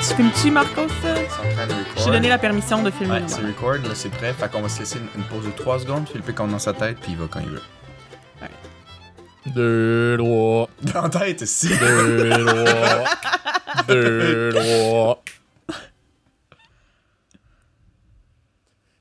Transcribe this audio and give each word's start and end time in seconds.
Tu 0.00 0.14
filmes-tu, 0.14 0.50
Marcos? 0.52 0.86
Je 1.96 2.04
t'ai 2.04 2.10
donné 2.10 2.28
la 2.28 2.38
permission 2.38 2.82
de 2.82 2.90
filmer. 2.90 3.14
Ouais, 3.14 3.20
le 3.20 3.28
c'est 3.28 3.40
record, 3.40 3.74
là, 3.74 3.94
c'est 3.94 4.10
prêt. 4.10 4.32
Fait 4.32 4.48
qu'on 4.48 4.60
va 4.62 4.68
se 4.68 4.78
laisser 4.78 4.98
une, 4.98 5.22
une 5.22 5.24
pause 5.28 5.44
de 5.44 5.50
3 5.50 5.80
secondes. 5.80 6.08
Philippe 6.08 6.34
compte 6.36 6.52
dans 6.52 6.58
sa 6.60 6.72
tête, 6.72 6.98
puis 7.00 7.12
il 7.12 7.18
va 7.18 7.26
quand 7.28 7.40
il 7.40 7.48
veut. 7.48 7.62
Deux, 9.46 10.16
trois. 10.18 10.68
Dans 10.94 11.02
la 11.02 11.08
tête, 11.08 11.46
si. 11.46 11.68
Deux, 11.68 12.30
trois. 12.30 13.04
Deux, 13.88 14.50
trois. 14.52 15.22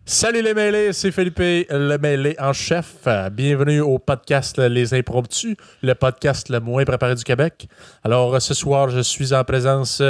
Salut 0.06 0.42
les 0.42 0.54
mêlés, 0.54 0.94
c'est 0.94 1.12
Philippe, 1.12 1.40
le 1.40 1.98
mêlé 1.98 2.36
en 2.40 2.54
chef. 2.54 3.08
Bienvenue 3.34 3.82
au 3.82 4.00
podcast 4.00 4.58
Les 4.58 4.94
Impromptus, 4.94 5.58
le 5.84 5.94
podcast 5.96 6.48
le 6.50 6.62
moins 6.62 6.86
préparé 6.86 7.14
du 7.14 7.26
Québec. 7.26 7.68
Alors, 8.06 8.42
ce 8.42 8.54
soir, 8.54 8.90
je 8.90 9.02
suis 9.02 9.34
en 9.34 9.44
présence 9.44 10.02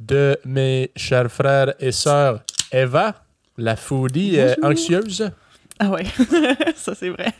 de 0.00 0.38
mes 0.44 0.90
chers 0.96 1.30
frères 1.30 1.74
et 1.80 1.92
sœurs 1.92 2.40
Eva, 2.72 3.14
la 3.56 3.76
foodie 3.76 4.38
euh, 4.38 4.54
anxieuse, 4.62 5.30
Ah 5.78 5.90
ouais, 5.90 6.04
ça 6.76 6.94
c'est 6.94 7.10
vrai. 7.10 7.32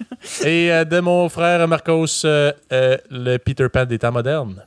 et 0.45 0.73
euh, 0.73 0.85
de 0.85 1.01
mon 1.01 1.29
frère 1.29 1.67
Marcos, 1.69 2.07
euh, 2.25 2.53
euh, 2.73 2.97
le 3.11 3.37
Peter 3.39 3.69
Pan 3.69 3.85
des 3.85 3.99
temps 3.99 4.13
modernes. 4.13 4.65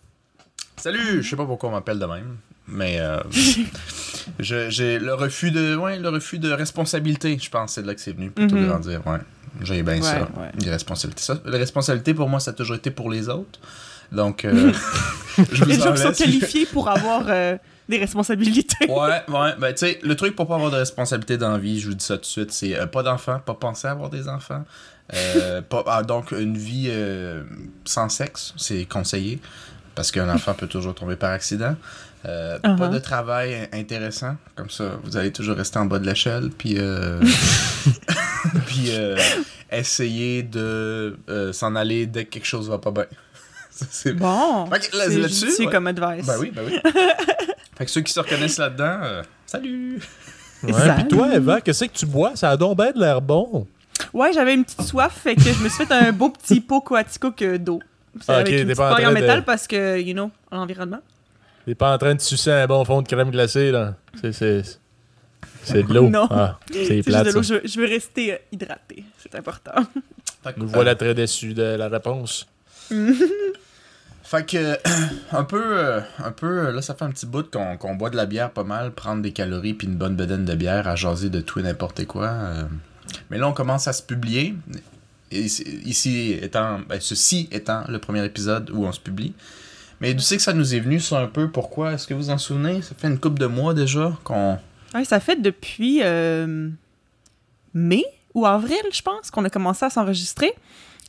Salut! 0.76 1.23
Je 1.23 1.30
sais 1.30 1.36
pas 1.36 1.45
pourquoi 1.45 1.70
on 1.70 1.72
m'appelle 1.73 2.00
de 2.00 2.05
même, 2.05 2.38
mais 2.68 3.00
euh, 3.00 3.20
je- 4.40 4.70
j'ai 4.70 5.00
le 5.00 5.14
refus 5.14 5.52
de 5.52 5.76
ouais, 5.76 5.98
le 5.98 6.09
refus 6.09 6.40
de 6.40 6.52
responsabilité, 6.52 7.38
je 7.42 7.50
pense, 7.50 7.73
c'est 7.73 7.81
de 7.81 7.88
là 7.88 7.95
que 7.95 8.02
c'est 8.02 8.12
venu 8.14 8.30
plutôt 8.30 8.56
Mhm. 8.56 8.78
de 8.81 8.89
dire 8.89 9.08
ouais. 9.08 9.20
J'ai 9.64 9.81
bien 9.81 9.95
Ouais, 9.95 10.02
ça. 10.02 10.20
ouais. 10.38 10.52
Les 10.64 10.70
responsabilités. 10.70 11.23
Ça, 11.23 11.39
la 11.45 11.58
responsabilité 11.58 12.14
pour 12.14 12.30
moi, 12.30 12.39
ça 12.39 12.52
a 12.52 12.54
toujours 12.54 12.76
été 12.76 12.92
pour 12.92 13.09
les 13.09 13.28
autres. 13.28 13.59
Donc 14.11 14.45
euh, 14.45 14.72
je 15.52 15.66
Les 15.66 15.78
vous 15.78 15.83
gens 15.83 15.89
en 15.92 15.94
qui 15.94 16.02
sont 16.02 16.11
qualifiés 16.11 16.66
pour 16.67 16.89
avoir 16.89 17.23
euh, 17.28 17.58
des 17.89 17.97
responsabilités. 17.97 18.75
Ouais, 18.89 19.21
ouais. 19.27 19.52
Ben, 19.59 19.71
tu 19.73 19.77
sais, 19.80 19.99
le 20.03 20.16
truc 20.16 20.35
pour 20.35 20.47
pas 20.47 20.55
avoir 20.55 20.71
de 20.71 20.77
responsabilité 20.77 21.38
dans 21.38 21.52
la 21.52 21.57
vie, 21.57 21.80
je 21.80 21.88
vous 21.89 21.93
dis 21.95 22.03
ça 22.05 22.16
tout 22.16 22.21
de 22.21 22.25
suite, 22.25 22.52
c'est 22.52 22.75
euh, 22.77 22.85
pas 22.88 23.03
d'enfants, 23.03 23.39
pas 23.45 23.53
penser 23.53 23.88
à 23.88 23.91
avoir 23.91 24.09
des 24.09 24.27
enfants. 24.27 24.63
Euh, 25.13 25.61
pas, 25.69 25.83
ah, 25.88 26.03
donc, 26.03 26.31
une 26.31 26.58
vie 26.58 26.88
euh, 26.89 27.43
sans 27.85 28.09
sexe, 28.09 28.53
c'est 28.58 28.85
conseillé. 28.85 29.39
Parce 29.95 30.11
qu'un 30.11 30.30
enfant 30.30 30.53
peut 30.53 30.67
toujours 30.67 30.93
tomber 30.93 31.15
par 31.15 31.31
accident. 31.31 31.75
Euh, 32.25 32.59
Pas 32.59 32.69
Uh-huh. 32.69 32.89
de 32.93 32.99
travail 32.99 33.67
intéressant. 33.73 34.35
Comme 34.55 34.69
ça, 34.69 34.91
vous 35.03 35.17
allez 35.17 35.31
toujours 35.31 35.55
rester 35.55 35.80
en 35.80 35.85
bas 35.85 35.97
de 35.99 36.05
l'échelle. 36.05 36.49
Puis, 36.55 36.75
euh, 36.77 37.19
puis 38.67 38.89
euh, 38.91 39.17
essayer 39.71 40.43
de 40.43 41.17
s'en 41.52 41.75
aller 41.75 42.05
dès 42.05 42.25
que 42.25 42.31
quelque 42.31 42.45
chose 42.45 42.69
va 42.69 42.77
pas 42.77 42.91
bien. 42.91 43.05
C'est 43.71 44.13
Bon, 44.13 44.67
c'est 44.71 44.93
là-dessus, 44.93 45.65
ouais. 45.65 45.71
comme 45.71 45.88
advice. 45.88 46.25
Ben 46.25 46.35
oui, 46.39 46.52
ben 46.53 46.63
oui. 46.65 46.80
Fait 47.78 47.86
que 47.86 47.92
ceux 47.92 48.02
qui 48.02 48.14
se 48.14 48.20
reconnaissent 48.20 48.58
là-dedans, 48.58 49.00
euh, 49.03 49.23
salut! 49.45 50.00
Ouais, 50.64 50.73
Salut. 50.73 50.94
Puis 51.03 51.08
toi, 51.09 51.36
Eva, 51.36 51.61
qu'est-ce 51.61 51.86
que 51.86 51.92
tu 51.92 52.06
bois? 52.08 52.31
Ça 52.36 52.50
a 52.52 52.58
donc 52.58 52.78
bien 52.78 52.92
de 52.92 53.00
l'air 53.00 53.22
bon. 53.22 53.67
Ouais, 54.14 54.33
j'avais 54.33 54.56
une 54.56 54.64
petite 54.66 54.81
soif, 54.81 55.14
fait 55.23 55.36
que 55.36 55.42
je 55.42 55.64
me 55.64 55.70
suis 55.70 55.86
fait 55.86 55.94
un 55.94 56.11
beau 56.11 56.30
petit 56.30 56.61
pot 56.61 56.81
Coatico 56.81 57.31
que 57.31 57.58
d'eau. 57.58 57.80
C'est 58.22 58.31
Ah, 58.31 58.36
avec 58.38 58.48
ok, 58.48 58.53
une 58.53 58.58
t'es 58.59 58.64
petite 58.66 58.78
pas 58.78 58.92
en 58.92 58.95
paille 58.95 59.05
en 59.05 59.09
train 59.11 59.20
de- 59.20 59.22
métal 59.25 59.44
parce 59.45 59.67
que, 59.67 60.00
you 60.02 60.14
know, 60.14 60.31
l'environnement. 60.52 61.00
T'es 61.66 61.75
pas 61.75 61.94
en 61.94 61.98
train 62.00 62.16
de 62.16 62.22
sucer 62.22 62.52
un 62.52 62.66
bon 62.66 62.83
fond 62.86 63.02
de 63.03 63.08
crème 63.08 63.30
glacée, 63.30 63.72
là. 63.72 63.94
C'est, 64.20 64.31
c'est, 64.33 64.64
c'est 65.61 65.83
de 65.83 65.94
l'eau. 65.94 66.09
Non. 66.09 66.28
Ah, 66.31 66.58
c'est 66.72 66.86
C'est 66.86 66.95
juste 66.95 67.09
plate, 67.09 67.36
de 67.36 67.42
je, 67.44 67.55
je 67.67 67.80
veux 67.80 67.86
rester 67.88 68.33
euh, 68.33 68.38
hydraté. 68.52 69.03
C'est 69.20 69.36
important. 69.36 69.73
Nous 70.55 70.66
euh, 70.66 70.70
voilà 70.73 70.95
très 70.95 71.14
déçus 71.14 71.53
de 71.53 71.61
la 71.61 71.88
réponse. 71.89 72.48
Fait 74.27 74.45
que, 74.45 74.77
un 75.32 75.45
peu, 75.45 75.64
euh, 75.64 76.02
un 76.20 76.32
peu, 76.32 76.71
là, 76.71 76.82
ça 76.82 76.95
fait 76.95 77.05
un 77.05 77.11
petit 77.11 77.26
bout 77.26 77.49
qu'on 77.49 77.95
boit 77.95 78.10
de 78.10 78.17
la 78.17 78.26
bière 78.26 78.52
pas 78.52 78.65
mal, 78.65 78.92
prendre 78.92 79.21
des 79.21 79.32
calories 79.32 79.73
puis 79.73 79.88
une 79.88 79.95
bonne 79.95 80.17
bedaine 80.17 80.43
de 80.43 80.54
bière, 80.54 80.86
à 80.86 80.98
jaser 80.98 81.30
de 81.30 81.39
tout 81.39 81.60
et 81.60 81.64
n'importe 81.64 82.05
quoi. 82.05 82.27
euh. 82.27 82.64
Mais 83.30 83.38
là, 83.38 83.48
on 83.48 83.54
commence 83.54 83.88
à 83.88 83.93
se 83.93 84.04
publier. 84.04 84.54
Ici, 85.32 86.38
étant, 86.42 86.80
ben, 86.89 86.99
ceci 86.99 87.48
étant 87.54 87.86
le 87.88 87.99
premier 87.99 88.26
épisode 88.26 88.70
où 88.71 88.83
on 88.83 88.92
se 88.92 88.99
publie. 88.99 89.33
Mais 90.02 90.14
d'où 90.14 90.20
c'est 90.20 90.36
que 90.36 90.44
ça 90.44 90.52
nous 90.52 90.76
est 90.76 90.82
venu, 90.82 90.99
ça, 90.99 91.20
un 91.21 91.27
peu? 91.27 91.49
Pourquoi? 91.49 91.94
Est-ce 91.94 92.05
que 92.05 92.14
vous 92.14 92.30
en 92.30 92.38
souvenez? 92.38 92.82
Ça 92.82 92.95
fait 92.98 93.08
une 93.08 93.20
couple 93.20 93.39
de 93.39 93.45
mois 93.45 93.73
déjà 93.73 94.11
qu'on... 94.26 94.59
Ouais, 94.94 95.05
ça 95.05 95.21
fait 95.21 95.42
depuis 95.42 96.02
euh, 96.04 96.70
mai 97.73 98.04
ou 98.33 98.45
avril, 98.45 98.76
je 98.92 99.02
pense, 99.02 99.32
qu'on 99.32 99.45
a 99.45 99.49
commencé 99.49 99.86
à 99.86 99.89
s'enregistrer. 99.89 100.54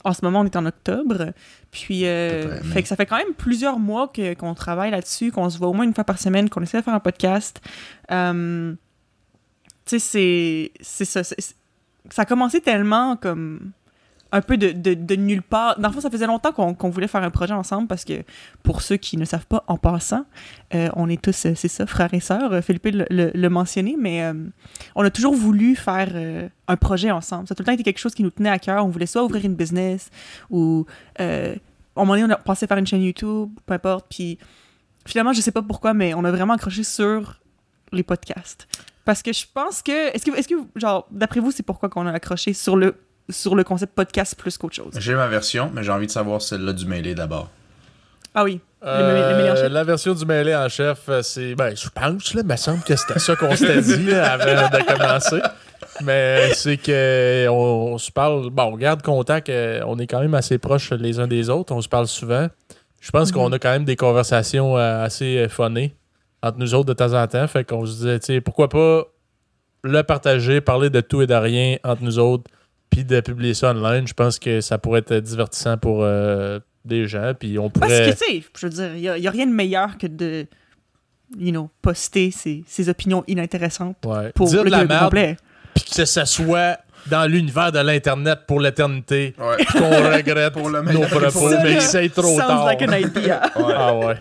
En 0.08 0.14
ce 0.14 0.24
moment, 0.24 0.40
on 0.40 0.44
est 0.44 0.56
en 0.56 0.64
octobre. 0.66 1.32
Puis, 1.70 2.06
euh, 2.06 2.60
fait 2.62 2.82
que 2.82 2.88
ça 2.88 2.96
fait 2.96 3.04
quand 3.06 3.18
même 3.18 3.34
plusieurs 3.36 3.78
mois 3.78 4.08
que- 4.08 4.34
qu'on 4.34 4.54
travaille 4.54 4.90
là-dessus, 4.90 5.30
qu'on 5.32 5.50
se 5.50 5.58
voit 5.58 5.68
au 5.68 5.74
moins 5.74 5.84
une 5.84 5.94
fois 5.94 6.04
par 6.04 6.18
semaine, 6.18 6.48
qu'on 6.48 6.62
essaie 6.62 6.78
de 6.78 6.84
faire 6.84 6.94
un 6.94 7.00
podcast. 7.00 7.60
Euh, 8.10 8.72
tu 9.84 9.98
sais, 9.98 9.98
c'est- 9.98 10.72
c'est 10.80 11.04
ça. 11.04 11.22
c'est- 11.24 11.54
ça 12.10 12.22
a 12.22 12.24
commencé 12.24 12.60
tellement 12.62 13.16
comme 13.16 13.72
un 14.30 14.40
peu 14.42 14.56
de, 14.56 14.72
de, 14.72 15.16
nulle 15.16 15.42
part. 15.42 15.78
Dans 15.78 15.88
le 15.88 15.94
fond, 15.94 16.00
ça 16.00 16.10
faisait 16.10 16.26
longtemps 16.26 16.52
qu'on 16.52 16.74
qu'on 16.74 16.90
voulait 16.90 17.08
faire 17.08 17.22
un 17.22 17.30
projet 17.30 17.54
ensemble 17.54 17.88
parce 17.88 18.04
que, 18.04 18.22
pour 18.62 18.82
ceux 18.82 18.96
qui 18.96 19.16
ne 19.16 19.24
savent 19.24 19.46
pas, 19.46 19.64
en 19.68 19.78
passant, 19.78 20.24
euh, 20.74 20.90
on 20.94 21.08
est 21.08 21.20
tous, 21.20 21.46
euh, 21.46 21.52
c'est 21.54 21.68
ça, 21.68 21.86
frères 21.86 22.12
et 22.12 22.20
sœurs. 22.20 22.52
Euh, 22.52 22.60
Philippe 22.60 22.86
le, 22.86 23.30
le- 23.34 23.48
mentionné, 23.48 23.96
mais 23.98 24.30
on 24.94 25.02
a 25.02 25.10
toujours 25.10 25.34
voulu 25.34 25.74
faire 25.74 26.12
un 26.68 26.76
projet 26.76 27.10
ensemble. 27.10 27.48
Ça 27.48 27.52
a 27.52 27.54
tout 27.54 27.62
le 27.62 27.66
temps 27.66 27.72
été 27.72 27.82
quelque 27.82 27.98
chose 27.98 28.14
qui 28.14 28.22
nous 28.22 28.30
tenait 28.30 28.50
à 28.50 28.58
cœur. 28.58 28.84
On 28.84 28.88
voulait 28.88 29.06
soit 29.06 29.24
ouvrir 29.24 29.44
une 29.44 29.54
business 29.54 30.10
ou, 30.50 30.84
euh, 31.20 31.54
à 31.96 32.00
un 32.00 32.04
moment 32.04 32.20
donné, 32.20 32.34
on 32.38 32.42
pensé 32.44 32.66
faire 32.66 32.76
une 32.78 32.86
chaîne 32.86 33.02
YouTube, 33.02 33.50
peu 33.66 33.74
importe. 33.74 34.06
Puis 34.10 34.38
finalement, 35.06 35.32
je 35.32 35.40
sais 35.40 35.50
pas 35.50 35.62
pourquoi, 35.62 35.94
mais 35.94 36.14
on 36.14 36.24
a 36.24 36.30
vraiment 36.30 36.52
accroché 36.52 36.84
sur 36.84 37.40
les 37.92 38.02
podcasts. 38.02 38.68
Parce 39.04 39.22
que 39.22 39.32
je 39.32 39.46
pense 39.52 39.82
que. 39.82 40.14
Est-ce 40.14 40.24
que, 40.24 40.36
est-ce 40.36 40.48
que 40.48 40.54
genre, 40.76 41.06
d'après 41.10 41.40
vous, 41.40 41.50
c'est 41.50 41.62
pourquoi 41.62 41.88
qu'on 41.88 42.06
a 42.06 42.12
accroché 42.12 42.52
sur 42.52 42.76
le, 42.76 42.94
sur 43.30 43.54
le 43.54 43.64
concept 43.64 43.94
podcast 43.94 44.34
plus 44.36 44.56
qu'autre 44.58 44.74
chose? 44.76 44.92
J'ai 44.98 45.14
ma 45.14 45.26
version, 45.28 45.70
mais 45.74 45.82
j'ai 45.82 45.90
envie 45.92 46.06
de 46.06 46.10
savoir 46.12 46.40
celle-là 46.42 46.72
du 46.72 46.86
mêlé 46.86 47.14
d'abord. 47.14 47.50
Ah 48.34 48.44
oui. 48.44 48.60
Euh, 48.84 49.32
le 49.32 49.36
mêlé 49.36 49.50
en 49.50 49.56
chef. 49.56 49.72
la 49.72 49.84
version 49.84 50.14
du 50.14 50.24
mêlé 50.24 50.54
en 50.54 50.68
chef, 50.68 51.00
euh, 51.08 51.22
c'est. 51.22 51.54
Ben, 51.54 51.74
je 51.76 51.88
pense, 51.88 52.34
là, 52.34 52.42
il 52.42 52.46
me 52.46 52.56
semble 52.56 52.82
que 52.84 52.94
c'était 52.94 53.18
ça 53.18 53.34
qu'on 53.34 53.56
s'était 53.56 53.82
dit 53.82 54.06
là, 54.06 54.32
avant 54.32 54.68
de 54.68 54.84
commencer. 54.84 55.40
Mais 56.04 56.52
c'est 56.54 56.76
que 56.76 57.48
on, 57.48 57.94
on 57.94 57.98
se 57.98 58.12
parle. 58.12 58.50
Bon, 58.50 58.64
on 58.72 58.76
garde 58.76 59.02
contact. 59.02 59.48
euh, 59.48 59.82
on 59.86 59.98
est 59.98 60.06
quand 60.06 60.20
même 60.20 60.34
assez 60.34 60.58
proches 60.58 60.92
les 60.92 61.18
uns 61.18 61.26
des 61.26 61.50
autres. 61.50 61.74
On 61.74 61.80
se 61.80 61.88
parle 61.88 62.06
souvent. 62.06 62.48
Je 63.00 63.10
pense 63.10 63.32
qu'on 63.32 63.50
a 63.52 63.58
quand 63.58 63.70
même 63.70 63.84
des 63.84 63.96
conversations 63.96 64.76
assez 64.76 65.46
funnées 65.48 65.94
entre 66.42 66.58
nous 66.58 66.74
autres 66.74 66.86
de 66.86 66.92
temps 66.92 67.14
en 67.14 67.26
temps. 67.26 67.46
Fait 67.46 67.64
qu'on 67.64 67.86
se 67.86 67.92
disait, 67.92 68.18
tu 68.18 68.26
sais, 68.26 68.40
pourquoi 68.40 68.68
pas 68.68 69.04
le 69.82 70.02
partager, 70.02 70.60
parler 70.60 70.90
de 70.90 71.00
tout 71.00 71.22
et 71.22 71.26
de 71.26 71.34
rien 71.34 71.76
entre 71.84 72.02
nous 72.02 72.18
autres, 72.18 72.44
puis 72.90 73.04
de 73.04 73.20
publier 73.20 73.54
ça 73.54 73.70
online. 73.70 74.06
Je 74.06 74.14
pense 74.14 74.38
que 74.38 74.60
ça 74.60 74.78
pourrait 74.78 75.00
être 75.06 75.18
divertissant 75.20 75.76
pour 75.78 76.00
euh, 76.02 76.58
des 76.84 77.06
gens. 77.06 77.32
Puis 77.38 77.58
on 77.58 77.70
Parce 77.70 77.92
pourrait. 77.92 78.10
que, 78.12 78.18
tu 78.24 78.24
sais, 78.40 78.44
je 78.58 78.66
veux 78.66 78.72
dire, 78.72 78.94
il 79.16 79.20
n'y 79.20 79.26
a, 79.28 79.30
rien 79.30 79.46
de 79.46 79.52
meilleur 79.52 79.98
que 79.98 80.06
de, 80.06 80.46
you 81.38 81.50
know, 81.50 81.70
poster 81.82 82.30
ses, 82.30 82.64
ses 82.66 82.88
opinions 82.88 83.24
inintéressantes 83.26 83.96
Ouais. 84.04 84.32
pour 84.34 84.48
Dire 84.48 84.64
le 84.64 84.70
de 84.70 84.76
la 84.76 84.84
merde, 84.84 85.04
complet. 85.04 85.36
puis 85.74 85.84
que 85.84 86.04
ça 86.04 86.24
soit 86.26 86.78
dans 87.06 87.26
l'univers 87.30 87.72
de 87.72 87.78
l'Internet 87.78 88.40
pour 88.46 88.60
l'éternité, 88.60 89.34
Ouais. 89.38 89.56
puis 89.58 89.78
qu'on 89.78 89.88
regrette 90.14 90.52
Pour 90.52 90.68
le 90.68 90.82
nos 90.82 91.00
propos, 91.02 91.48
le 91.48 91.62
mais 91.62 91.76
que 91.76 91.82
c'est 91.82 92.08
trop 92.10 92.36
Sounds 92.36 92.46
tard. 92.46 92.64
like 92.66 92.82
an 92.82 92.92
idea. 92.92 93.40
Ouais. 93.56 93.74
Ah 93.76 93.94
ouais. 93.96 94.14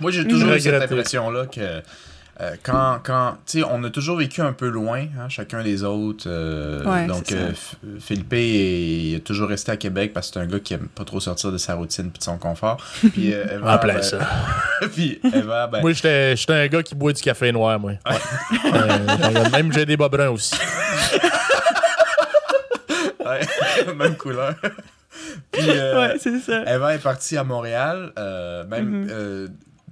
Moi, 0.00 0.10
j'ai 0.10 0.26
toujours 0.26 0.52
eu 0.52 0.60
cette 0.60 0.82
impression-là 0.82 1.46
que 1.46 1.82
euh, 2.40 2.56
quand, 2.62 3.00
quand 3.04 3.36
tu 3.46 3.60
sais, 3.60 3.66
on 3.70 3.82
a 3.84 3.90
toujours 3.90 4.16
vécu 4.16 4.40
un 4.40 4.52
peu 4.52 4.68
loin, 4.68 5.00
hein, 5.18 5.28
chacun 5.28 5.62
des 5.62 5.84
autres. 5.84 6.24
euh, 6.26 6.82
Ouais, 6.84 7.06
donc, 7.06 7.24
c'est 7.26 7.34
ça. 7.34 7.40
euh, 7.84 7.98
Philippe 8.00 8.32
est, 8.32 8.48
il 8.48 9.14
est 9.16 9.20
toujours 9.24 9.48
resté 9.48 9.72
à 9.72 9.76
Québec 9.76 10.12
parce 10.14 10.28
que 10.28 10.34
c'est 10.34 10.40
un 10.40 10.46
gars 10.46 10.60
qui 10.60 10.74
aime 10.74 10.88
pas 10.88 11.04
trop 11.04 11.20
sortir 11.20 11.52
de 11.52 11.58
sa 11.58 11.74
routine 11.74 12.10
puis 12.10 12.18
de 12.18 12.24
son 12.24 12.38
confort. 12.38 12.78
Puis 13.12 13.34
euh, 13.34 13.56
Eva, 13.56 13.74
En 13.74 13.78
plein 13.78 13.94
ben- 13.94 14.02
ça. 14.02 14.18
puis 14.94 15.20
Eva, 15.34 15.66
ben, 15.66 15.80
Moi, 15.82 15.92
j'étais 15.92 16.36
j'étais 16.36 16.52
un 16.54 16.66
gars 16.68 16.82
qui 16.82 16.94
boit 16.94 17.12
du 17.12 17.20
café 17.22 17.52
noir, 17.52 17.78
moi. 17.78 17.92
Ouais. 18.06 18.16
Euh, 18.74 19.50
même 19.50 19.72
j'ai 19.72 19.84
des 19.84 19.96
bas 19.96 20.08
bruns 20.08 20.30
aussi. 20.30 20.54
ouais, 23.20 23.94
même 23.94 24.16
couleur. 24.16 24.54
puis 25.52 25.62
euh, 25.68 26.00
ouais, 26.08 26.16
c'est 26.18 26.38
ça. 26.40 26.62
Eva 26.72 26.94
est 26.94 26.98
partie 27.02 27.36
à 27.36 27.44
Montréal, 27.44 28.12
euh, 28.18 28.64
même 28.66 28.88
Mhm. 29.04 29.08
euh, 29.10 29.48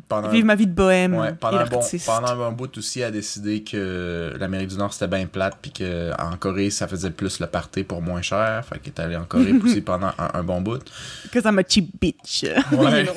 pendant 0.09 0.29
Vivre 0.31 0.47
ma 0.47 0.55
vie 0.55 0.67
de 0.67 0.73
bohème. 0.73 1.15
Ouais, 1.15 1.35
pendant, 1.35 1.59
et 1.59 1.63
un 1.63 1.67
bon, 1.67 1.81
pendant 2.07 2.29
un 2.29 2.37
bon 2.37 2.53
bout 2.53 2.79
aussi, 2.79 3.03
a 3.03 3.11
décidé 3.11 3.63
que 3.63 4.35
l'Amérique 4.41 4.69
du 4.69 4.77
Nord 4.77 4.93
c'était 4.93 5.07
bien 5.09 5.27
plate, 5.27 5.59
puis 5.61 5.71
qu'en 5.73 6.37
Corée 6.39 6.71
ça 6.71 6.89
faisait 6.89 7.11
plus 7.11 7.41
le 7.41 7.47
party 7.47 7.85
pour 7.85 8.01
moins 8.03 8.23
cher. 8.23 8.65
Fait 8.65 8.79
qu'elle 8.79 8.95
est 8.97 9.01
allée 9.01 9.17
en 9.17 9.25
Corée 9.25 9.53
aussi 9.65 9.81
pendant 9.83 10.09
un, 10.19 10.31
un 10.35 10.43
bon 10.43 10.61
bout. 10.61 10.81
Because 11.25 11.45
I'm 11.45 11.59
a 11.59 11.63
cheap 11.69 11.91
bitch. 12.01 12.45
Ouais. 12.73 13.07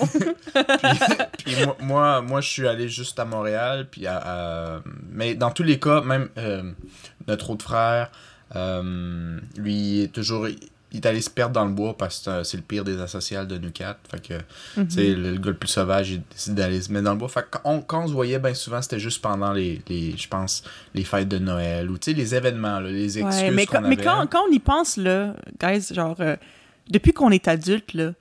Puis 1.44 1.56
moi, 1.66 1.78
moi, 1.82 2.22
moi, 2.22 2.42
je 2.42 2.50
suis 2.50 2.68
allé 2.68 2.90
juste 2.90 3.18
à 3.20 3.26
Montréal, 3.26 3.88
puis 3.90 4.06
à, 4.08 4.18
à- 4.18 4.80
mais 5.12 5.36
dans 5.36 5.52
tous 5.52 5.64
les 5.64 5.80
cas, 5.80 6.02
même 6.02 6.30
euh, 6.38 6.72
notre 7.28 7.50
autre 7.52 7.64
frère, 7.66 8.12
euh, 8.56 9.40
lui, 9.58 10.02
est 10.02 10.08
toujours, 10.14 10.48
il 10.92 10.98
est 10.98 11.06
allé 11.06 11.22
se 11.22 11.30
perdre 11.30 11.54
dans 11.54 11.64
le 11.66 11.72
bois 11.72 11.98
parce 11.98 12.20
que 12.20 12.44
c'est 12.44 12.58
le 12.58 12.64
pire 12.64 12.84
des 12.84 13.00
asociales 13.00 13.48
de 13.48 13.58
nous 13.58 13.72
quatre. 13.72 14.00
Fait 14.10 14.22
que, 14.22 14.34
Mhm. 14.80 14.88
le, 15.22 15.32
le 15.32 15.38
gars 15.38 15.52
le 15.52 15.58
plus 15.58 15.70
sauvage, 15.70 16.12
il 16.12 16.22
décide 16.32 16.56
d'aller 16.56 16.82
se 16.82 16.92
mettre 16.92 17.06
dans 17.06 17.14
le 17.14 17.18
bois. 17.18 17.30
Fait 17.30 17.42
que 17.44 17.48
quand 17.58 17.62
on, 17.66 17.82
quand 17.82 18.04
on 18.04 18.08
se 18.08 18.14
voyait, 18.14 18.40
bien 18.40 18.54
souvent, 18.54 18.82
c'était 18.82 19.00
juste 19.00 19.22
pendant 19.22 19.54
les, 19.54 19.82
les 19.88 20.18
je 20.18 20.28
pense, 20.28 20.64
les 20.94 21.04
fêtes 21.04 21.30
de 21.30 21.40
Noël 21.40 21.90
ou, 21.90 21.98
tu 21.98 22.12
sais, 22.12 22.18
les 22.18 22.36
événements, 22.36 22.80
là, 22.80 22.90
les 22.90 23.20
excuses 23.20 23.42
Ouais, 23.42 23.52
mais, 23.52 23.66
qu'on 23.66 23.76
quand, 23.78 23.82
mais 23.88 23.96
avait. 23.96 24.04
quand, 24.04 24.28
quand 24.30 24.44
on 24.50 24.52
y 24.52 24.60
pense, 24.60 24.98
là, 24.98 25.34
guys, 25.62 25.94
genre, 25.94 26.18
euh, 26.20 26.36
depuis 26.90 27.14
qu'on 27.14 27.32
est 27.32 27.48
adulte, 27.48 27.94
là, 27.94 28.12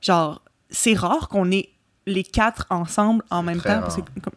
genre, 0.00 0.40
c'est 0.70 0.94
rare 0.94 1.28
qu'on 1.28 1.50
ait 1.50 1.68
les 2.06 2.24
quatre 2.24 2.66
ensemble 2.70 3.22
en 3.30 3.42
même 3.42 3.60
temps. 3.60 3.82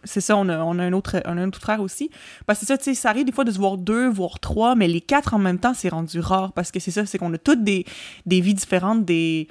C'est 0.04 0.22
ça, 0.22 0.38
on 0.38 0.48
a, 0.50 0.60
on, 0.60 0.80
a 0.80 0.84
un 0.84 0.94
autre, 0.94 1.22
on 1.26 1.38
a 1.38 1.42
un 1.42 1.48
autre 1.48 1.60
frère 1.60 1.82
aussi. 1.82 2.10
Parce 2.46 2.60
que 2.60 2.66
c'est 2.66 2.74
ça, 2.74 2.78
tu 2.78 2.84
sais, 2.86 2.94
ça 2.94 3.10
arrive 3.10 3.26
des 3.26 3.32
fois 3.32 3.44
de 3.44 3.52
se 3.52 3.58
voir 3.58 3.78
deux, 3.78 4.08
voire 4.08 4.40
trois, 4.40 4.76
mais 4.76 4.88
les 4.88 5.02
quatre 5.02 5.34
en 5.34 5.40
même 5.40 5.60
temps, 5.60 5.74
c'est 5.74 5.90
rendu 5.90 6.20
rare. 6.20 6.54
Parce 6.54 6.72
que 6.72 6.80
c'est 6.80 6.92
ça, 6.92 7.06
c'est 7.06 7.18
qu'on 7.18 7.34
a 7.34 7.38
toutes 7.38 7.64
des, 7.64 7.86
des 8.26 8.42
vies 8.42 8.54
différentes, 8.54 9.06
des 9.06 9.48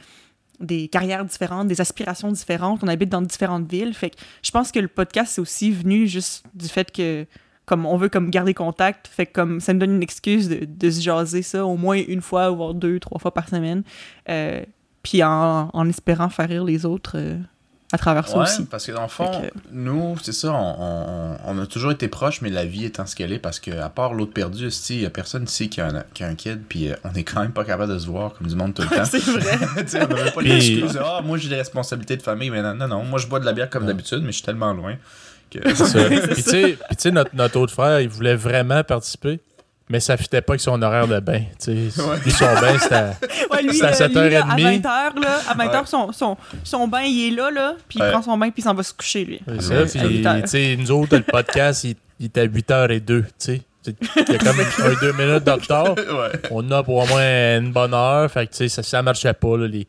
des 0.60 0.88
carrières 0.88 1.22
différentes, 1.24 1.68
des 1.68 1.82
aspirations 1.82 2.32
différentes, 2.32 2.82
on 2.82 2.88
habite 2.88 3.10
dans 3.10 3.20
différentes 3.20 3.70
villes. 3.70 3.92
Fait 3.92 4.08
que 4.08 4.16
je 4.42 4.50
pense 4.50 4.72
que 4.72 4.78
le 4.78 4.88
podcast, 4.88 5.32
c'est 5.34 5.40
aussi 5.40 5.70
venu 5.70 6.06
juste 6.06 6.46
du 6.54 6.66
fait 6.68 6.90
que 6.90 7.26
comme 7.66 7.84
on 7.84 7.96
veut 7.96 8.08
comme 8.08 8.30
garder 8.30 8.54
contact, 8.54 9.08
fait 9.08 9.26
que 9.26 9.32
comme 9.32 9.60
ça 9.60 9.74
me 9.74 9.80
donne 9.80 9.96
une 9.96 10.02
excuse 10.02 10.48
de, 10.48 10.64
de 10.64 10.90
se 10.90 11.00
jaser 11.00 11.42
ça 11.42 11.66
au 11.66 11.76
moins 11.76 12.00
une 12.08 12.22
fois, 12.22 12.48
voire 12.50 12.74
deux, 12.74 13.00
trois 13.00 13.18
fois 13.18 13.34
par 13.34 13.48
semaine. 13.48 13.82
Euh, 14.28 14.62
puis 15.02 15.22
en, 15.22 15.68
en 15.72 15.88
espérant 15.88 16.28
faire 16.28 16.48
rire 16.48 16.64
les 16.64 16.86
autres 16.86 17.16
euh, 17.16 17.38
à 17.92 17.98
travers 17.98 18.26
ça 18.26 18.36
Ouais, 18.38 18.42
aussi. 18.42 18.64
parce 18.64 18.84
que 18.86 18.92
dans 18.92 19.02
le 19.02 19.08
fond, 19.08 19.30
que- 19.42 19.50
nous, 19.70 20.16
c'est 20.22 20.32
ça, 20.32 20.52
on, 20.52 20.74
on- 20.80 21.36
on 21.46 21.58
a 21.62 21.66
toujours 21.66 21.92
été 21.92 22.08
proches, 22.08 22.40
mais 22.40 22.50
la 22.50 22.64
vie 22.64 22.84
étant 22.84 23.06
ce 23.06 23.14
qu'elle 23.14 23.32
est, 23.32 23.38
parce 23.38 23.60
que 23.60 23.70
à 23.70 23.88
part 23.88 24.12
l'autre 24.12 24.32
perdu, 24.32 24.68
il 24.90 25.00
y 25.02 25.06
a 25.06 25.10
personne 25.10 25.44
ici 25.44 25.68
qui 25.68 25.80
a 25.80 25.86
un, 25.88 26.02
qui 26.12 26.24
a 26.24 26.26
un 26.26 26.34
kid, 26.34 26.62
puis 26.68 26.90
euh, 26.90 26.96
on 27.04 27.12
est 27.14 27.22
quand 27.22 27.40
même 27.40 27.52
pas 27.52 27.64
capable 27.64 27.92
de 27.92 27.98
se 27.98 28.06
voir 28.08 28.34
comme 28.34 28.46
du 28.48 28.56
monde 28.56 28.74
tout 28.74 28.82
le 28.82 28.88
temps. 28.96 29.04
c'est 29.04 29.18
vrai. 29.18 29.58
On 29.94 29.98
n'a 30.14 30.24
même 30.24 30.32
pas 30.32 30.42
l'excuse 30.42 30.98
ah, 31.02 31.20
moi 31.24 31.38
j'ai 31.38 31.48
des 31.48 31.56
responsabilités 31.56 32.16
de 32.16 32.22
famille, 32.22 32.50
mais 32.50 32.60
non, 32.62 32.74
non, 32.74 32.88
non, 32.88 33.04
moi 33.04 33.18
je 33.20 33.26
bois 33.28 33.38
de 33.40 33.44
la 33.44 33.52
bière 33.52 33.70
comme 33.70 33.82
Ouais. 33.82 33.88
d'habitude, 33.88 34.18
mais 34.22 34.28
je 34.32 34.36
suis 34.38 34.44
tellement 34.44 34.72
loin 34.72 34.96
que. 35.50 35.58
C'est 35.74 35.84
ça. 35.86 36.04
Puis 36.08 36.20
tu 36.34 36.42
sais- 36.42 36.62
puis 36.88 36.96
tu 36.96 37.02
sais, 37.02 37.10
notre, 37.12 37.30
notre 37.36 37.56
autre 37.60 37.72
frère, 37.72 38.00
il 38.00 38.08
voulait 38.08 38.34
vraiment 38.34 38.82
participer, 38.82 39.38
mais 39.88 40.00
ça 40.00 40.16
fitait 40.16 40.40
pas 40.40 40.52
avec 40.54 40.60
son 40.60 40.80
horaire 40.82 41.06
de 41.08 41.20
bain. 41.20 41.42
tu 41.62 41.90
sais. 41.90 42.02
Ouais. 42.02 42.16
Lui, 42.24 42.30
son 42.30 42.44
bain, 42.46 42.78
c'était. 42.78 42.94
Ouais, 43.50 43.62
lui, 43.62 43.74
C'est 43.76 43.84
à 43.84 44.04
euh, 44.04 44.08
lui, 44.08 44.30
là, 44.30 44.44
à 44.44 44.56
7h30. 44.56 44.80
20h, 44.82 45.20
là, 45.22 45.40
à 45.48 45.54
20h, 45.54 45.70
Ouais. 45.80 45.86
son, 45.86 46.12
son, 46.12 46.36
son 46.64 46.88
bain, 46.88 47.02
il 47.02 47.28
est 47.32 47.36
là, 47.36 47.50
là, 47.50 47.74
puis 47.88 47.98
il 48.02 48.10
prend 48.10 48.22
son 48.22 48.36
bain, 48.36 48.50
puis 48.50 48.60
il 48.60 48.64
s'en 48.64 48.74
va 48.74 48.82
se 48.82 48.92
coucher, 48.92 49.24
lui. 49.24 49.40
C'est 49.60 49.86
ça. 49.88 50.00
Puis, 50.50 50.76
nous 50.76 50.90
autres, 50.90 51.16
le 51.16 51.22
podcast, 51.22 51.84
il, 51.84 51.96
il 52.20 52.26
est 52.26 52.38
à 52.38 52.46
8h02. 52.46 53.00
Tu 53.22 53.24
sais. 53.38 53.62
Il 53.86 53.94
y 54.32 54.34
a 54.34 54.38
comme 54.38 54.56
un 54.84 55.00
deux 55.00 55.12
minutes 55.12 55.44
de 55.44 55.50
retard. 55.52 55.94
ouais. 55.96 56.40
On 56.50 56.68
a 56.72 56.82
pour 56.82 56.96
au 56.96 57.06
moins 57.06 57.58
une 57.58 57.70
bonne 57.72 57.94
heure. 57.94 58.28
Fait 58.30 58.46
que, 58.46 58.50
tu 58.50 58.56
sais, 58.58 58.68
ça, 58.68 58.82
ça 58.82 59.00
marchait 59.02 59.32
pas, 59.32 59.56
là, 59.56 59.68
les, 59.68 59.86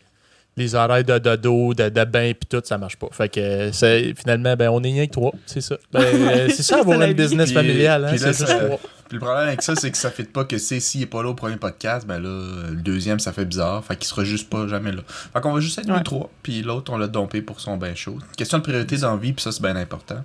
les 0.55 0.75
horaires 0.75 1.03
de 1.03 1.17
dodo, 1.17 1.73
de, 1.73 1.89
de 1.89 2.03
bain, 2.03 2.31
puis 2.39 2.47
tout, 2.47 2.61
ça 2.63 2.77
marche 2.77 2.95
pas. 2.97 3.07
Fait 3.11 3.27
que, 3.29 3.71
c'est- 3.71 4.13
finalement, 4.15 4.55
ben, 4.55 4.69
on 4.69 4.83
est 4.83 4.91
rien 4.91 5.07
que 5.07 5.11
trois. 5.13 5.31
C'est 5.47 5.61
ça. 5.61 5.77
Ben, 5.91 6.01
euh, 6.03 6.47
c'est 6.49 6.61
ça, 6.61 6.79
avoir 6.81 7.01
une 7.01 7.07
vie. 7.07 7.13
business 7.15 7.47
Puis- 7.47 7.55
familiale. 7.55 8.05
Hein, 8.05 8.09
c'est 8.17 8.33
ça- 8.33 8.45
juste 8.45 8.65
trois. 8.65 8.79
Puis 9.07 9.17
le 9.17 9.19
problème 9.19 9.47
avec 9.47 9.61
ça, 9.61 9.75
c'est 9.75 9.89
que 9.91 9.97
ça 9.97 10.11
fait 10.11 10.23
pas 10.31 10.43
que 10.43 10.57
c'est 10.57 10.79
s'il 10.79 11.01
est 11.01 11.05
pas 11.05 11.23
là 11.23 11.29
au 11.29 11.33
premier 11.33 11.55
podcast, 11.57 12.05
ben 12.05 12.19
là, 12.19 12.69
le 12.69 12.75
deuxième, 12.75 13.19
ça 13.19 13.31
fait 13.31 13.45
bizarre. 13.45 13.83
Fait 13.85 13.95
qu'il 13.95 14.07
sera 14.07 14.23
juste 14.23 14.49
pas 14.49 14.67
jamais 14.67 14.91
là. 14.91 15.01
Fait 15.07 15.39
qu'on 15.41 15.53
va 15.53 15.59
juste 15.59 15.79
être 15.79 15.87
nous 15.87 15.99
trois, 16.01 16.29
puis 16.43 16.61
l'autre, 16.61 16.91
on 16.91 16.97
l'a 16.97 17.07
dompé 17.07 17.41
pour 17.41 17.59
son 17.61 17.77
bain 17.77 17.95
chaud. 17.95 18.17
Question 18.35 18.57
de 18.57 18.63
priorité 18.63 18.97
dans 18.97 19.11
la 19.11 19.17
vie, 19.17 19.33
puis 19.33 19.41
ça, 19.43 19.51
c'est 19.51 19.61
bien 19.61 19.75
important. 19.75 20.23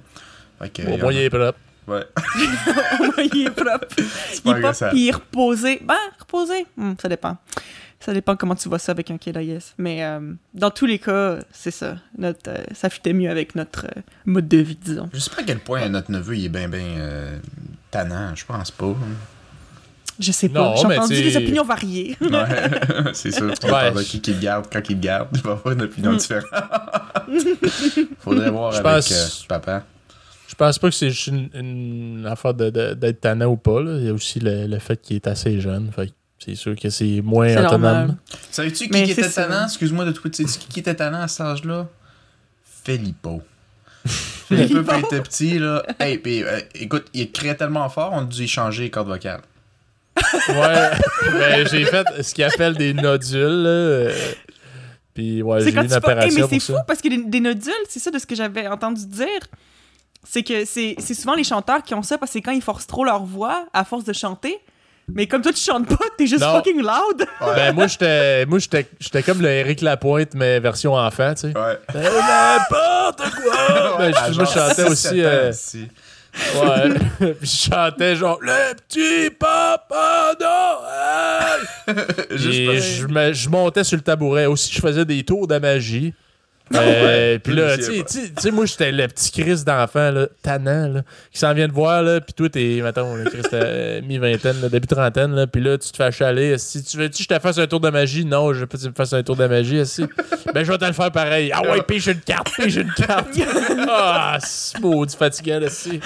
Fait 0.60 0.68
que. 0.70 0.82
Au 0.82 0.96
moins, 0.98 1.08
a- 1.10 1.12
il 1.12 1.18
est 1.22 1.30
propre. 1.30 1.58
Ouais. 1.88 2.06
il 3.34 3.46
est 3.46 3.50
propre. 3.50 3.86
Il 3.98 4.42
pas 4.42 4.58
est 4.58 4.60
propre, 4.60 4.88
puis 4.90 5.00
il 5.00 5.08
est 5.08 5.12
reposé. 5.12 5.80
Ben, 5.84 5.94
reposé, 6.18 6.66
hmm, 6.76 6.92
ça 7.00 7.08
dépend. 7.08 7.36
Ça 8.04 8.12
dépend 8.12 8.34
comment 8.36 8.56
tu 8.56 8.68
vois 8.68 8.78
ça 8.80 8.90
avec 8.92 9.10
un 9.10 9.16
kid, 9.18 9.36
I 9.40 9.46
guess. 9.46 9.74
Mais 9.78 10.02
euh, 10.04 10.32
dans 10.54 10.70
tous 10.70 10.86
les 10.86 10.98
cas, 10.98 11.38
c'est 11.52 11.70
ça. 11.70 11.96
Notre, 12.18 12.50
euh, 12.50 12.64
ça 12.74 12.90
fitait 12.90 13.12
mieux 13.12 13.30
avec 13.30 13.54
notre 13.54 13.86
euh, 13.86 14.00
mode 14.26 14.48
de 14.48 14.58
vie, 14.58 14.76
disons. 14.82 15.08
Je 15.12 15.18
sais 15.20 15.30
pas 15.30 15.42
à 15.42 15.44
quel 15.44 15.60
point 15.60 15.88
notre 15.88 16.10
neveu, 16.10 16.36
il 16.36 16.46
est 16.46 16.48
bien, 16.48 16.68
bien 16.68 16.80
euh, 16.98 17.38
tannant. 17.92 18.34
Je 18.34 18.44
pense 18.44 18.70
pas. 18.72 18.86
hein. 18.86 18.96
Je 20.20 20.30
sais 20.30 20.48
pas. 20.48 20.74
J'ai 20.76 20.86
entendu 20.86 21.14
tu- 21.16 21.22
des 21.22 21.36
opinions 21.36 21.64
variées. 21.64 22.16
Ouais, 22.20 22.30
c'est 23.14 23.30
sûr. 23.30 23.52
Tu 23.58 23.66
Ouais. 23.70 23.90
ouais. 23.92 24.04
qui, 24.04 24.20
qui 24.20 24.34
le 24.34 24.40
garde, 24.40 24.66
quand 24.70 24.82
il 24.90 24.96
le 24.96 25.00
garde, 25.00 25.28
il 25.34 25.40
va 25.40 25.52
avoir 25.52 25.72
une 25.74 25.82
opinion 25.82 26.12
Mm. 26.12 26.16
différente. 26.16 26.44
Faudrait 28.18 28.50
voir 28.50 28.72
Je 28.72 28.78
avec 28.80 28.82
pense- 29.04 29.42
euh, 29.42 29.46
papa. 29.48 29.84
Je 30.48 30.54
pense 30.54 30.78
pas 30.78 30.90
que 30.90 30.94
c'est 30.94 31.10
juste 31.10 31.28
une, 31.28 31.48
une 31.54 32.26
affaire 32.26 32.52
de- 32.52 32.68
de- 32.70 32.92
d'être 32.94 33.20
tannant 33.22 33.46
ou 33.46 33.56
pas. 33.56 33.80
là. 33.80 33.96
Il 33.98 34.04
y 34.04 34.08
a 34.08 34.12
aussi 34.12 34.38
le, 34.38 34.66
le 34.66 34.78
fait 34.78 35.00
qu'il 35.00 35.16
est 35.16 35.26
assez 35.26 35.60
jeune. 35.60 35.90
Fait 35.92 36.08
que 36.08 36.12
c'est 36.44 36.54
sûr 36.54 36.74
que 36.74 36.90
c'est 36.90 37.20
moins 37.22 37.56
autonome. 37.64 38.16
Savais-tu 38.50 38.88
qui, 38.88 39.10
était 39.10 39.30
tannant? 39.30 39.64
Excuse-moi 39.64 40.04
de 40.04 40.12
sais 40.32 40.44
qui 40.44 40.58
qui 40.68 40.80
était 40.80 40.94
tannant 40.94 41.22
à 41.22 41.28
cet 41.28 41.42
âge-là? 41.42 41.88
Filippo. 42.84 43.42
Filippo, 44.06 44.82
quand 44.82 44.98
il 44.98 45.04
était 45.04 45.20
petit, 45.20 45.58
là. 45.58 45.84
Hey, 46.00 46.18
puis, 46.18 46.42
euh, 46.42 46.60
écoute, 46.74 47.06
il 47.14 47.30
criait 47.30 47.54
tellement 47.54 47.88
fort, 47.88 48.10
on 48.12 48.22
a 48.22 48.24
dû 48.24 48.42
y 48.42 48.48
changer 48.48 48.84
les 48.84 48.90
cordes 48.90 49.08
vocales. 49.08 49.42
Ouais, 50.48 50.90
ben, 51.32 51.66
j'ai 51.68 51.84
fait 51.84 52.06
ce 52.22 52.34
qu'ils 52.34 52.44
appellent 52.44 52.76
des 52.76 52.92
nodules. 52.92 53.62
là, 53.62 54.10
Puis 55.14 55.42
ouais, 55.42 55.60
j'ai 55.60 55.72
eu 55.72 55.76
une 55.76 55.82
tu 55.82 55.88
pas. 55.88 55.94
Hey, 55.94 55.96
opération 55.96 56.48
mais 56.50 56.58
c'est 56.58 56.66
fou 56.66 56.72
ça. 56.72 56.84
parce 56.86 57.00
que 57.00 57.08
des, 57.08 57.24
des 57.24 57.40
nodules, 57.40 57.72
c'est 57.88 58.00
ça 58.00 58.10
de 58.10 58.18
ce 58.18 58.26
que 58.26 58.34
j'avais 58.34 58.66
entendu 58.66 59.06
dire. 59.06 59.40
C'est 60.24 60.42
que 60.42 60.64
c'est 60.64 60.96
c'est 60.98 61.14
souvent 61.14 61.34
les 61.34 61.44
chanteurs 61.44 61.82
qui 61.82 61.94
ont 61.94 62.02
ça 62.02 62.18
parce 62.18 62.30
que 62.30 62.34
c'est 62.34 62.42
quand 62.42 62.52
ils 62.52 62.62
forcent 62.62 62.86
trop 62.86 63.04
leur 63.04 63.24
voix 63.24 63.66
à 63.72 63.84
force 63.84 64.04
de 64.04 64.12
chanter. 64.12 64.58
Mais 65.14 65.26
comme 65.26 65.42
toi, 65.42 65.52
tu 65.52 65.60
chantes 65.62 65.86
pas, 65.88 66.04
t'es 66.16 66.26
juste 66.26 66.42
Non. 66.42 66.56
fucking 66.56 66.78
loud. 66.80 67.26
Ben 67.40 67.72
moi 67.74 67.86
j'étais 67.86 68.46
moi 68.46 68.58
j'étais 68.58 68.86
j'étais 69.00 69.22
comme 69.22 69.40
le 69.42 69.48
Eric 69.48 69.80
Lapointe 69.80 70.34
mais 70.34 70.58
version 70.60 70.94
enfant, 70.94 71.34
tu 71.34 71.42
sais. 71.52 71.58
Ouais. 71.58 71.78
Ben, 71.92 72.02
N'importe 72.02 73.34
quoi. 73.42 73.96
Ben, 73.98 74.12
je, 74.14 74.20
moi, 74.20 74.28
je 74.28 74.32
genre 74.32 74.46
chantais 74.68 74.84
6-7 74.84 74.90
aussi 74.90 75.22
euh, 75.22 75.52
ouais. 76.54 77.34
Puis 77.40 77.48
je 77.48 77.70
chantais 77.74 78.16
genre 78.16 78.38
le 78.40 78.74
petit 78.74 79.30
papa 79.38 80.34
Noël. 80.40 82.06
Juste 82.30 82.58
Et 82.58 82.80
je, 82.80 83.06
me- 83.06 83.32
je 83.32 83.48
montais 83.48 83.84
sur 83.84 83.96
le 83.96 84.02
tabouret. 84.02 84.46
Aussi, 84.46 84.72
je 84.72 84.80
faisais 84.80 85.04
des 85.04 85.22
tours 85.24 85.46
de 85.46 85.58
magie. 85.58 86.14
Euh, 86.80 87.32
Ouais, 87.34 87.38
puis 87.38 87.54
là, 87.54 87.76
tu 87.76 87.84
sais 88.40 88.50
moi, 88.50 88.66
j'étais 88.66 88.92
le 88.92 89.06
petit 89.08 89.30
Chris 89.30 89.62
d'enfant, 89.64 90.10
là, 90.10 90.26
tannant, 90.42 90.88
là, 90.88 91.02
qui 91.32 91.38
s'en 91.38 91.52
vient 91.54 91.68
de 91.68 91.72
voir, 91.72 92.02
là, 92.02 92.20
puis 92.20 92.32
toi, 92.34 92.48
t'es, 92.48 92.80
mettons, 92.82 93.14
le 93.16 93.24
Chris, 93.24 93.42
t'as 93.50 94.00
mi-vingtaine, 94.00 94.60
là, 94.60 94.68
début 94.68 94.86
trentaine, 94.86 95.34
là, 95.34 95.46
puis 95.46 95.62
là, 95.62 95.76
tu 95.78 95.90
te 95.90 95.96
fais 95.96 96.10
chaler. 96.12 96.56
Si 96.58 96.82
tu 96.82 96.96
veux-tu 96.96 97.18
que 97.26 97.32
je 97.32 97.36
te 97.38 97.42
fasse 97.42 97.58
un 97.58 97.66
tour 97.66 97.80
de 97.80 97.90
magie? 97.90 98.24
Non, 98.24 98.52
je 98.52 98.60
veux 98.60 98.66
pas 98.66 98.76
que 98.78 98.82
tu 98.82 98.88
me 98.88 98.94
fasses 98.94 99.12
un 99.12 99.22
tour 99.22 99.36
de 99.36 99.46
magie, 99.46 99.84
si. 99.86 100.02
ben, 100.54 100.64
je 100.64 100.70
vais 100.72 100.78
te 100.78 100.84
le 100.84 100.92
faire 100.92 101.10
pareil. 101.12 101.50
Ah 101.54 101.62
ouais, 101.62 101.82
pige 101.82 102.06
une 102.08 102.20
carte, 102.20 102.48
pige 102.56 102.76
une 102.76 102.92
carte. 102.92 103.28
ah, 103.88 104.38
c'est 104.40 104.80
maudit 104.80 105.16
fatigant, 105.16 105.60
là, 105.60 105.68
si. 105.70 105.90
Ouais. 105.90 106.00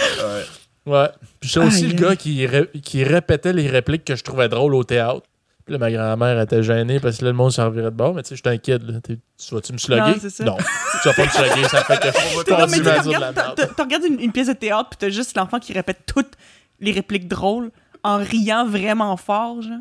Ouais. 0.86 1.08
Puis 1.40 1.50
j'étais 1.50 1.66
aussi 1.66 1.86
le 1.88 1.94
gars 1.94 2.14
qui, 2.16 2.46
ré- 2.46 2.70
qui 2.82 3.02
répétait 3.02 3.52
les 3.52 3.68
répliques 3.68 4.04
que 4.04 4.14
je 4.14 4.22
trouvais 4.22 4.48
drôles 4.48 4.74
au 4.74 4.84
théâtre. 4.84 5.22
Puis 5.66 5.72
là, 5.72 5.78
ma 5.78 5.90
grand-mère 5.90 6.40
était 6.40 6.62
gênée 6.62 7.00
parce 7.00 7.18
que 7.18 7.24
là, 7.24 7.32
le 7.32 7.36
monde 7.36 7.50
s'en 7.52 7.64
revirait 7.66 7.90
de 7.90 7.96
bord. 7.96 8.14
Mais 8.14 8.22
tu 8.22 8.28
sais, 8.30 8.36
j'étais 8.36 8.50
un 8.50 8.56
kid. 8.56 9.02
Tu 9.04 9.54
vas-tu 9.54 9.72
me 9.72 9.78
slugger? 9.78 10.00
Non, 10.00 10.14
c'est 10.20 10.30
ça. 10.30 10.44
Non. 10.44 10.56
tu 10.56 11.08
vas 11.08 11.14
pas 11.14 11.24
me 11.24 11.28
slugger. 11.28 11.68
Ça 11.68 11.82
fait 11.82 11.98
que 11.98 12.06
je 12.06 12.44
T'es 12.44 12.50
comme, 12.54 12.70
mais 12.70 12.78
continue 12.78 12.82
tu 12.82 12.88
à 12.88 12.98
dire 13.00 13.04
de 13.04 13.10
la 13.20 13.28
regardes- 13.30 13.58
merde. 13.90 14.02
une, 14.08 14.20
une 14.20 14.32
pièce 14.32 14.46
de 14.46 14.52
théâtre, 14.52 14.90
puis 14.90 14.96
t'as 15.00 15.08
juste 15.08 15.36
l'enfant 15.36 15.58
qui 15.58 15.72
répète 15.72 15.98
toutes 16.06 16.34
les 16.78 16.92
répliques 16.92 17.26
drôles 17.26 17.70
en 18.04 18.18
riant 18.18 18.64
vraiment 18.66 19.16
fort, 19.16 19.60
genre. 19.60 19.72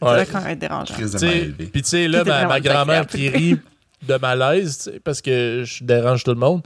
Ouais. 0.00 0.10
C'est 0.10 0.16
là 0.16 0.24
quand 0.26 0.46
elle 0.48 0.58
dérange. 0.58 0.88
Crise 0.92 1.12
de 1.12 1.18
Tu 1.18 1.24
mal 1.26 1.34
sais, 1.34 1.40
élevé. 1.40 1.66
Puis 1.66 1.82
tu 1.82 1.88
sais, 1.88 2.08
là, 2.08 2.24
ma, 2.24 2.46
ma 2.46 2.60
grand-mère 2.60 3.06
qui 3.06 3.28
rit 3.28 3.58
de 4.06 4.14
malaise, 4.16 4.78
tu 4.78 4.82
sais, 4.92 5.00
parce 5.00 5.20
que 5.20 5.62
je 5.66 5.84
dérange 5.84 6.24
tout 6.24 6.30
le 6.30 6.36
monde. 6.38 6.62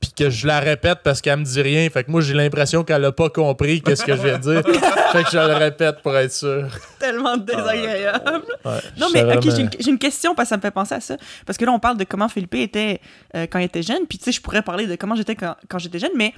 Puis 0.00 0.12
que 0.16 0.30
je 0.30 0.46
la 0.46 0.60
répète 0.60 1.00
parce 1.04 1.20
qu'elle 1.20 1.38
me 1.38 1.44
dit 1.44 1.60
rien. 1.60 1.88
Fait 1.90 2.04
que 2.04 2.10
moi, 2.10 2.22
j'ai 2.22 2.32
l'impression 2.32 2.84
qu'elle 2.84 3.04
a 3.04 3.12
pas 3.12 3.28
compris 3.28 3.82
qu'est-ce 3.82 4.02
que 4.02 4.16
je 4.16 4.22
viens 4.22 4.38
de 4.38 4.42
dire. 4.42 4.62
fait 5.12 5.24
que 5.24 5.30
je 5.30 5.36
le 5.36 5.54
répète 5.56 6.00
pour 6.02 6.16
être 6.16 6.32
sûr. 6.32 6.68
Tellement 6.98 7.36
désagréable. 7.36 8.44
Ouais, 8.64 8.78
Non, 8.98 9.08
mais 9.12 9.36
ok, 9.36 9.42
j'ai 9.42 9.60
une, 9.60 9.70
j'ai 9.78 9.90
une 9.90 9.98
question 9.98 10.34
parce 10.34 10.46
que 10.46 10.50
ça 10.50 10.56
me 10.56 10.62
fait 10.62 10.70
penser 10.70 10.94
à 10.94 11.00
ça. 11.00 11.16
Parce 11.44 11.58
que 11.58 11.64
là, 11.66 11.72
on 11.72 11.78
parle 11.78 11.98
de 11.98 12.04
comment 12.04 12.28
Philippe 12.28 12.54
était 12.54 13.00
euh, 13.36 13.46
quand 13.50 13.58
il 13.58 13.64
était 13.66 13.82
jeune. 13.82 14.06
Puis 14.08 14.16
tu 14.16 14.24
sais, 14.24 14.32
je 14.32 14.40
pourrais 14.40 14.62
parler 14.62 14.86
de 14.86 14.96
comment 14.96 15.14
j'étais 15.14 15.36
quand, 15.36 15.54
quand 15.68 15.78
j'étais 15.78 15.98
jeune, 15.98 16.12
mais 16.16 16.32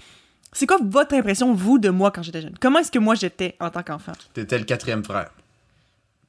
c'est 0.52 0.66
quoi 0.66 0.78
votre 0.82 1.14
impression, 1.14 1.54
vous, 1.54 1.78
de 1.78 1.88
moi 1.88 2.10
quand 2.10 2.22
j'étais 2.22 2.42
jeune? 2.42 2.54
Comment 2.60 2.80
est-ce 2.80 2.90
que 2.90 2.98
moi 2.98 3.14
j'étais 3.14 3.56
en 3.60 3.70
tant 3.70 3.82
qu'enfant? 3.82 4.12
T'étais 4.34 4.58
le 4.58 4.64
quatrième 4.64 5.04
frère. 5.04 5.30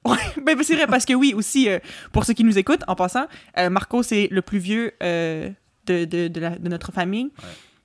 Ouais, 0.05 0.17
ben, 0.37 0.55
ben, 0.57 0.63
c'est 0.63 0.75
vrai, 0.75 0.87
parce 0.87 1.05
que 1.05 1.13
oui, 1.13 1.33
aussi, 1.33 1.69
euh, 1.69 1.79
pour 2.11 2.25
ceux 2.25 2.33
qui 2.33 2.43
nous 2.43 2.57
écoutent, 2.57 2.83
en 2.87 2.95
passant, 2.95 3.27
euh, 3.57 3.69
Marco, 3.69 4.03
c'est 4.03 4.27
le 4.31 4.41
plus 4.41 4.59
vieux 4.59 4.93
euh, 5.01 5.49
de, 5.85 6.05
de, 6.05 6.27
de, 6.27 6.39
la- 6.39 6.57
de 6.57 6.69
notre 6.69 6.91
famille. 6.91 7.31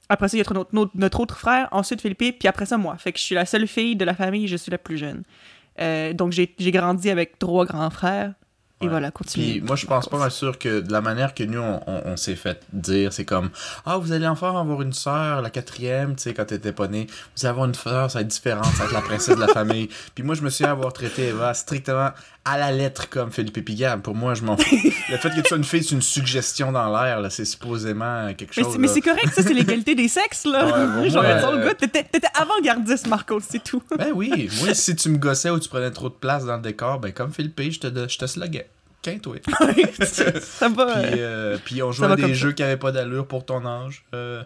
Après 0.09 0.28
ça, 0.28 0.37
il 0.37 0.40
y 0.40 0.43
a 0.43 0.55
notre, 0.55 0.75
notre, 0.75 0.93
notre 0.95 1.21
autre 1.21 1.37
frère, 1.38 1.69
ensuite 1.71 2.00
Philippe, 2.00 2.19
puis 2.38 2.49
après 2.49 2.64
ça, 2.67 2.78
moi. 2.78 2.97
Fait 2.97 3.12
que 3.12 3.19
je 3.19 3.25
suis 3.25 3.35
la 3.35 3.45
seule 3.45 3.67
fille 3.69 3.95
de 3.97 4.05
la 4.07 4.14
famille 4.14 4.49
je 4.49 4.57
suis 4.57 4.71
la 4.71 4.78
plus 4.78 4.97
jeune. 4.97 5.23
Euh, 5.81 6.12
donc, 6.12 6.33
j'ai 6.33 6.55
grandi 6.73 7.11
avec 7.11 7.38
trois 7.38 7.64
grands 7.67 7.90
frères, 7.90 8.33
Et 8.80 8.85
Ouais. 8.85 8.90
voilà, 8.90 9.11
Puis 9.11 9.25
continue. 9.25 9.61
moi, 9.62 9.75
je 9.75 9.87
pense 9.87 10.08
pas 10.08 10.18
mal 10.18 10.30
sûr 10.30 10.56
que 10.56 10.80
de 10.80 10.92
la 10.92 11.00
manière 11.00 11.35
que 11.35 11.42
nous, 11.42 11.58
on, 11.61 11.80
on- 11.88 12.02
on 12.06 12.16
s'est 12.16 12.37
fait 12.37 12.61
dire, 12.73 13.12
c'est 13.12 13.25
comme 13.25 13.50
Ah, 13.85 13.97
vous 13.99 14.12
allez 14.12 14.26
enfin 14.28 14.49
avoir 14.58 14.82
une 14.82 14.92
sœur, 14.92 15.42
la 15.42 15.50
quatrième, 15.50 16.14
tu 16.14 16.23
sais, 16.23 16.35
quand 16.35 16.44
t'étais 16.44 16.73
pas 16.73 16.87
né. 16.87 17.08
Vous 17.37 17.44
allez 17.44 17.50
avoir 17.50 17.66
une 17.66 17.75
sœur, 17.75 18.08
ça 18.08 18.18
va 18.18 18.23
être 18.23 18.28
différent, 18.28 18.62
ça 18.62 18.70
va 18.78 18.85
être 18.85 18.92
la 18.92 19.00
princesse 19.00 19.35
de 19.35 19.40
la 19.40 19.49
famille. 19.49 19.88
Puis 20.14 20.23
moi, 20.23 20.37
je 20.37 20.42
me 20.42 20.50
souviens 20.50 20.70
avoir 20.70 20.92
traité 20.92 21.28
Eva 21.28 21.54
strictement 21.54 22.11
à 22.44 22.56
la 22.56 22.70
lettre 22.70 23.11
comme 23.11 23.32
Philippe 23.32 23.64
Pigam. 23.64 24.00
Pour 24.00 24.14
moi, 24.14 24.35
je 24.35 24.42
m'en 24.42 24.56
fous. 24.56 24.76
Le 25.11 25.16
fait 25.16 25.30
que 25.30 25.40
tu 25.40 25.49
sois 25.49 25.56
une 25.58 25.64
fille, 25.64 25.82
c'est 25.82 25.97
une 25.97 26.00
suggestion 26.02 26.70
dans 26.70 26.87
l'air, 27.02 27.20
là. 27.20 27.30
C'est 27.30 27.44
supposément 27.44 28.32
quelque 28.35 28.54
chose. 28.54 28.78
mais 28.78 28.87
c'est 28.88 29.00
correct, 29.00 29.28
ça, 29.35 29.42
c'est 29.42 29.54
l'égalité 29.54 29.97
des 29.97 30.06
sexes, 30.08 30.44
là. 30.47 30.66
Ouais, 31.00 31.11
Genre, 31.11 31.25
sur 31.40 31.50
le 31.52 31.58
euh, 31.58 31.66
gars, 31.66 31.75
t'étais 31.75 32.06
avant-gardiste, 32.35 33.08
Marco, 33.08 33.40
c'est 33.40 33.62
tout. 33.64 33.82
Ben 33.99 34.12
oui, 34.14 34.49
moi, 34.61 34.73
si 34.73 34.94
tu 34.94 35.08
me 35.08 35.18
gossais 35.18 35.50
ou 35.50 35.58
tu 35.58 35.68
prenais 35.68 35.90
trop 35.90 36.08
de 36.08 36.14
place 36.14 36.44
dans 36.47 36.56
le 36.56 36.62
décor, 36.62 37.00
ben 37.00 37.12
comme 37.12 37.32
Philippe, 37.32 37.61
je 37.61 37.80
te, 37.80 38.08
je 38.08 38.18
te 38.18 38.26
sluguais. 38.26 38.68
Quinte, 39.02 39.26
oui. 39.26 39.38
ça 40.02 40.69
va. 40.69 41.02
Puis, 41.02 41.21
euh, 41.21 41.55
euh, 41.55 41.59
puis 41.64 41.83
on 41.83 41.93
jouait 41.93 42.11
à 42.11 42.17
des 42.17 42.35
jeux 42.35 42.52
qui 42.52 42.62
avaient 42.62 42.76
pas 42.76 42.93
d'allure 42.93 43.26
pour 43.26 43.45
ton 43.45 43.64
âge. 43.64 44.05
Euh, 44.14 44.43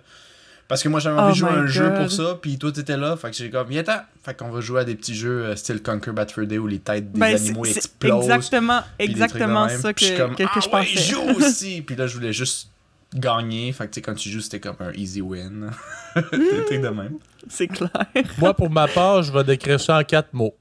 parce 0.68 0.82
que 0.82 0.88
moi 0.88 1.00
j'avais 1.00 1.18
Oh 1.18 1.24
envie 1.24 1.32
de 1.32 1.38
jouer 1.38 1.50
un 1.50 1.66
jeu 1.66 1.92
pour 1.94 2.10
ça, 2.10 2.38
puis 2.40 2.58
toi 2.58 2.72
t'étais 2.72 2.96
là, 2.96 3.14
fait 3.16 3.30
que 3.30 3.36
j'ai 3.36 3.50
comme, 3.50 3.68
viens 3.68 3.82
ten 3.82 4.04
Fait 4.22 4.34
qu'on 4.34 4.50
va 4.50 4.60
jouer 4.60 4.80
à 4.80 4.84
des 4.84 4.94
petits 4.94 5.14
jeux 5.14 5.44
euh, 5.44 5.56
style 5.56 5.82
Conquer 5.82 6.12
Bad 6.12 6.30
Fur 6.30 6.46
Day 6.46 6.56
où 6.56 6.66
les 6.66 6.78
têtes 6.78 7.12
des 7.12 7.20
ben, 7.20 7.36
animaux 7.36 7.64
c'est 7.66 7.76
explosent. 7.76 8.24
exactement, 8.24 8.80
puis 8.98 9.08
des 9.08 9.14
trucs 9.14 9.18
de 9.18 9.24
exactement 9.24 9.66
même. 9.66 9.80
ça 9.80 9.92
que, 9.92 9.96
Puis 9.98 10.06
je 10.06 10.10
suis 10.12 10.20
comme, 10.20 10.34
que, 10.34 10.42
que 10.44 10.48
ah 10.50 10.60
je 10.60 10.68
ouais, 10.70 11.02
joue 11.02 11.30
aussi! 11.36 11.82
puis 11.82 11.94
là 11.94 12.06
je 12.06 12.14
voulais 12.14 12.32
juste 12.32 12.70
gagner, 13.14 13.70
fait 13.72 13.86
que 13.86 13.90
tu 13.90 13.94
sais, 13.96 14.00
quand 14.00 14.14
tu 14.14 14.30
joues 14.30 14.40
c'était 14.40 14.60
comme 14.60 14.76
un 14.80 14.92
easy 14.92 15.20
win. 15.20 15.70
des 16.16 16.64
trucs 16.64 16.80
de 16.80 16.88
même. 16.88 17.18
C'est 17.48 17.68
clair. 17.68 17.90
Moi, 18.38 18.54
pour 18.54 18.70
ma 18.70 18.88
part, 18.88 19.22
je 19.22 19.32
vais 19.32 19.44
décrire 19.44 19.80
ça 19.80 19.98
en 19.98 20.04
quatre 20.04 20.32
mots. 20.32 20.54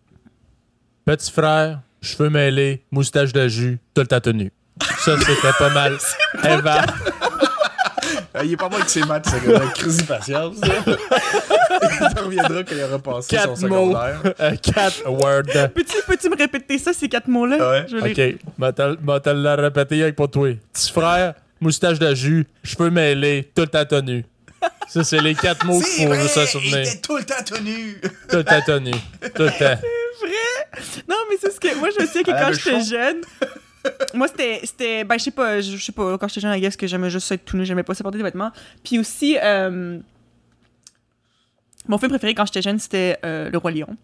Petit 1.06 1.32
frère, 1.32 1.80
cheveux 2.02 2.30
mêlés, 2.30 2.84
moustache 2.92 3.32
de 3.34 3.48
jus, 3.48 3.80
tout 3.94 4.02
le 4.02 4.08
temps 4.08 4.20
tenu. 4.20 4.52
Ça, 5.00 5.16
c'était 5.20 5.52
pas 5.58 5.70
mal. 5.74 5.98
Eva, 6.44 6.82
Euh, 8.36 8.42
il 8.44 8.54
est 8.54 8.58
pas 8.58 8.70
bon 8.70 8.78
avec 8.78 8.90
ses 8.90 9.02
maths, 9.04 9.28
ce 9.30 9.46
gars-là. 9.46 9.68
Crise 9.76 10.02
patience. 10.04 10.56
il 10.64 12.20
reviendra 12.24 12.64
quand 12.64 12.76
il 12.76 12.84
aura 12.84 13.00
passé 13.00 13.36
son 13.38 13.44
quatre 13.44 13.62
mots. 13.68 13.92
secondaire. 13.92 14.20
Euh, 14.40 14.56
quatre 14.56 15.08
words. 15.10 15.70
Peux-tu 15.76 15.98
peux 16.08 16.30
me 16.30 16.38
répéter 16.38 16.78
ça, 16.80 16.94
ces 16.94 17.08
quatre 17.10 17.28
mots-là? 17.28 17.58
Ouais. 17.72 17.86
Je 17.90 17.98
vais 17.98 18.14
les- 18.14 18.34
OK, 18.36 18.40
m'a 18.58 18.72
te 19.20 19.30
le 19.30 19.62
répéter 19.62 20.02
avec 20.04 20.16
pour 20.16 20.32
toi. 20.32 20.50
Petit 20.74 20.92
frère, 20.92 21.34
moustache 21.60 22.00
de 22.00 22.16
jus, 22.16 22.48
cheveux 22.64 22.90
mêlés, 22.90 23.52
tout 23.56 23.62
le 23.64 23.68
temps 23.68 23.86
tenu. 23.86 24.26
Ça, 24.88 25.04
c'est 25.04 25.20
les 25.22 25.36
quatre 25.36 25.66
mots 25.66 25.82
C'est 25.82 26.06
qu'il 26.06 26.08
faut 26.08 26.28
se 26.28 26.40
il 26.42 26.48
souvenir. 26.48 26.78
était 26.80 26.98
tout 27.00 27.18
le 27.18 27.24
temps 27.24 27.44
tenu. 27.46 28.00
Tout 28.30 28.38
le 28.38 28.44
temps 28.44 28.62
tenu. 28.66 28.92
Tout 29.36 29.44
le 29.44 29.50
temps. 29.60 29.82
Non, 31.08 31.16
mais 31.30 31.36
c'est 31.40 31.52
ce 31.52 31.60
que. 31.60 31.76
Moi, 31.80 31.90
je 31.98 32.02
me 32.02 32.08
souviens 32.08 32.24
que 32.24 32.32
quand 32.32 32.54
j'étais 32.54 32.82
jeune. 32.84 33.22
Moi, 34.14 34.28
c'était. 34.28 34.62
c'était 34.64 35.04
ben, 35.04 35.18
je 35.18 35.24
sais 35.24 35.32
pas, 35.32 35.60
je 35.62 35.76
sais 35.78 35.92
pas, 35.92 36.18
quand 36.18 36.28
j'étais 36.28 36.42
jeune, 36.42 36.56
I 36.56 36.62
guess 36.62 36.76
que 36.78 36.88
j'aimais 36.88 37.10
juste 37.10 37.32
être 37.32 37.44
tout 37.46 37.58
nu, 37.58 37.66
j'aimais 37.66 37.84
pas 37.84 37.94
ça 37.94 38.04
porter 38.04 38.18
des 38.20 38.24
vêtements. 38.24 38.52
Puis 38.84 39.00
aussi, 39.00 39.38
euh, 39.42 39.98
mon 41.88 41.98
film 41.98 42.10
préféré 42.10 42.36
quand 42.36 42.46
j'étais 42.46 42.62
jeune, 42.62 42.78
c'était 42.80 43.18
euh, 43.26 43.50
Le 43.50 43.58
Roi 43.58 43.72
Lion. 43.72 43.98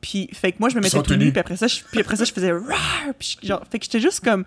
Puis, 0.00 0.28
fait 0.32 0.52
que 0.52 0.58
moi, 0.60 0.68
je 0.68 0.76
me 0.76 0.80
mettais 0.80 0.96
tout 1.02 1.14
nu, 1.16 1.32
puis 1.32 1.40
après 1.40 1.56
ça, 1.56 1.66
je, 1.66 1.80
puis 1.90 2.00
après 2.00 2.16
ça, 2.16 2.24
je 2.24 2.32
faisais! 2.32 2.52
Puis, 3.18 3.38
je- 3.42 3.46
genre, 3.48 3.62
fait 3.70 3.78
que 3.78 3.84
j'étais 3.86 4.00
juste 4.00 4.20
comme 4.22 4.44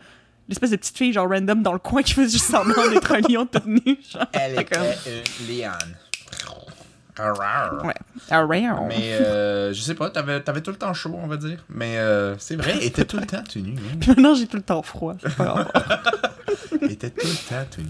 l'espèce 0.47 0.69
de 0.69 0.75
petite 0.75 0.95
fille, 0.97 1.11
genre 1.11 1.27
random 1.27 1.63
dans 1.63 1.73
le 1.73 1.79
coin 1.79 2.03
qui 2.03 2.13
faisait 2.13 2.29
juste 2.31 2.45
semblant 2.51 2.87
d'être 2.89 3.11
un 3.11 3.19
lion 3.21 3.47
tout 3.47 3.61
nu. 3.65 3.97
Genre. 4.11 4.25
Elle 4.33 4.59
était 4.59 4.77
une 4.77 5.57
liane. 5.57 5.95
Ouais. 7.83 7.93
Mais 8.87 9.13
euh, 9.13 9.73
je 9.73 9.81
sais 9.81 9.95
pas, 9.95 10.09
t'avais, 10.09 10.41
t'avais 10.41 10.61
tout 10.61 10.71
le 10.71 10.77
temps 10.77 10.93
chaud, 10.93 11.17
on 11.21 11.27
va 11.27 11.37
dire. 11.37 11.63
Mais 11.69 11.97
euh, 11.97 12.35
c'est 12.37 12.55
vrai, 12.55 12.83
était 12.85 13.05
tout 13.05 13.17
le 13.17 13.25
temps 13.25 13.43
tenu. 13.43 13.75
hein. 13.77 13.95
Puis 13.99 14.09
maintenant, 14.09 14.35
j'ai 14.35 14.47
tout 14.47 14.57
le 14.57 14.63
temps 14.63 14.81
froid. 14.81 15.15
Était 16.81 17.09
tout 17.09 17.27
le 17.27 17.49
temps 17.49 17.65
tenu. 17.71 17.87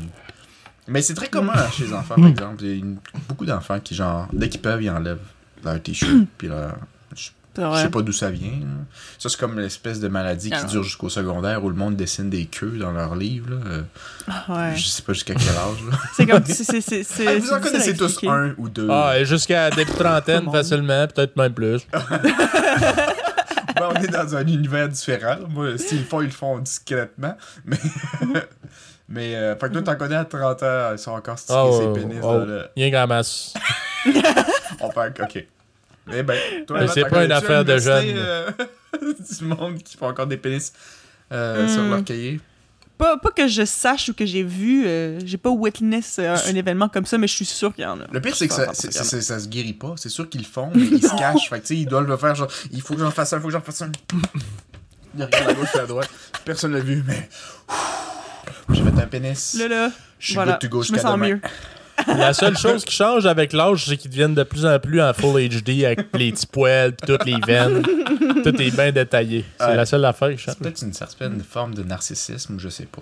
Mais 0.88 1.02
c'est 1.02 1.16
très 1.16 1.30
commun 1.30 1.54
chez 1.72 1.86
les 1.86 1.94
enfants, 1.94 2.16
par 2.16 2.28
exemple. 2.28 2.64
Il 2.64 2.70
y 2.70 2.74
a 2.74 2.76
une- 2.76 2.98
beaucoup 3.28 3.46
d'enfants 3.46 3.80
qui, 3.80 3.96
genre, 3.96 4.28
dès 4.32 4.50
qu'ils 4.50 4.62
peuvent, 4.62 4.82
ils 4.84 4.90
enlèvent 4.90 5.18
leur 5.64 5.82
t-shirt. 5.82 6.12
puis 6.38 6.48
leur. 6.48 6.76
Je 7.58 7.82
sais 7.82 7.90
pas 7.90 8.02
d'où 8.02 8.12
ça 8.12 8.30
vient. 8.32 8.52
là. 8.52 8.68
Ça, 9.20 9.30
c'est 9.30 9.40
comme 9.40 9.60
l'espèce 9.60 10.00
de 10.00 10.08
maladie 10.08 10.50
qui 10.50 10.56
Alors. 10.56 10.70
dure 10.70 10.84
jusqu'au 10.84 11.10
secondaire 11.10 11.64
où 11.64 11.70
le 11.70 11.76
monde 11.76 11.96
dessine 11.96 12.30
des 12.30 12.46
queues 12.46 12.78
dans 12.78 12.92
leurs 12.92 13.16
livres. 13.16 13.50
Là. 13.52 13.58
Euh, 13.66 13.82
Ouais. 14.50 14.76
Je 14.76 14.88
sais 14.88 15.02
pas 15.04 15.14
jusqu'à 15.14 15.36
quel 15.36 15.50
âge. 15.50 15.78
C'est 16.16 16.26
comme. 16.26 16.44
c'est- 16.46 16.64
c'est- 16.64 16.82
c'est- 16.82 17.04
c'est- 17.04 17.28
Ah, 17.28 17.38
vous 17.40 17.54
en 17.54 17.60
connaissez 17.62 17.96
tous 17.96 18.20
un 18.28 18.54
ou 18.58 18.68
deux. 18.70 18.88
Ah, 18.90 19.14
et 19.20 19.26
jusqu'à 19.26 19.70
début 19.70 19.92
trentaine, 19.92 20.40
Come 20.40 20.50
on. 20.50 20.52
facilement, 20.52 21.08
peut-être 21.08 21.36
même 21.38 21.54
plus. 21.54 21.82
Ben, 23.76 23.90
on 23.94 24.02
est 24.02 24.08
dans 24.08 24.36
un 24.36 24.48
univers 24.48 24.88
différent. 24.88 25.36
Moi, 25.50 25.78
s'ils 25.78 26.00
le 26.00 26.06
font, 26.06 26.22
ils 26.22 26.26
le 26.28 26.32
font 26.32 26.60
discrètement. 26.60 27.36
Mais, 27.66 27.78
mais 29.10 29.36
euh, 29.36 29.56
fait 29.58 29.68
que 29.68 29.74
toi, 29.74 29.82
t'en 29.84 29.96
connais 29.98 30.16
à 30.16 30.26
30 30.26 30.64
ans, 30.64 30.90
ils 30.94 30.98
sont 30.98 31.12
encore 31.12 31.38
stickés 31.38 31.60
Oh, 31.62 31.78
ces 31.80 31.86
oh, 31.88 31.94
pénis. 31.94 32.18
oh. 32.24 32.40
là, 32.40 32.46
là. 32.46 32.68
Il 32.76 32.82
y 32.82 32.86
a 32.86 32.88
un 32.88 32.92
grand 32.92 33.08
masse. 33.08 33.54
On 34.80 34.90
fait 34.92 35.22
OK. 35.22 35.48
Mais 36.08 36.24
ben, 36.24 36.38
toi, 36.66 36.80
Mais 36.82 36.88
c'est 36.88 37.06
pas 37.06 37.26
une 37.26 37.32
affaire 37.32 37.66
de 37.66 37.78
jeunes. 37.78 38.14
euh, 38.16 38.52
du 39.40 39.46
monde 39.46 39.78
qui 39.84 39.98
font 39.98 40.08
encore 40.08 40.28
des 40.28 40.38
pénis 40.38 40.72
euh, 41.32 41.66
Hmm. 41.66 41.70
sur 41.70 41.84
leur 41.84 42.04
cahier. 42.04 42.40
Pas, 42.98 43.18
pas 43.18 43.32
que 43.32 43.48
je 43.48 43.66
sache 43.66 44.08
ou 44.10 44.14
que 44.14 44.26
j'ai 44.26 44.44
vu, 44.44 44.86
euh, 44.88 45.20
j'ai 45.26 45.38
pas 45.38 45.50
witness 45.50 46.18
euh, 46.20 46.38
un 46.48 46.56
événement 46.56 46.88
comme 46.88 47.06
ça, 47.06 47.18
mais 47.18 47.28
je 47.28 47.34
suis 47.36 47.44
sûr 47.46 47.74
qu'il 47.76 47.84
y 47.84 47.88
en 47.88 48.00
a. 48.00 48.06
Le 48.10 48.22
pire, 48.22 48.34
c'est 48.36 48.48
que 48.48 48.54
Je 48.54 48.90
ça, 49.20 49.40
se 49.40 49.48
guérit 49.50 49.74
pas. 49.74 49.96
C'est 49.98 50.08
sûr 50.08 50.30
qu'ils 50.30 50.42
le 50.42 50.48
font, 50.48 50.72
mais 50.74 50.82
ils 50.92 51.02
se 51.04 51.14
cachent. 51.18 51.50
Fait 51.50 51.60
que, 51.60 51.68
tu 51.68 51.76
sais, 51.76 51.82
ils 51.82 51.86
doivent 51.88 52.08
le 52.08 52.16
faire 52.16 52.34
genre, 52.36 52.48
il 52.72 52.82
faut 52.82 52.94
que 52.94 53.02
j'en 53.02 53.12
fasse 53.12 53.34
un, 53.34 53.38
il 53.38 53.42
faut 53.42 53.48
que 53.48 53.54
j'en 53.54 53.60
fasse 53.62 53.82
un. 53.82 53.92
Il 55.18 55.24
regarde 55.24 55.50
à 55.50 55.54
gauche 55.54 55.76
et 55.76 55.80
à 55.80 55.86
droite. 55.86 56.10
Personne 56.46 56.72
l'a 56.74 56.80
vu, 56.80 57.04
mais. 57.06 57.28
J'ai 58.70 58.84
fait 58.84 58.90
un 59.02 59.08
pénis. 59.08 59.56
Là, 59.60 59.68
là, 59.68 59.92
Je 60.20 60.26
suis 60.26 60.36
voilà, 60.36 60.54
good 60.54 60.62
to 60.62 60.68
go 60.70 60.82
je 60.84 60.92
me 60.92 60.96
jusqu'à 60.98 61.10
sens 61.10 61.18
demain. 61.18 61.28
mieux. 61.28 61.42
La 62.08 62.34
seule 62.34 62.58
chose 62.58 62.86
qui 62.86 62.94
change 62.94 63.26
avec 63.26 63.52
l'âge, 63.54 63.86
c'est 63.86 63.98
qu'ils 63.98 64.12
deviennent 64.12 64.36
de 64.36 64.44
plus 64.44 64.66
en 64.66 64.80
plus 64.80 65.02
en 65.02 65.14
full 65.14 65.42
HD 65.50 65.84
avec 65.86 66.08
les 66.14 66.32
petits 66.32 66.46
poils, 66.48 66.96
toutes 66.96 67.26
les 67.26 67.38
veines. 67.46 67.82
Tout 67.84 68.62
est 68.62 68.72
bien 68.76 68.92
détaillé. 68.92 69.44
C'est 69.60 69.66
Ouais. 69.68 69.76
la 69.76 69.86
seule 69.86 70.06
affaire 70.06 70.30
qui 70.32 70.38
change. 70.38 70.56
C'est 70.56 70.64
peut-être 70.64 70.82
une 70.84 70.94
certaine 70.94 71.42
forme 71.42 71.74
de 71.74 71.84
narcissisme, 71.84 72.60
je 72.60 72.70
sais 72.70 72.86
pas. 72.86 73.02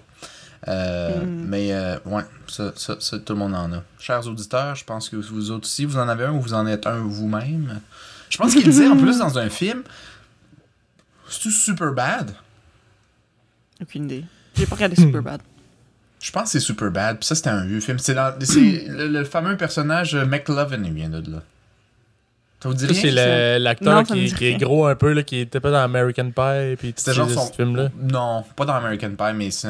Euh, 0.70 1.24
Mm. 1.26 1.46
Mais 1.50 1.74
euh, 1.74 1.98
ouais, 2.06 2.24
ça, 2.48 2.72
ça, 2.78 2.96
ça, 3.00 3.20
tout 3.20 3.34
le 3.34 3.40
monde 3.40 3.54
en 3.56 3.72
a. 3.74 3.84
Chers 4.00 4.26
auditeurs, 4.28 4.76
je 4.76 4.86
pense 4.86 5.10
que 5.10 5.18
vous 5.18 5.52
autres 5.52 5.66
aussi, 5.66 5.84
vous 5.84 5.98
en 5.98 6.08
avez 6.08 6.24
un 6.24 6.32
ou 6.32 6.40
vous 6.40 6.54
en 6.54 6.66
êtes 6.68 6.88
un 6.88 7.00
vous-même. 7.00 7.82
Je 8.30 8.38
pense 8.38 8.54
qu'il 8.54 8.64
disait 8.64 8.88
en 8.88 8.96
plus 8.96 9.20
dans 9.20 9.38
un 9.38 9.50
film, 9.50 9.84
c'est 11.30 11.50
super 11.52 11.92
bad? 11.92 12.34
Aucune 13.82 14.06
idée. 14.06 14.24
J'ai 14.56 14.66
pas 14.66 14.76
regardé 14.76 14.96
Superbad. 14.96 15.42
Je 16.24 16.32
pense 16.32 16.44
que 16.44 16.50
c'est 16.52 16.60
super 16.62 16.90
bad. 16.90 17.18
Puis 17.20 17.26
ça, 17.28 17.36
c'était 17.36 17.50
un 17.50 17.66
vieux 17.66 17.82
film. 17.82 18.00
C'est 18.00 18.14
dans- 18.14 18.34
c'est 18.40 18.60
le, 18.88 19.08
le 19.08 19.24
fameux 19.26 19.58
personnage 19.58 20.16
euh, 20.16 20.26
McLovin, 20.26 20.82
il 20.84 20.94
vient 20.94 21.10
de 21.10 21.18
là. 21.30 21.42
Ça 22.62 22.70
vous 22.70 22.76
dit 22.76 22.86
rien? 22.86 23.02
c'est 23.02 23.12
le- 23.12 23.62
l'acteur 23.62 24.04
qui, 24.04 24.24
est 24.46 24.56
gros 24.58 24.86
un 24.86 24.96
peu, 24.96 25.12
là, 25.12 25.22
qui 25.24 25.40
était 25.40 25.60
pas 25.60 25.70
dans 25.70 25.84
American 25.84 26.32
Pie, 26.32 26.78
puis 26.78 26.94
C'était 26.96 27.12
genre 27.14 27.28
ce 27.28 27.34
son... 27.36 27.52
film-là. 27.52 27.90
Non, 28.02 28.46
pas 28.56 28.64
dans 28.64 28.76
American 28.76 29.10
Pie, 29.18 29.34
mais 29.36 29.52
c'est... 29.52 29.68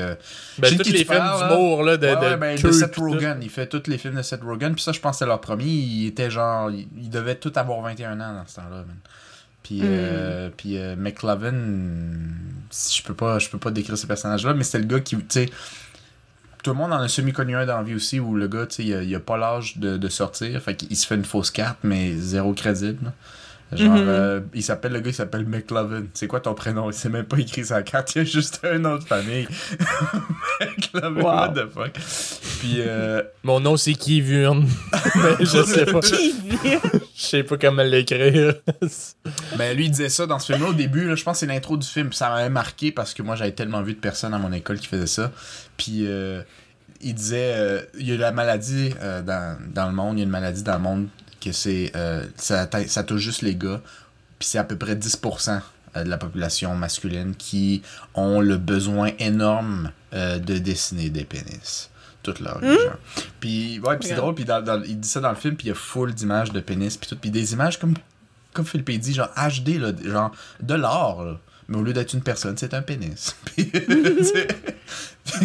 euh, 0.00 0.14
Ben, 0.60 0.70
tous 0.76 0.84
les 0.92 1.04
tu 1.04 1.12
films 1.12 1.24
d'humour, 1.40 1.82
là, 1.82 1.96
de, 1.96 2.06
ouais, 2.06 2.14
de, 2.14 2.20
ouais, 2.20 2.36
ben, 2.36 2.56
de 2.56 2.70
Seth. 2.70 2.94
Rogen. 2.98 3.38
Il 3.42 3.50
fait 3.50 3.66
tous 3.66 3.90
les 3.90 3.98
films 3.98 4.14
de 4.14 4.22
Seth 4.22 4.42
Rogen. 4.44 4.74
Puis 4.74 4.84
ça, 4.84 4.92
je 4.92 5.00
pense 5.00 5.16
que 5.16 5.18
c'est 5.18 5.26
leur 5.26 5.40
premier. 5.40 5.64
Il 5.64 6.06
était 6.06 6.30
genre... 6.30 6.70
Il, 6.70 6.86
il 6.96 7.10
devait 7.10 7.34
tout 7.34 7.52
avoir 7.56 7.80
21 7.80 8.12
ans 8.20 8.34
dans 8.34 8.46
ce 8.46 8.54
temps-là, 8.54 8.76
man. 8.86 8.96
Puis, 9.64 9.80
Hmm. 9.80 9.84
euh, 9.88 10.48
puis 10.56 10.78
euh, 10.78 10.94
McLovin, 10.96 11.52
je 12.70 13.02
peux 13.02 13.14
pas, 13.14 13.40
je 13.40 13.48
peux 13.48 13.58
pas 13.58 13.72
décrire 13.72 13.98
ce 13.98 14.06
personnage-là, 14.06 14.54
mais 14.54 14.62
c'était 14.62 14.78
le 14.78 14.84
gars 14.84 15.00
qui, 15.00 15.16
tu 15.16 15.24
sais, 15.28 15.50
tout 16.66 16.72
le 16.72 16.78
monde 16.78 16.92
en 16.92 16.98
a 17.00 17.06
semi-connu 17.06 17.54
un 17.54 17.64
dans 17.64 17.76
la 17.76 17.84
vie 17.84 17.94
aussi, 17.94 18.18
où 18.18 18.34
le 18.34 18.48
gars, 18.48 18.66
tu 18.66 18.74
sais, 18.74 18.84
il 18.84 19.08
il 19.08 19.14
a 19.14 19.20
pas 19.20 19.36
l'âge 19.36 19.78
de, 19.78 19.96
de 19.96 20.08
sortir, 20.08 20.60
fait 20.60 20.74
qu'il 20.74 20.96
se 20.96 21.06
fait 21.06 21.14
une 21.14 21.24
fausse 21.24 21.52
carte, 21.52 21.78
mais 21.84 22.16
zéro 22.16 22.54
crédible. 22.54 23.12
Genre, 23.72 23.96
Mhm. 23.96 24.04
euh, 24.08 24.40
il 24.54 24.62
s'appelle, 24.62 24.92
le 24.92 25.00
gars, 25.00 25.10
il 25.10 25.14
s'appelle 25.14 25.44
McLovin. 25.44 26.04
C'est 26.14 26.28
quoi 26.28 26.38
ton 26.38 26.54
prénom? 26.54 26.88
Il 26.88 26.94
s'est 26.94 27.08
même 27.08 27.24
pas 27.24 27.38
écrit 27.38 27.64
sa 27.64 27.82
carte, 27.82 28.14
il 28.14 28.18
y 28.18 28.20
a 28.20 28.24
juste 28.24 28.60
un 28.62 28.78
nom 28.78 28.96
de 28.96 29.02
famille. 29.04 29.48
McLovin, 30.60 31.20
Wow. 31.20 31.24
what 31.24 31.48
the 31.54 31.68
fuck? 31.72 31.92
Puis, 32.60 32.76
euh, 32.78 33.22
Mon 33.42 33.60
nom, 33.60 33.76
c'est 33.76 33.94
Kivurn. 33.94 34.66
Mais 35.16 35.44
je 35.44 35.62
sais 35.64 35.84
pas. 35.86 36.00
Je 36.00 37.22
sais 37.22 37.42
pas 37.42 37.56
comment 37.58 37.82
l'écrire. 37.82 38.54
Ben, 39.58 39.76
lui, 39.76 39.86
il 39.86 39.90
disait 39.90 40.08
ça 40.10 40.26
dans 40.26 40.38
ce 40.38 40.52
film-là 40.52 40.70
au 40.70 40.74
début. 40.74 41.08
Là, 41.08 41.14
je 41.16 41.24
pense 41.24 41.34
que 41.34 41.40
c'est 41.40 41.52
l'intro 41.52 41.76
du 41.76 41.86
film. 41.86 42.12
Ça 42.12 42.28
m'avait 42.30 42.48
marqué 42.50 42.92
parce 42.92 43.14
que 43.14 43.22
moi, 43.22 43.36
j'avais 43.36 43.52
tellement 43.52 43.82
vu 43.82 43.94
de 43.94 43.98
personnes 43.98 44.34
à 44.34 44.38
mon 44.38 44.52
école 44.52 44.78
qui 44.78 44.86
faisaient 44.86 45.06
ça. 45.06 45.32
Puis 45.76 46.06
euh, 46.06 46.42
il 47.00 47.14
disait 47.14 47.52
euh, 47.56 47.80
il 47.98 48.06
y 48.08 48.12
a 48.12 48.16
la 48.16 48.32
maladie 48.32 48.94
euh, 49.02 49.22
dans, 49.22 49.58
dans 49.74 49.86
le 49.88 49.92
monde. 49.94 50.16
Il 50.16 50.20
y 50.20 50.22
a 50.22 50.24
une 50.24 50.30
maladie 50.30 50.62
dans 50.62 50.74
le 50.76 50.82
monde 50.82 51.08
que 51.46 51.52
c'est. 51.52 51.92
euh, 51.96 52.24
ça, 52.36 52.66
touche 53.04 53.20
juste 53.22 53.42
les 53.42 53.54
gars. 53.54 53.80
Puis 54.38 54.48
c'est 54.48 54.58
à 54.58 54.64
peu 54.64 54.76
près 54.76 54.94
10% 54.94 55.60
de 55.96 56.00
la 56.10 56.18
population 56.18 56.74
masculine 56.74 57.34
qui 57.36 57.80
ont 58.14 58.40
le 58.40 58.56
besoin 58.58 59.10
énorme 59.18 59.90
euh, 60.12 60.38
de 60.38 60.58
dessiner 60.58 61.08
des 61.10 61.24
pénis. 61.24 61.88
Toute 62.22 62.40
leur 62.40 62.60
genre. 62.60 62.96
Puis, 63.40 63.78
ouais, 63.80 63.96
puis 63.98 64.08
c'est 64.08 64.14
drôle. 64.16 64.34
Puis 64.34 64.44
dans- 64.44 64.60
dans- 64.60 64.82
il 64.82 64.98
dit 65.00 65.08
ça 65.08 65.20
dans 65.20 65.30
le 65.30 65.36
film. 65.36 65.56
Puis 65.56 65.66
il 65.66 65.70
y 65.70 65.72
a 65.72 65.74
full 65.76 66.12
d'images 66.12 66.52
de 66.52 66.60
pénis. 66.60 66.96
Puis 66.96 67.08
tout. 67.08 67.16
Puis 67.16 67.30
des 67.30 67.52
images 67.52 67.78
comme 67.78 67.94
comme 68.52 68.64
Philippe 68.66 68.90
dit, 69.00 69.12
genre 69.14 69.28
HD, 69.36 69.78
là, 69.78 69.92
genre 70.04 70.32
de 70.60 70.74
l'art, 70.74 71.22
là. 71.24 71.38
Mais 71.68 71.76
au 71.78 71.82
lieu 71.82 71.92
d'être 71.92 72.12
une 72.14 72.22
personne, 72.22 72.56
c'est 72.56 72.72
un 72.74 72.80
pénis. 72.82 73.34
Puis, 73.44 73.70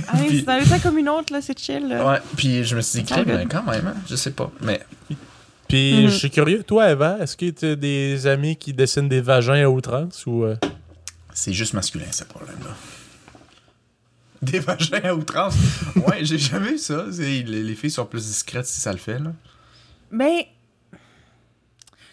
Ah, 0.08 0.18
c'est 0.30 0.48
un 0.76 0.80
comme 0.80 0.98
une 0.98 1.10
autre, 1.10 1.34
là, 1.34 1.42
c'est 1.42 1.58
chill. 1.58 1.88
là. 1.90 2.06
ouais, 2.06 2.20
puis 2.38 2.64
je 2.64 2.76
me 2.76 2.82
suis 2.82 3.02
dit, 3.02 3.14
mais 3.26 3.46
quand 3.50 3.64
même, 3.64 3.88
hein, 3.88 3.96
je 4.10 4.16
sais 4.16 4.32
pas. 4.32 4.52
Mais 4.62 4.82
Puis 5.72 5.94
Mhm. 6.04 6.08
je 6.10 6.16
suis 6.18 6.30
curieux, 6.30 6.64
toi, 6.64 6.90
Eva, 6.92 7.18
est-ce 7.22 7.38
que 7.38 7.50
tu 7.50 7.66
as 7.66 7.76
des 7.78 8.28
amis 8.28 8.58
qui 8.58 8.74
dessinent 8.74 9.08
des 9.08 9.22
vagins 9.22 9.64
à 9.64 9.70
outrance 9.70 10.26
ou. 10.26 10.44
euh, 10.44 10.58
c'est 11.34 11.54
juste 11.54 11.74
masculin, 11.74 12.12
ce 12.12 12.26
problème-là. 12.26 12.72
Des 14.42 14.60
vagins 14.60 15.00
à 15.04 15.14
outrance? 15.14 15.56
Ouais, 15.96 16.26
j'ai 16.26 16.38
jamais 16.40 16.72
vu 16.72 16.78
ça. 16.78 17.06
Les, 17.20 17.44
les 17.44 17.76
filles 17.76 17.92
sont 17.92 18.06
plus 18.06 18.26
discrètes 18.26 18.66
si 18.66 18.82
ça 18.82 18.92
le 18.92 18.98
fait, 18.98 19.18
là. 19.20 19.32
Mais. 20.12 20.48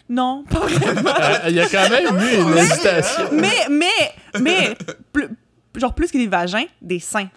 Non, 0.07 0.43
pas 0.49 0.59
vraiment. 0.65 1.11
Ah, 1.15 1.41
Il 1.49 1.55
y 1.55 1.59
a 1.59 1.67
quand 1.67 1.89
même 1.89 2.15
eu 2.17 2.41
une 2.41 2.57
hésitation. 2.57 3.29
mais, 3.33 3.67
mais, 3.69 4.13
mais, 4.39 4.77
plus- 5.11 5.29
genre 5.75 5.93
plus 5.93 6.09
que 6.11 6.17
des 6.17 6.27
vagins, 6.27 6.65
des 6.81 6.99
seins. 6.99 7.29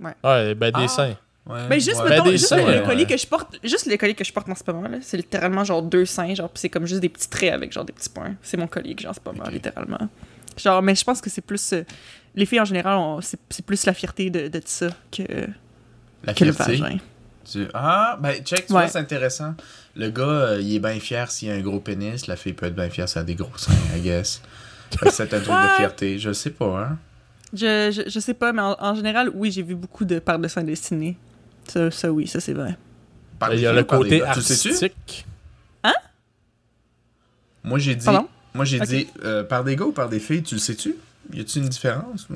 Ouais, 0.00 0.54
ben 0.54 0.70
des 0.70 0.84
Ah. 0.84 0.88
seins. 0.88 1.16
Ouais, 1.48 1.68
Mais 1.70 1.78
juste, 1.80 2.02
ouais. 2.02 2.10
mettons, 2.10 2.24
Ben, 2.24 2.30
juste 2.32 2.46
seins, 2.48 2.56
le, 2.56 2.62
le 2.72 2.78
ouais. 2.80 2.84
collier 2.84 3.06
que 3.06 3.16
je 3.16 3.26
porte, 3.26 3.56
juste 3.62 3.86
le 3.86 3.96
collier 3.96 4.14
que 4.14 4.24
je 4.24 4.32
porte 4.32 4.48
en 4.48 4.54
ce 4.56 4.62
moment, 4.66 4.88
là, 4.88 4.98
c'est 5.00 5.16
littéralement 5.16 5.62
genre 5.62 5.80
deux 5.82 6.04
seins, 6.04 6.34
genre, 6.34 6.50
c'est 6.54 6.68
comme 6.68 6.86
juste 6.86 7.00
des 7.00 7.08
petits 7.08 7.28
traits 7.28 7.52
avec 7.52 7.70
genre 7.72 7.84
des 7.84 7.92
petits 7.92 8.08
points. 8.08 8.34
C'est 8.42 8.56
mon 8.56 8.66
collier 8.66 8.94
que 8.96 9.02
j'ai 9.02 9.08
en 9.08 9.12
ce 9.12 9.20
moment, 9.24 9.44
littéralement. 9.48 10.08
Genre, 10.56 10.82
mais 10.82 10.94
je 10.96 11.04
pense 11.04 11.20
que 11.20 11.30
c'est 11.30 11.42
plus. 11.42 11.72
euh, 11.72 11.82
les 12.34 12.46
filles 12.46 12.60
en 12.60 12.64
général, 12.64 12.96
on- 12.98 13.20
c'est 13.20 13.38
c'est 13.50 13.64
plus 13.64 13.86
la 13.86 13.94
fierté 13.94 14.28
de, 14.30 14.48
de 14.48 14.60
ça 14.64 14.88
que, 15.12 15.22
La 16.24 16.34
que 16.34 16.44
le 16.44 16.52
fierté? 16.52 16.76
vagin. 16.78 16.98
Tu- 17.48 17.68
Ah, 17.74 18.18
ben, 18.20 18.42
check, 18.42 18.66
tu 18.66 18.72
vois, 18.72 18.88
c'est 18.88 18.98
intéressant. 18.98 19.54
Le 19.94 20.10
gars, 20.10 20.22
euh, 20.24 20.60
il 20.60 20.74
est 20.74 20.78
bien 20.80 20.98
fier 20.98 21.30
s'il 21.30 21.50
a 21.50 21.54
un 21.54 21.60
gros 21.60 21.78
pénis. 21.78 22.26
La 22.26 22.34
fille 22.36 22.54
peut 22.54 22.66
être 22.66 22.74
bien 22.74 22.90
fière 22.90 23.08
s'il 23.08 23.20
a 23.20 23.24
des 23.24 23.36
gros 23.36 23.56
seins, 23.56 23.72
I 23.96 24.00
guess. 24.00 24.42
C'est 25.10 25.32
un 25.32 25.40
truc 25.40 25.54
de 25.62 25.68
fierté. 25.76 26.18
Je 26.18 26.32
sais 26.32 26.50
pas, 26.50 26.66
hein. 26.80 26.98
Je, 27.52 27.90
je, 27.92 28.10
je 28.10 28.20
sais 28.20 28.34
pas, 28.34 28.52
mais 28.52 28.62
en, 28.62 28.76
en 28.80 28.94
général, 28.96 29.30
oui, 29.32 29.52
j'ai 29.52 29.62
vu 29.62 29.74
beaucoup 29.76 30.04
de 30.04 30.18
paires 30.18 30.38
de 30.40 30.48
seins 30.48 30.64
dessinés. 30.64 31.16
Ça, 31.68 31.90
ça 31.90 32.12
oui, 32.12 32.26
ça 32.26 32.40
c'est 32.40 32.52
vrai. 32.52 32.76
Par 33.38 33.52
Il 33.52 33.58
y 33.58 33.60
des 33.62 33.66
a 33.66 33.72
le 33.72 33.82
ou 33.82 33.84
par 33.84 33.98
des 34.00 34.04
côté 34.04 34.18
gars? 34.20 34.30
Tu 34.32 34.38
le 34.38 34.44
sais-tu? 34.44 34.68
artistique. 34.68 35.26
Moi, 37.64 37.78
j'ai 37.80 37.94
dit. 37.96 38.04
Pardon? 38.04 38.28
Moi, 38.54 38.64
j'ai 38.64 38.78
dit, 38.80 39.08
euh, 39.24 39.42
par 39.42 39.64
des 39.64 39.74
gars 39.76 39.84
ou 39.86 39.92
par 39.92 40.08
des 40.08 40.20
filles, 40.20 40.42
tu 40.42 40.54
le 40.54 40.60
sais-tu? 40.60 40.94
Y 41.32 41.40
a-tu 41.40 41.58
une 41.58 41.68
différence? 41.68 42.28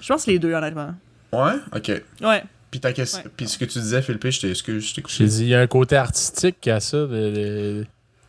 Je 0.00 0.06
pense 0.08 0.26
les 0.26 0.38
deux, 0.38 0.52
honnêtement. 0.52 0.94
Ouais? 1.32 1.54
Ok. 1.74 1.90
Ouais. 2.20 2.44
Puis, 2.70 2.78
ta 2.78 2.92
question... 2.92 3.20
Ouais. 3.22 3.30
Puis 3.36 3.48
ce 3.48 3.56
que 3.58 3.64
tu 3.64 3.78
disais, 3.78 4.02
Philippe, 4.02 4.28
je 4.30 4.40
t'ai 4.42 4.50
excuse, 4.50 4.86
je 4.86 4.94
t'ai 4.94 5.02
J'ai 5.08 5.26
dit, 5.26 5.42
il 5.44 5.48
y 5.48 5.54
a 5.54 5.60
un 5.60 5.66
côté 5.66 5.96
artistique 5.96 6.68
à 6.68 6.78
ça. 6.80 6.98
de- 6.98 7.06
de- 7.06 7.86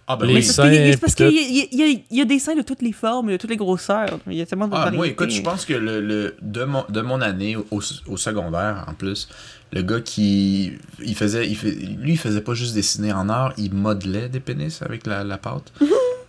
Ah, 0.07 0.15
ben 0.17 0.27
Les 0.27 0.35
oui. 0.35 0.43
C'est 0.43 0.55
parce 0.55 0.67
qu'il 0.69 0.75
y 0.75 0.77
a- 0.77 0.85
seins, 0.85 0.91
c'est 0.91 0.97
parce 0.99 1.15
qu'il 1.15 1.31
y, 1.31 1.75
y 1.75 1.83
a- 2.19 2.21
y 2.21 2.25
des 2.27 2.37
seins 2.39 2.55
de 2.55 2.61
toutes 2.61 2.81
les 2.83 2.91
formes, 2.91 3.31
de 3.31 3.37
toutes 3.37 3.49
les 3.49 3.57
grosseurs. 3.57 4.19
Il 4.27 4.33
y 4.35 4.41
a 4.41 4.45
tellement 4.45 4.67
de 4.67 4.73
Ah, 4.75 4.79
variétés. 4.79 4.97
moi, 4.97 5.07
écoute, 5.07 5.31
je 5.31 5.41
pense 5.41 5.65
que 5.65 5.73
le, 5.73 5.99
le- 5.99 6.35
de, 6.41 6.63
mon, 6.63 6.85
de 6.89 7.01
mon 7.01 7.21
année 7.21 7.55
au, 7.55 7.65
au 7.71 8.17
secondaire, 8.17 8.85
en 8.87 8.93
plus, 8.93 9.27
le 9.73 9.81
gars 9.81 10.01
qui. 10.01 10.73
Il 11.03 11.15
faisait. 11.15 11.47
Il 11.47 11.55
fait, 11.57 11.71
lui, 11.71 12.11
il 12.13 12.19
faisait 12.19 12.41
pas 12.41 12.53
juste 12.53 12.75
dessiner 12.75 13.13
en 13.13 13.29
art, 13.29 13.53
il 13.57 13.73
modelait 13.73 14.29
des 14.29 14.39
pénis 14.39 14.81
avec 14.83 15.07
la, 15.07 15.23
la 15.23 15.37
pâte. 15.39 15.73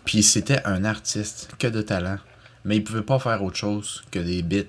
Puis 0.07 0.23
c'était 0.23 0.61
un 0.65 0.85
artiste, 0.85 1.51
que 1.59 1.67
de 1.67 1.83
talent. 1.83 2.17
Mais 2.65 2.77
il 2.77 2.85
pouvait 2.85 3.03
pas 3.03 3.19
faire 3.19 3.43
autre 3.45 3.57
chose 3.57 4.03
que 4.11 4.19
des 4.19 4.43
bits. 4.43 4.65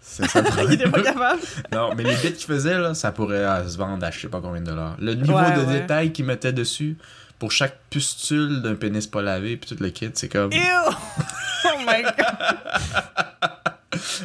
C'est 0.00 0.28
ça 0.28 0.40
le 0.42 0.48
Il 0.68 0.74
était 0.74 0.88
pas 0.90 1.02
capable. 1.02 1.40
Non, 1.72 1.90
mais 1.96 2.04
les 2.04 2.14
bits 2.16 2.32
qu'il 2.34 2.46
faisait, 2.46 2.78
là, 2.78 2.94
ça 2.94 3.10
pourrait 3.12 3.36
euh, 3.44 3.66
se 3.68 3.76
vendre 3.78 4.04
à 4.04 4.10
je 4.10 4.20
sais 4.20 4.28
pas 4.28 4.40
combien 4.40 4.60
de 4.60 4.66
dollars. 4.66 4.96
Le 5.00 5.14
niveau 5.14 5.32
Ouais, 5.34 5.52
de 5.56 5.60
ouais. 5.62 5.80
détail 5.80 6.12
qu'il 6.12 6.24
mettait 6.26 6.52
dessus, 6.52 6.96
pour 7.38 7.52
chaque 7.52 7.78
pustule 7.90 8.62
d'un 8.62 8.74
pénis 8.74 9.06
pas 9.06 9.22
lavé, 9.22 9.56
puis 9.56 9.68
tout 9.74 9.82
le 9.82 9.90
kit, 9.90 10.10
c'est 10.14 10.28
comme. 10.28 10.52
Ew! 10.52 10.58
Oh 11.68 11.78
my 11.84 12.02
god! 12.02 12.14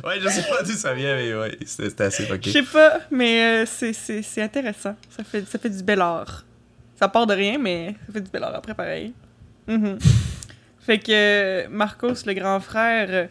Ouais, 0.04 0.20
je 0.20 0.28
sais 0.28 0.44
pas 0.48 0.62
d'où 0.64 0.74
ça 0.74 0.94
vient, 0.94 1.16
mais 1.16 1.34
ouais, 1.34 1.58
c'était 1.66 2.04
assez 2.04 2.24
Je 2.26 2.28
fucké. 2.34 2.52
sais 2.52 2.62
pas, 2.64 3.00
mais 3.10 3.64
euh, 3.64 3.66
c'est- 3.66 4.42
intéressant. 4.42 4.96
Ça 5.10 5.24
fait, 5.24 5.48
ça 5.48 5.58
fait 5.58 5.70
du 5.70 5.82
bel 5.82 6.02
art. 6.02 6.44
Ça 7.00 7.08
part 7.08 7.26
de 7.26 7.34
rien, 7.34 7.58
mais 7.58 7.96
ça 8.06 8.14
fait 8.14 8.22
du 8.22 8.30
bel 8.30 8.44
art 8.44 8.54
après, 8.56 8.74
pareil. 8.76 9.14
Mhm. 9.68 9.98
Fait 10.86 10.98
que 11.00 11.68
Marcos, 11.68 12.26
le 12.26 12.34
grand 12.34 12.60
frère, 12.60 13.30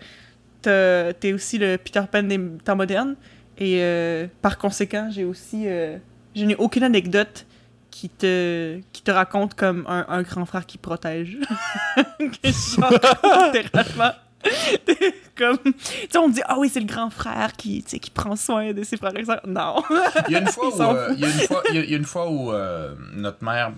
t'es 0.62 1.32
aussi 1.32 1.58
le 1.58 1.76
Peter 1.78 2.02
Pan 2.10 2.23
des 2.23 2.40
temps 2.64 2.76
modernes. 2.76 3.16
Et 3.58 3.78
euh, 3.82 4.26
par 4.40 4.56
conséquent, 4.58 5.08
j'ai 5.12 5.25
aussi. 5.25 5.64
euh, 5.66 5.97
je 6.34 6.45
n'ai 6.45 6.54
aucune 6.56 6.84
anecdote 6.84 7.45
qui 7.91 8.09
te, 8.09 8.81
qui 8.93 9.03
te 9.03 9.11
raconte 9.11 9.55
comme 9.55 9.85
un, 9.89 10.05
un 10.09 10.23
grand 10.23 10.45
frère 10.47 10.67
qui 10.67 10.79
protège. 10.79 11.39
Que 12.19 12.50
genre, 12.50 12.91
littéralement. 13.55 14.13
comme, 15.37 15.59
tu 15.59 15.73
sais, 16.11 16.19
on 16.19 16.29
dit, 16.29 16.41
ah 16.47 16.57
oui, 16.59 16.69
c'est 16.71 16.81
le 16.81 16.87
grand 16.87 17.11
frère 17.11 17.53
qui, 17.53 17.83
tu 17.83 17.91
sais, 17.91 17.99
qui 17.99 18.11
prend 18.11 18.37
soin 18.37 18.73
de 18.73 18.83
ses 18.83 18.97
frères 18.97 19.17
et 19.17 19.25
sœurs. 19.25 19.41
Non. 19.47 19.83
Il 20.29 20.33
y 20.33 20.37
a 20.37 20.41
une 20.41 20.47
fois 20.49 20.69
où, 20.69 20.83
euh, 20.83 21.13
il 21.15 21.21
y 21.21 21.25
a 21.25 21.29
une 21.29 21.41
fois, 21.47 21.63
il 21.69 21.75
y 21.75 21.79
a- 21.79 21.83
il 21.85 21.91
y 21.91 21.95
a 21.95 21.97
une 21.99 22.05
fois 22.05 22.31
où 22.31 22.53
euh, 22.53 22.95
notre 23.15 23.45
mère 23.45 23.73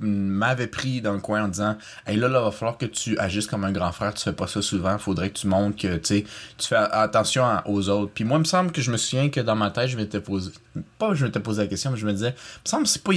m'avait 0.00 0.66
pris 0.66 1.00
dans 1.00 1.12
le 1.12 1.18
coin 1.20 1.44
en 1.44 1.48
disant 1.48 1.76
Hey 2.06 2.16
là, 2.16 2.28
là, 2.28 2.40
va 2.40 2.50
falloir 2.50 2.76
que 2.78 2.86
tu 2.86 3.18
agisses 3.18 3.46
comme 3.46 3.64
un 3.64 3.72
grand 3.72 3.92
frère, 3.92 4.14
tu 4.14 4.22
fais 4.22 4.32
pas 4.32 4.46
ça 4.46 4.62
souvent, 4.62 4.98
faudrait 4.98 5.30
que 5.30 5.38
tu 5.38 5.46
montres 5.46 5.76
que 5.76 5.96
tu 5.96 6.00
sais, 6.04 6.24
tu 6.58 6.66
fais 6.68 6.76
attention 6.76 7.44
à- 7.44 7.62
aux 7.66 7.88
autres. 7.88 8.12
Puis 8.14 8.24
moi, 8.24 8.38
il 8.38 8.40
me 8.40 8.44
semble 8.44 8.72
que 8.72 8.80
je 8.80 8.90
me 8.90 8.96
souviens 8.96 9.28
que 9.28 9.40
dans 9.40 9.56
ma 9.56 9.70
tête, 9.70 9.88
je 9.88 9.96
m'étais 9.96 10.20
posé, 10.20 10.50
pas 10.98 11.14
je 11.14 11.24
m'étais 11.26 11.40
posé 11.40 11.62
la 11.62 11.68
question, 11.68 11.90
mais 11.90 11.96
je 11.98 12.06
me 12.06 12.12
disais, 12.12 12.34
il 12.36 12.60
me 12.64 12.68
semble 12.68 12.82
que 12.84 12.88
c'est 12.88 13.02
pas, 13.02 13.12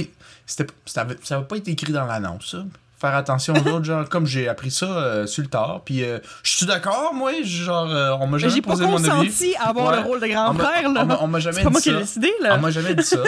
c'était, 0.46 0.66
ça 0.86 1.00
avait, 1.02 1.16
ça 1.22 1.36
avait 1.36 1.46
pas 1.46 1.56
été 1.56 1.70
écrit 1.70 1.92
dans 1.92 2.06
l'annonce, 2.06 2.50
ça. 2.52 2.64
Faire 3.00 3.16
attention 3.16 3.52
aux 3.54 3.68
autres, 3.68 3.84
genre, 3.84 4.08
comme 4.08 4.24
j'ai 4.26 4.48
appris 4.48 4.70
ça 4.70 4.86
euh, 4.86 5.26
sur 5.26 5.42
le 5.42 5.48
tard, 5.48 5.82
puis 5.84 6.02
euh, 6.04 6.20
je 6.42 6.56
suis 6.56 6.64
d'accord, 6.66 7.12
moi, 7.12 7.32
genre, 7.42 7.90
euh, 7.90 8.12
on 8.18 8.26
m'a 8.26 8.36
Mais 8.36 8.38
jamais 8.38 8.54
j'ai 8.54 8.62
pas 8.62 8.70
posé 8.70 8.86
mon 8.86 8.96
avis. 8.96 9.08
consenti 9.26 9.54
à 9.56 9.68
avoir 9.68 9.90
Ouais. 9.90 9.96
le 9.96 10.02
rôle 10.02 10.20
de 10.20 10.26
On 10.26 10.28
grand 10.30 10.54
m'a- 10.54 10.64
frère, 10.64 10.82
on 10.86 10.92
m'a- 10.92 11.04
là. 11.04 11.18
on 11.20 11.26
m'a 11.26 11.40
jamais 11.40 11.58
C'est 11.58 11.64
pas 11.64 11.70
moi 11.70 11.80
qui 11.82 11.92
décidé, 11.92 12.32
On 12.40 12.44
là. 12.44 12.56
m'a 12.56 12.70
jamais 12.70 12.94
dit 12.94 13.02
ça. 13.04 13.18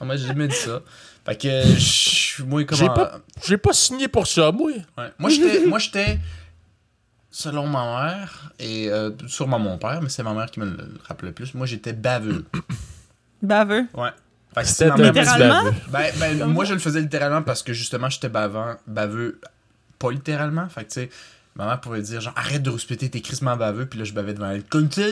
On 0.00 0.04
m'a 0.06 0.16
jamais 0.16 0.46
dit 0.46 0.54
ça. 0.54 0.80
Fait 1.28 1.36
que 1.36 1.62
je 1.74 1.78
suis 1.78 2.42
moi 2.44 2.64
comme 2.64 2.78
J'ai 2.78 2.86
pas, 2.86 3.18
j'ai 3.46 3.58
pas 3.58 3.72
signé 3.74 4.08
pour 4.08 4.26
ça, 4.26 4.50
moi. 4.50 4.70
Ouais. 4.96 5.12
Moi 5.18 5.28
j'étais 5.30 5.66
moi 5.66 5.78
j'étais 5.78 6.18
selon 7.30 7.66
ma 7.66 7.84
mère 8.06 8.52
et 8.58 8.88
euh, 8.90 9.10
sûrement 9.26 9.58
mon 9.58 9.76
père, 9.76 10.00
mais 10.00 10.08
c'est 10.08 10.22
ma 10.22 10.32
mère 10.32 10.50
qui 10.50 10.60
me 10.60 10.66
le 10.66 10.88
rappelait 11.06 11.32
plus. 11.32 11.52
Moi 11.54 11.66
j'étais 11.66 11.92
baveux. 11.92 12.46
Baveux? 13.42 13.84
Ouais. 13.94 14.08
Fait 14.54 14.62
que 14.62 14.66
C'était 14.68 15.02
Littéralement? 15.02 15.64
baveux. 15.64 15.76
ben, 15.90 16.12
ben, 16.18 16.46
moi 16.46 16.64
je 16.64 16.72
le 16.72 16.80
faisais 16.80 17.00
littéralement 17.00 17.42
parce 17.42 17.62
que 17.62 17.74
justement 17.74 18.08
j'étais 18.08 18.30
bavant, 18.30 18.76
baveux 18.86 19.38
pas 19.98 20.10
littéralement, 20.10 20.68
fait 20.70 20.84
que 20.84 20.88
tu 20.88 20.94
sais 20.94 21.10
ma 21.56 21.66
mère 21.66 21.80
pouvait 21.80 22.00
dire 22.00 22.22
genre 22.22 22.32
arrête 22.36 22.62
de 22.62 22.70
rouspéter, 22.70 23.10
t'es 23.10 23.20
crissement 23.20 23.56
baveux, 23.56 23.84
puis 23.84 23.98
là 23.98 24.04
je 24.06 24.14
bavais 24.14 24.32
devant 24.32 24.50
elle 24.50 24.64
comme 24.64 24.90
ça, 24.90 25.02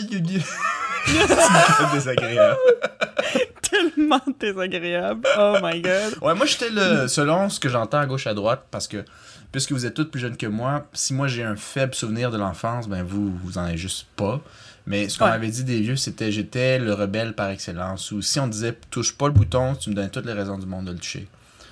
désagréable. 1.93 2.57
Tellement 3.97 4.21
désagréable. 4.41 5.27
Oh 5.39 5.57
my 5.63 5.81
god. 5.81 6.17
Ouais, 6.23 6.35
moi 6.35 6.47
j'étais 6.47 6.71
le. 6.71 7.09
Selon 7.09 7.49
ce 7.49 7.61
que 7.61 7.69
j'entends 7.69 7.99
à 7.99 8.07
gauche 8.07 8.27
à 8.27 8.35
droite, 8.35 8.65
parce 8.71 8.89
que 8.89 9.05
puisque 9.53 9.73
vous 9.73 9.87
êtes 9.87 9.95
tous 9.95 10.05
plus 10.07 10.21
jeunes 10.21 10.37
que 10.37 10.47
moi, 10.47 10.87
si 10.93 11.15
moi 11.15 11.29
j'ai 11.29 11.43
un 11.45 11.57
faible 11.57 11.95
souvenir 11.95 12.31
de 12.31 12.37
l'enfance, 12.39 12.89
ben 12.89 13.03
vous, 13.03 13.33
vous 13.45 13.59
en 13.59 13.63
avez 13.65 13.77
juste 13.77 14.07
pas. 14.17 14.41
Mais 14.87 15.09
ce 15.09 15.19
qu'on 15.19 15.25
Ouais. 15.25 15.31
m'avait 15.33 15.49
dit 15.49 15.65
des 15.65 15.81
vieux, 15.81 15.97
c'était 15.97 16.31
j'étais 16.31 16.79
le 16.79 16.95
rebelle 16.95 17.35
par 17.35 17.51
excellence. 17.51 18.13
Ou 18.13 18.23
si 18.23 18.39
on 18.39 18.47
disait 18.47 18.77
touche 18.91 19.17
pas 19.17 19.27
le 19.27 19.33
bouton, 19.33 19.75
tu 19.75 19.91
me 19.91 19.95
donnes 19.95 20.11
toutes 20.11 20.27
les 20.27 20.33
raisons 20.33 20.59
du 20.59 20.67
monde 20.67 20.85
de 20.87 20.93
le 20.93 20.99
toucher. 20.99 21.27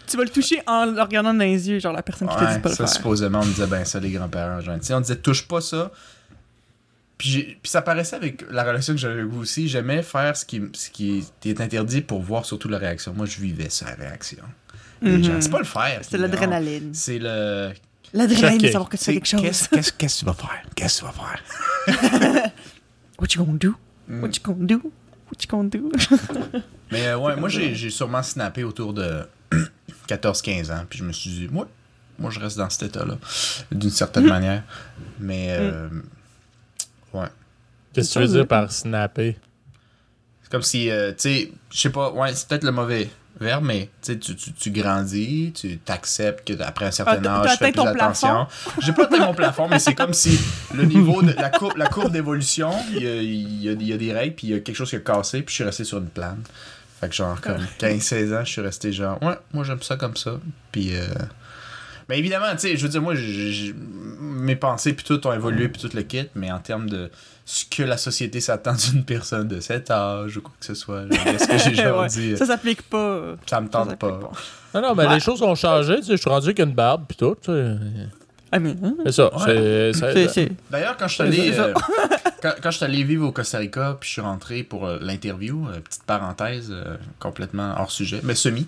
Tu 0.06 0.16
vas 0.18 0.24
le 0.24 0.28
toucher 0.30 0.60
en 0.66 0.84
le 0.84 1.00
regardant 1.00 1.32
dans 1.32 1.38
les 1.44 1.70
yeux, 1.70 1.78
genre 1.78 1.92
la 1.94 2.02
personne 2.02 2.28
qui 2.28 2.34
te 2.36 2.40
dit 2.52 2.58
pas 2.58 2.68
le 2.68 2.74
ça 2.74 2.84
faire. 2.86 2.88
supposément, 2.94 3.40
on 3.40 3.44
me 3.44 3.50
disait 3.50 3.66
ben 3.66 3.84
ça, 3.84 4.00
les 4.00 4.10
grands-parents. 4.10 4.60
genre. 4.60 4.76
On 4.90 5.00
disait 5.00 5.16
touche 5.16 5.46
pas 5.48 5.60
ça. 5.60 5.90
Puis, 7.18 7.56
puis 7.62 7.70
ça 7.70 7.80
paraissait 7.82 8.16
avec 8.16 8.44
la 8.50 8.64
relation 8.64 8.92
que 8.92 8.98
j'avais 8.98 9.20
avec 9.20 9.26
vous 9.26 9.40
aussi. 9.42 9.68
J'aimais 9.68 10.02
faire 10.02 10.36
ce 10.36 10.44
qui, 10.44 10.60
ce 10.72 10.90
qui 10.90 11.24
est 11.44 11.60
interdit 11.60 12.00
pour 12.00 12.20
voir 12.22 12.44
surtout 12.44 12.68
la 12.68 12.78
réaction. 12.78 13.14
Moi, 13.14 13.26
je 13.26 13.40
vivais 13.40 13.70
sa 13.70 13.86
réaction. 13.86 14.42
Mhm. 15.00 15.40
C'est 15.40 15.50
pas 15.50 15.58
le 15.58 15.64
faire. 15.64 16.00
C'est 16.02 16.18
l'adrénaline. 16.18 16.90
C'est 16.94 17.18
le. 17.18 17.72
L'adrénaline 18.12 18.58
de 18.58 18.68
savoir 18.68 18.88
que 18.88 18.96
tu 18.96 19.04
fais 19.04 19.12
c'est 19.12 19.14
quelque 19.14 19.26
chose. 19.28 19.42
Qu'est-ce 19.42 19.68
qu'est-ce- 19.68 19.92
qu'est-ce 19.92 20.14
que 20.16 20.20
tu 20.20 20.24
vas 20.26 20.34
faire? 20.34 20.62
Qu'est-ce 20.74 21.02
que 21.02 21.06
tu 21.06 21.12
vas 21.12 22.12
faire? 22.32 22.50
What 23.18 23.28
you 23.36 23.44
gonna 23.44 23.58
do? 23.58 23.74
Mm. 24.08 24.20
What 24.22 24.28
you 24.28 24.42
gonna 24.42 24.66
do? 24.66 24.76
What 25.30 25.38
you 25.42 25.48
gonna 25.48 25.68
do? 25.68 25.92
Mais 26.92 27.06
euh, 27.08 27.16
ouais, 27.18 27.36
moi, 27.36 27.48
j'ai 27.48 27.74
j'ai 27.80 27.90
sûrement 27.90 28.22
snappé 28.22 28.64
autour 28.64 28.92
de 28.94 29.26
14-15 30.08 30.72
ans. 30.72 30.84
Puis 30.88 30.98
je 30.98 31.04
me 31.04 31.12
suis 31.12 31.30
dit, 31.30 31.48
moi, 31.50 31.68
moi, 32.18 32.30
je 32.30 32.38
reste 32.40 32.56
dans 32.58 32.70
cet 32.70 32.84
état-là. 32.84 33.18
D'une 33.70 33.90
certaine 33.90 34.26
manière. 34.26 34.62
Mais. 35.20 35.48
euh, 35.50 35.88
ouais. 37.14 37.28
Qu'est-ce 37.92 38.14
que 38.14 38.20
tu 38.20 38.26
veux 38.26 38.32
dire 38.32 38.46
par 38.46 38.70
snapper? 38.70 39.36
C'est 40.42 40.50
comme 40.50 40.62
si, 40.62 40.90
euh, 40.90 41.12
tu 41.12 41.16
sais, 41.18 41.52
je 41.70 41.78
sais 41.80 41.90
pas, 41.90 42.10
ouais, 42.10 42.34
c'est 42.34 42.48
peut-être 42.48 42.64
le 42.64 42.72
mauvais 42.72 43.08
verbe, 43.40 43.64
mais 43.64 43.90
tu 44.02 44.12
sais, 44.12 44.18
tu, 44.18 44.36
tu, 44.36 44.52
tu 44.52 44.70
grandis, 44.70 45.52
tu 45.54 45.78
t'acceptes 45.78 46.44
qu'après 46.44 46.86
un 46.86 46.90
certain 46.90 47.20
Ah, 47.24 47.40
âge, 47.40 47.52
tu 47.52 47.64
fais 47.64 47.72
plus 47.72 47.80
attention. 47.80 48.46
J'ai 48.80 48.92
pas 48.92 49.04
atteint 49.04 49.26
mon 49.26 49.34
plafond, 49.34 49.68
mais 49.68 49.78
c'est 49.78 49.94
comme 49.94 50.12
si 50.12 50.38
le 50.74 50.84
niveau 50.84 51.22
de 51.22 51.32
la 51.32 51.50
courbe, 51.50 51.76
la 51.76 51.88
courbe 51.88 52.12
d'évolution, 52.12 52.72
il 52.92 53.02
y 53.02 53.06
a, 53.06 53.14
il 53.22 53.62
y, 53.62 53.68
a, 53.68 53.72
il 53.72 53.88
y 53.88 53.92
a 53.92 53.96
des 53.96 54.12
règles, 54.12 54.34
puis 54.34 54.46
il 54.48 54.50
y 54.50 54.54
a 54.54 54.60
quelque 54.60 54.76
chose 54.76 54.90
qui 54.90 54.96
a 54.96 55.00
cassé, 55.00 55.42
puis 55.42 55.52
je 55.52 55.54
suis 55.54 55.64
resté 55.64 55.84
sur 55.84 55.98
une 55.98 56.08
plane. 56.08 56.42
Fait 57.00 57.08
que 57.08 57.14
genre, 57.14 57.40
comme 57.40 57.64
15-16 57.80 58.34
ans, 58.36 58.44
je 58.44 58.50
suis 58.50 58.60
resté 58.60 58.92
genre, 58.92 59.20
ouais, 59.22 59.34
moi 59.52 59.64
j'aime 59.64 59.82
ça 59.82 59.96
comme 59.96 60.16
ça. 60.16 60.38
Puis, 60.70 60.94
euh... 60.94 61.06
Mais 62.08 62.18
évidemment, 62.18 62.50
tu 62.52 62.58
sais, 62.58 62.76
je 62.76 62.82
veux 62.82 62.88
dire, 62.88 63.00
moi, 63.02 63.14
mes 64.20 64.56
pensées 64.56 64.92
puis 64.92 65.04
tout 65.04 65.26
ont 65.26 65.32
évolué 65.32 65.68
puis 65.68 65.80
tout 65.80 65.90
le 65.94 66.02
kit, 66.02 66.28
mais 66.34 66.50
en 66.52 66.58
termes 66.58 66.88
de 66.88 67.10
ce 67.46 67.64
que 67.64 67.82
la 67.82 67.96
société 67.96 68.40
s'attend 68.40 68.74
d'une 68.74 69.04
personne 69.04 69.48
de 69.48 69.60
cet 69.60 69.90
âge 69.90 70.36
ou 70.36 70.42
quoi 70.42 70.52
que 70.58 70.66
ce 70.66 70.74
soit, 70.74 71.02
genre, 71.10 71.26
est-ce 71.26 71.48
que 71.48 71.58
j'ai 71.58 71.74
genre 71.82 72.00
Ouais. 72.02 72.08
dit, 72.08 72.36
Ça 72.36 72.46
s'applique 72.46 72.82
pas. 72.82 73.36
ça 73.46 73.60
me 73.60 73.68
tente 73.68 73.96
pas. 73.98 74.20
Non, 74.74 74.80
non, 74.82 74.94
mais 74.94 75.06
Ouais. 75.06 75.14
les 75.14 75.20
choses 75.20 75.40
ont 75.42 75.54
changé. 75.54 75.96
Tu 75.96 76.02
sais, 76.04 76.12
je 76.12 76.16
suis 76.16 76.30
rendu 76.30 76.46
avec 76.46 76.58
une 76.58 76.72
barbe 76.72 77.04
puis 77.08 77.16
tout. 77.16 77.36
tu 77.40 77.52
sais. 77.52 77.76
Ah, 78.56 78.60
mais. 78.60 78.76
hein, 78.84 78.94
C'est 79.06 79.12
ça. 79.12 79.34
Ouais. 79.36 79.42
c'est- 79.46 79.92
ça- 79.98 80.12
c'est- 80.12 80.28
c'est- 80.28 80.52
D'ailleurs, 80.70 80.96
quand 80.96 81.08
je 81.08 81.14
suis 81.14 81.22
allé, 81.24 81.50
euh, 81.58 81.74
quand, 82.42 82.52
quand 82.62 82.70
je 82.70 82.76
suis 82.76 82.84
allé 82.84 83.02
vivre 83.02 83.26
au 83.26 83.32
Costa 83.32 83.58
Rica, 83.58 83.96
puis 83.98 84.06
je 84.08 84.12
suis 84.12 84.20
rentré 84.22 84.62
pour 84.62 84.86
euh, 84.86 84.98
l'interview, 85.00 85.66
euh, 85.68 85.80
petite 85.80 86.04
parenthèse, 86.04 86.68
euh, 86.70 86.96
complètement 87.18 87.74
hors 87.78 87.90
sujet, 87.90 88.20
mais 88.22 88.34
semi. 88.36 88.66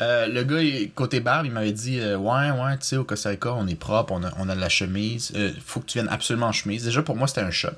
euh, 0.00 0.26
le 0.28 0.42
gars, 0.44 0.60
il- 0.62 0.90
côté 0.92 1.18
barbe, 1.20 1.46
il 1.46 1.52
m'avait 1.52 1.72
dit 1.72 1.98
euh, 2.00 2.16
Ouais, 2.16 2.50
ouais, 2.50 2.76
tu 2.78 2.86
sais, 2.86 2.96
au 2.96 3.02
Costa 3.04 3.30
Rica, 3.30 3.52
on 3.54 3.66
est 3.66 3.74
propre, 3.74 4.12
on 4.12 4.22
a, 4.24 4.30
on 4.38 4.48
a 4.48 4.54
de 4.54 4.60
la 4.60 4.68
chemise, 4.68 5.32
euh, 5.36 5.50
faut 5.66 5.80
que 5.80 5.86
tu 5.86 5.98
viennes 5.98 6.08
absolument 6.12 6.46
en 6.46 6.52
chemise. 6.52 6.84
Déjà, 6.84 7.02
pour 7.02 7.16
moi, 7.16 7.26
c'était 7.26 7.40
un 7.40 7.50
choc. 7.50 7.74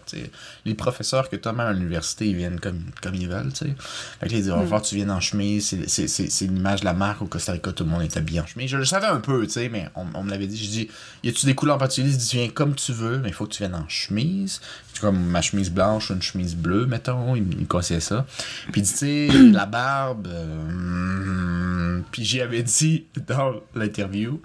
Les 0.66 0.74
professeurs 0.74 1.30
que 1.30 1.36
tu 1.36 1.48
as 1.48 1.52
même 1.52 1.66
à 1.68 1.72
l'université, 1.72 2.26
ils 2.26 2.36
viennent 2.36 2.60
comme, 2.60 2.80
comme 3.02 3.14
ils 3.14 3.28
veulent. 3.28 3.52
tu 3.52 3.64
sais. 3.66 3.74
Fait 4.20 4.26
que 4.26 4.32
là, 4.32 4.38
il 4.38 4.42
dit 4.42 4.48
Va 4.50 4.56
falloir 4.60 4.82
que 4.82 4.86
tu 4.88 4.94
viennes 4.96 5.10
en 5.10 5.20
chemise, 5.20 5.68
c'est- 5.68 5.88
c'est- 5.88 6.08
c'est 6.08 6.30
c'est 6.30 6.44
l'image 6.46 6.80
de 6.80 6.84
la 6.86 6.92
marque 6.94 7.22
au 7.22 7.26
Costa 7.26 7.52
Rica, 7.52 7.72
tout 7.72 7.84
le 7.84 7.90
monde 7.90 8.02
est 8.02 8.16
habillé 8.16 8.40
en 8.40 8.46
chemise. 8.46 8.68
Je 8.70 8.76
le 8.76 8.84
savais 8.84 9.06
un 9.06 9.20
peu, 9.20 9.46
tu 9.46 9.52
sais, 9.52 9.68
mais 9.68 9.88
on, 9.94 10.04
on 10.14 10.22
me 10.22 10.30
l'avait 10.30 10.46
dit. 10.46 10.56
Je 10.62 10.68
dis 10.70 10.88
Y 11.22 11.28
a-tu 11.30 11.45
des 11.46 11.54
couleurs 11.54 11.76
en 11.76 11.78
particulier 11.78 12.10
Il 12.12 12.16
dit 12.18 12.28
Tu 12.28 12.36
viens 12.36 12.48
comme 12.50 12.74
tu 12.74 12.92
veux, 12.92 13.18
mais 13.18 13.28
il 13.28 13.34
faut 13.34 13.46
que 13.46 13.52
tu 13.52 13.62
viennes 13.62 13.74
en 13.74 13.88
chemise. 13.88 14.60
C'est 14.92 15.00
comme 15.00 15.18
ma 15.18 15.40
chemise 15.42 15.70
blanche 15.70 16.10
une 16.10 16.22
chemise 16.22 16.54
bleue, 16.56 16.86
mettons. 16.86 17.34
Il, 17.34 17.42
me- 17.44 17.52
il 17.52 17.60
me 17.60 17.64
conseillait 17.66 18.00
ça. 18.00 18.26
Puis 18.72 18.80
il 18.80 18.84
dit, 18.84 18.92
tu 18.92 18.96
sais, 18.98 19.28
la 19.52 19.66
barbe. 19.66 20.26
euh, 20.28 22.00
puis 22.12 22.24
j'y 22.24 22.40
avais 22.40 22.62
dit 22.62 23.04
dans 23.26 23.54
l'interview, 23.74 24.40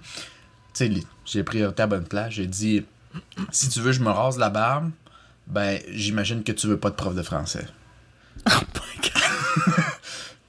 tu 0.74 0.86
sais, 0.86 0.92
j'ai 1.26 1.44
pris 1.44 1.64
à 1.64 1.72
bonne 1.88 2.06
place. 2.06 2.34
J'ai 2.34 2.48
dit, 2.48 2.84
si 3.52 3.70
tu 3.70 3.80
veux, 3.82 3.92
je 3.92 4.02
me 4.02 4.10
rase 4.10 4.38
la 4.38 4.50
barbe. 4.50 4.92
Ben, 5.48 5.80
j'imagine 5.92 6.44
que 6.44 6.52
tu 6.54 6.68
veux 6.68 6.78
pas 6.78 6.90
de 6.92 6.96
prof 6.96 7.14
de 7.16 7.22
français. 7.24 7.66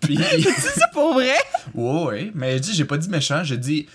Puis, 0.03 0.19
C'est 0.43 0.91
pour 0.93 1.15
vrai? 1.15 1.35
ouais, 1.75 2.05
ouais, 2.05 2.33
mais 2.35 2.53
j'ai 2.55 2.61
dit, 2.61 2.75
j'ai 2.75 2.85
pas 2.85 2.97
dit 2.97 3.09
méchant, 3.09 3.43
j'ai 3.45 3.57
dit, 3.57 3.87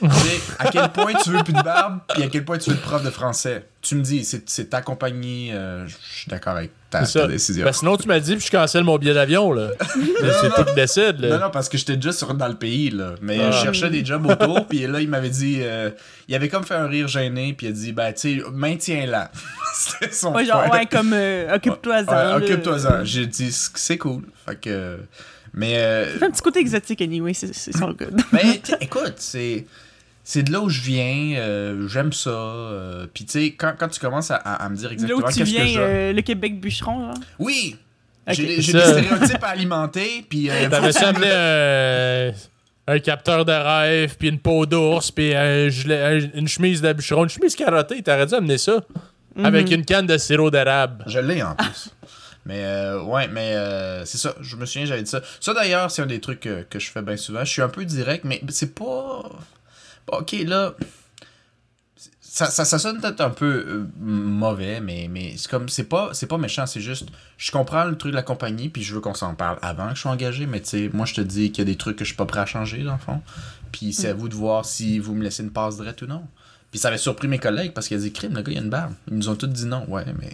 à 0.60 0.70
quel 0.72 0.89
point 0.89 1.13
tu 1.24 1.30
veux 1.32 1.43
plus 1.43 1.54
de 1.54 1.62
barbe, 1.62 2.00
puis 2.13 2.24
à 2.24 2.28
quel 2.28 2.46
point 2.46 2.58
tu 2.58 2.70
veux 2.70 2.76
de 2.78 2.82
prof 2.82 3.04
de 3.04 3.10
français? 3.10 3.65
Tu 3.82 3.96
me 3.96 4.02
dis, 4.02 4.24
c'est 4.26 4.50
c'est 4.50 4.70
ta 4.70 4.82
compagnie, 4.82 5.52
euh, 5.54 5.86
je 5.88 5.93
suis 6.20 6.30
d'accord 6.30 6.58
avec 6.58 6.72
ta, 6.89 7.06
C'est 7.06 7.13
ça. 7.13 7.22
ta 7.22 7.28
décision. 7.28 7.63
Ben, 7.65 7.72
sinon, 7.72 7.96
tu 7.96 8.08
m'as 8.08 8.20
dit, 8.20 8.36
puis 8.36 8.46
je 8.46 8.52
cancelle 8.52 8.84
mon 8.84 8.98
billet 8.98 9.13
d'avion. 9.13 9.52
là. 9.54 9.70
c'est 10.41 10.50
toi 10.50 10.65
qui 10.65 10.74
décides. 10.76 11.20
Là. 11.20 11.30
Non, 11.38 11.39
non, 11.46 11.52
parce 11.52 11.70
que 11.70 11.78
j'étais 11.78 11.96
déjà 11.96 12.12
sur, 12.12 12.34
dans 12.34 12.48
le 12.48 12.56
pays, 12.56 12.89
là. 12.89 13.12
Mais 13.22 13.38
Ah. 13.41 13.52
je 13.52 13.63
cherchais 13.63 13.89
des 13.89 14.04
jobs 14.04 14.26
autour, 14.26 14.65
puis 14.67 14.86
là, 14.88 15.00
il 15.00 15.08
m'avait 15.10 15.30
dit... 15.30 15.60
euh, 15.62 15.89
il 16.28 16.36
avait 16.36 16.50
comme 16.50 16.63
fait 16.65 16.74
un 16.76 16.88
rire 16.88 17.08
gêné, 17.08 17.54
puis 17.54 17.67
il 17.67 17.70
a 17.70 17.74
dit, 17.74 17.93
ben, 17.93 18.12
tu 18.13 18.39
sais, 18.39 18.43
maintiens-la. 18.52 19.32
C'était 19.76 20.12
son 20.13 20.34
Ouais, 20.34 20.43
genre, 20.46 20.63
point. 20.65 20.80
ouais, 20.80 20.86
comme 20.86 21.12
euh, 21.13 21.56
occupe-toi-en. 21.56 22.06
Ouais, 22.38 22.43
occupe-toi-en. 22.43 23.06
J'ai 23.06 23.26
dit, 23.28 23.52
c'est 23.52 23.98
cool. 23.98 24.24
Fait 24.46 24.56
que... 24.60 24.98
Mais... 25.58 25.74
euh, 25.78 26.20
Ça 26.20 26.26
un 26.28 26.30
petit 26.32 26.41
côté 26.41 26.60
exotique, 26.60 27.02
anyway, 27.02 27.34
c'est 27.34 27.54
c'est 27.54 27.76
son 27.76 27.91
good. 27.91 28.22
mais 28.32 28.62
sais, 28.63 28.78
écoute, 28.80 29.15
c'est 29.17 29.65
c'est 30.24 30.43
de 30.43 30.52
là 30.52 30.62
où 30.62 30.70
je 30.70 30.82
viens, 30.82 31.36
euh, 31.38 31.88
j'aime 31.88 32.13
ça. 32.13 32.30
euh, 32.30 33.08
Puis 33.13 33.26
tu 33.26 33.32
sais, 33.39 33.52
quand, 33.58 33.74
quand 33.78 33.88
tu 33.88 34.00
commences 34.00 34.30
à, 34.30 34.36
à- 34.36 34.65
à 34.65 34.70
me 34.70 34.76
dire 34.76 34.88
Là 34.89 34.93
exactement 34.93 35.20
où 35.26 35.32
tu 35.32 35.39
qu'est-ce 35.39 35.50
viens, 35.52 35.63
que 35.63 35.70
je... 35.72 35.80
euh, 35.80 36.13
le 36.13 36.22
Québec 36.22 36.60
bûcheron, 36.60 37.06
genre? 37.06 37.13
Oui! 37.39 37.76
J'ai 38.30 38.62
Ça. 38.62 38.91
des 38.91 39.02
stéréotypes 39.04 39.43
à 39.43 39.48
alimenter, 39.48 40.26
puis... 40.30 40.50
euh, 40.50 40.70
T'avais 40.70 40.91
faut- 40.91 41.00
semblé 41.00 41.30
un, 42.88 43.00
capteur 43.00 43.46
de 43.46 43.52
rêve, 43.54 44.15
puis 44.20 44.28
une 44.30 44.39
peau 44.39 44.65
d'ours, 44.65 45.12
puis 45.12 45.34
un 45.34 45.70
gilet- 45.70 46.02
un- 46.36 46.39
une 46.39 46.48
chemise 46.48 46.82
de 46.82 46.91
bûcheron, 46.93 47.24
une 47.24 47.30
chemise 47.30 47.56
carottée. 47.56 48.02
T'aurais 48.04 48.26
dû 48.26 48.34
amener 48.36 48.58
ça. 48.58 48.82
Avec 49.43 49.72
une 49.72 49.86
canne 49.86 50.08
de 50.08 50.17
sirop 50.17 50.50
d'érable. 50.52 51.04
Je 51.08 51.20
l'ai 51.20 51.41
en 51.43 51.54
plus. 51.56 51.89
Mais 52.48 52.64
euh, 52.64 53.04
ouais, 53.04 53.28
mais 53.28 53.56
euh, 53.56 54.06
c'est 54.06 54.18
ça. 54.18 54.34
Je 54.40 54.56
me 54.56 54.66
souviens, 54.66 54.86
j'avais 54.86 55.04
dit 55.04 55.12
ça. 55.12 55.22
Ça 55.42 55.54
d'ailleurs, 55.54 55.92
c'est 55.92 56.02
un 56.02 56.06
des 56.06 56.22
trucs 56.22 56.40
que, 56.40 56.64
que 56.64 56.80
je 56.80 56.90
fais 56.90 57.02
bien 57.02 57.18
souvent. 57.18 57.44
Je 57.44 57.52
suis 57.52 57.62
un 57.62 57.68
peu 57.68 57.84
direct, 57.84 58.24
mais 58.24 58.42
c'est 58.50 58.74
pas. 58.74 59.30
Ok, 60.08 60.32
là. 60.46 60.74
Ça, 62.22 62.46
ça, 62.52 62.66
ça 62.66 62.80
sonne 62.80 63.02
peut-être 63.02 63.20
un 63.20 63.32
peu 63.32 63.66
euh, 63.68 63.88
mauvais, 64.00 64.80
mais, 64.80 65.10
mais 65.12 65.34
c'est 65.36 65.50
comme. 65.50 65.68
C'est 65.68 65.90
pas, 65.90 66.12
c'est 66.14 66.28
pas 66.28 66.38
méchant, 66.38 66.66
c'est 66.66 66.80
juste. 66.80 67.10
Je 67.38 67.52
comprends 67.52 67.84
le 67.84 67.98
truc 67.98 68.12
de 68.12 68.16
la 68.16 68.24
compagnie, 68.24 68.70
puis 68.70 68.82
je 68.82 68.96
veux 68.96 69.02
qu'on 69.02 69.14
s'en 69.14 69.36
parle 69.36 69.60
avant 69.62 69.90
que 69.90 69.96
je 69.96 70.02
sois 70.02 70.12
engagé, 70.12 70.46
mais 70.46 70.62
tu 70.62 70.70
sais, 70.70 70.90
moi 70.94 71.06
je 71.06 71.16
te 71.16 71.22
dis 71.22 71.52
qu'il 71.52 71.60
y 71.60 71.68
a 71.68 71.72
des 71.72 71.76
trucs 71.78 71.98
que 71.98 72.06
je 72.06 72.10
suis 72.10 72.18
pas 72.18 72.26
prêt 72.26 72.40
à 72.40 72.46
changer, 72.46 72.84
dans 72.84 72.94
le 72.94 73.00
fond. 73.00 73.22
Puis 73.74 73.92
c'est 73.92 74.10
à 74.10 74.14
vous 74.14 74.30
de 74.30 74.36
voir 74.36 74.64
si 74.64 75.00
vous 75.00 75.16
me 75.16 75.24
laissez 75.24 75.44
une 75.44 75.52
passe 75.52 75.76
droite 75.76 76.02
ou 76.02 76.08
non. 76.08 76.24
Puis 76.72 76.80
ça 76.80 76.88
avait 76.88 76.98
surpris 76.98 77.28
mes 77.28 77.40
collègues 77.40 77.74
parce 77.74 77.90
qu'ils 77.90 77.98
ont 77.98 78.02
dit 78.02 78.14
crime, 78.14 78.36
le 78.36 78.42
gars, 78.42 78.52
il 78.54 78.58
a 78.58 78.62
une 78.62 78.70
barbe. 78.70 78.94
Ils 79.10 79.18
nous 79.18 79.28
ont 79.28 79.36
tous 79.36 79.48
dit 79.48 79.66
non. 79.66 79.84
Ouais, 79.90 80.06
mais. 80.22 80.34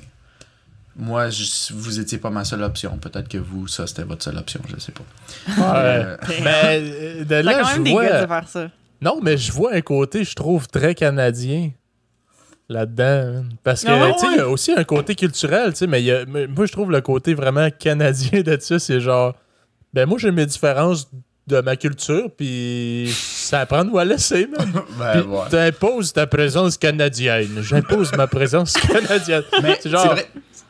Moi, 0.95 1.29
je- 1.31 1.73
vous 1.73 1.99
étiez 1.99 2.19
pas 2.19 2.29
ma 2.29 2.43
seule 2.45 2.61
option. 2.63 2.97
Peut-être 2.97 3.27
que 3.27 3.37
vous, 3.39 3.67
ça, 3.67 3.87
c'était 3.87 4.03
votre 4.03 4.23
seule 4.23 4.37
option, 4.37 4.59
je 4.71 4.79
sais 4.79 4.91
pas. 4.91 5.03
Euh, 5.85 6.17
Mais 6.43 6.79
euh, 6.81 7.19
de 7.19 7.29
T'as 7.29 7.41
là, 7.41 7.53
quand 7.61 7.67
je 7.69 7.73
même 7.73 7.83
des 7.83 7.91
vois... 7.91 8.05
gars 8.05 8.21
de 8.21 8.27
faire 8.27 8.47
ça. 8.47 8.67
Non, 9.01 9.19
mais 9.21 9.37
je 9.37 9.51
vois 9.51 9.73
un 9.73 9.81
côté, 9.81 10.23
je 10.23 10.35
trouve, 10.35 10.67
très 10.67 10.93
canadien 10.95 11.71
là-dedans. 12.69 13.43
Parce 13.63 13.83
que, 13.83 13.89
Ah 13.89 14.01
ouais, 14.05 14.13
tu 14.13 14.19
sais, 14.19 14.27
il 14.33 14.37
y 14.37 14.39
a 14.41 14.47
aussi 14.47 14.71
un 14.71 14.83
côté 14.83 15.15
culturel, 15.15 15.71
tu 15.73 15.79
sais, 15.79 15.87
mais 15.87 16.09
a- 16.11 16.25
moi, 16.25 16.65
je 16.65 16.71
trouve 16.71 16.91
le 16.91 17.01
côté 17.01 17.33
vraiment 17.33 17.69
canadien 17.71 18.41
de 18.41 18.57
ça, 18.59 18.79
c'est 18.79 18.99
genre, 19.01 19.35
ben 19.93 20.07
moi, 20.07 20.17
j'ai 20.19 20.31
mes 20.31 20.45
différences 20.45 21.09
de 21.45 21.59
ma 21.59 21.75
culture, 21.75 22.29
puis 22.37 23.11
ça 23.13 23.59
à 23.61 23.65
prendre 23.65 23.93
ou 23.93 23.97
à 23.97 24.05
laisser, 24.05 24.47
man. 24.47 24.71
ben, 24.97 25.21
ouais. 25.23 25.49
t'imposes 25.49 26.13
ta 26.13 26.25
présence 26.25 26.77
canadienne. 26.77 27.61
J'impose 27.61 28.13
ma 28.13 28.27
présence 28.27 28.71
canadienne. 28.91 29.43
Mais 29.61 29.73
C'est 29.75 29.81
c'est 29.83 29.89
genre- 29.89 30.05
vrai. 30.13 30.25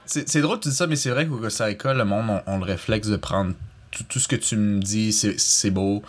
C'est 0.06 0.28
c'est 0.30 0.42
drôle 0.42 0.58
que 0.60 0.64
tu 0.64 0.70
dis 0.70 0.76
ça, 0.76 0.88
mais 0.88 0.96
c'est 0.96 1.10
vrai 1.10 1.28
qu'au 1.28 1.38
Costa 1.38 1.66
Rica, 1.66 1.94
le 1.94 2.06
monde 2.06 2.42
ont 2.46 2.58
le 2.58 2.66
réflexe 2.66 3.08
de 3.08 3.16
prendre 3.18 3.54
tout, 3.92 4.04
tout 4.10 4.20
ce 4.20 4.28
que 4.28 4.36
tu 4.36 4.58
me 4.58 4.80
dis, 4.82 5.14
c'est 5.14 5.40
c'est 5.40 5.72
beau. 5.72 6.04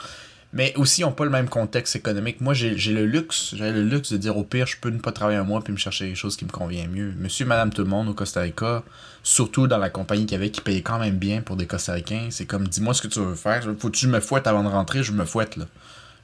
Mais 0.56 0.72
aussi, 0.76 1.00
ils 1.00 1.04
n'ont 1.04 1.10
pas 1.10 1.24
le 1.24 1.30
même 1.30 1.48
contexte 1.48 1.96
économique. 1.96 2.40
Moi, 2.40 2.54
j'ai 2.54 2.78
j'ai 2.78 2.92
le 2.92 3.06
luxe, 3.06 3.54
j'ai 3.56 3.72
le 3.72 3.82
luxe 3.82 4.12
de 4.12 4.16
dire 4.18 4.36
au 4.36 4.44
pire, 4.44 4.66
je 4.68 4.76
peux 4.80 4.90
ne 4.90 4.98
pas 4.98 5.10
travailler 5.10 5.36
un 5.38 5.42
mois 5.42 5.60
puis 5.62 5.72
me 5.72 5.78
chercher 5.78 6.06
quelque 6.06 6.16
chose 6.16 6.36
qui 6.36 6.44
me 6.44 6.50
convient 6.50 6.86
mieux. 6.86 7.12
Monsieur, 7.18 7.44
madame, 7.44 7.70
tout 7.72 7.82
le 7.82 7.88
monde 7.88 8.08
au 8.08 8.14
Costa 8.14 8.40
Rica, 8.40 8.84
surtout 9.24 9.66
dans 9.66 9.78
la 9.78 9.90
compagnie 9.90 10.26
qu'il 10.26 10.32
y 10.32 10.40
avait 10.40 10.50
qui 10.50 10.60
payait 10.60 10.82
quand 10.82 11.00
même 11.00 11.16
bien 11.16 11.40
pour 11.42 11.56
des 11.56 11.66
Costa 11.66 11.94
Ricains, 11.94 12.28
c'est 12.30 12.46
comme 12.46 12.68
dis-moi 12.68 12.94
ce 12.94 13.02
que 13.02 13.08
tu 13.08 13.18
veux 13.18 13.34
faire. 13.34 13.64
Faut 13.80 13.90
que 13.90 13.96
je 13.98 14.06
me 14.06 14.20
fouette 14.20 14.46
avant 14.46 14.62
de 14.62 14.68
rentrer, 14.68 15.02
je 15.02 15.10
me 15.10 15.24
fouette 15.24 15.56
là. 15.56 15.64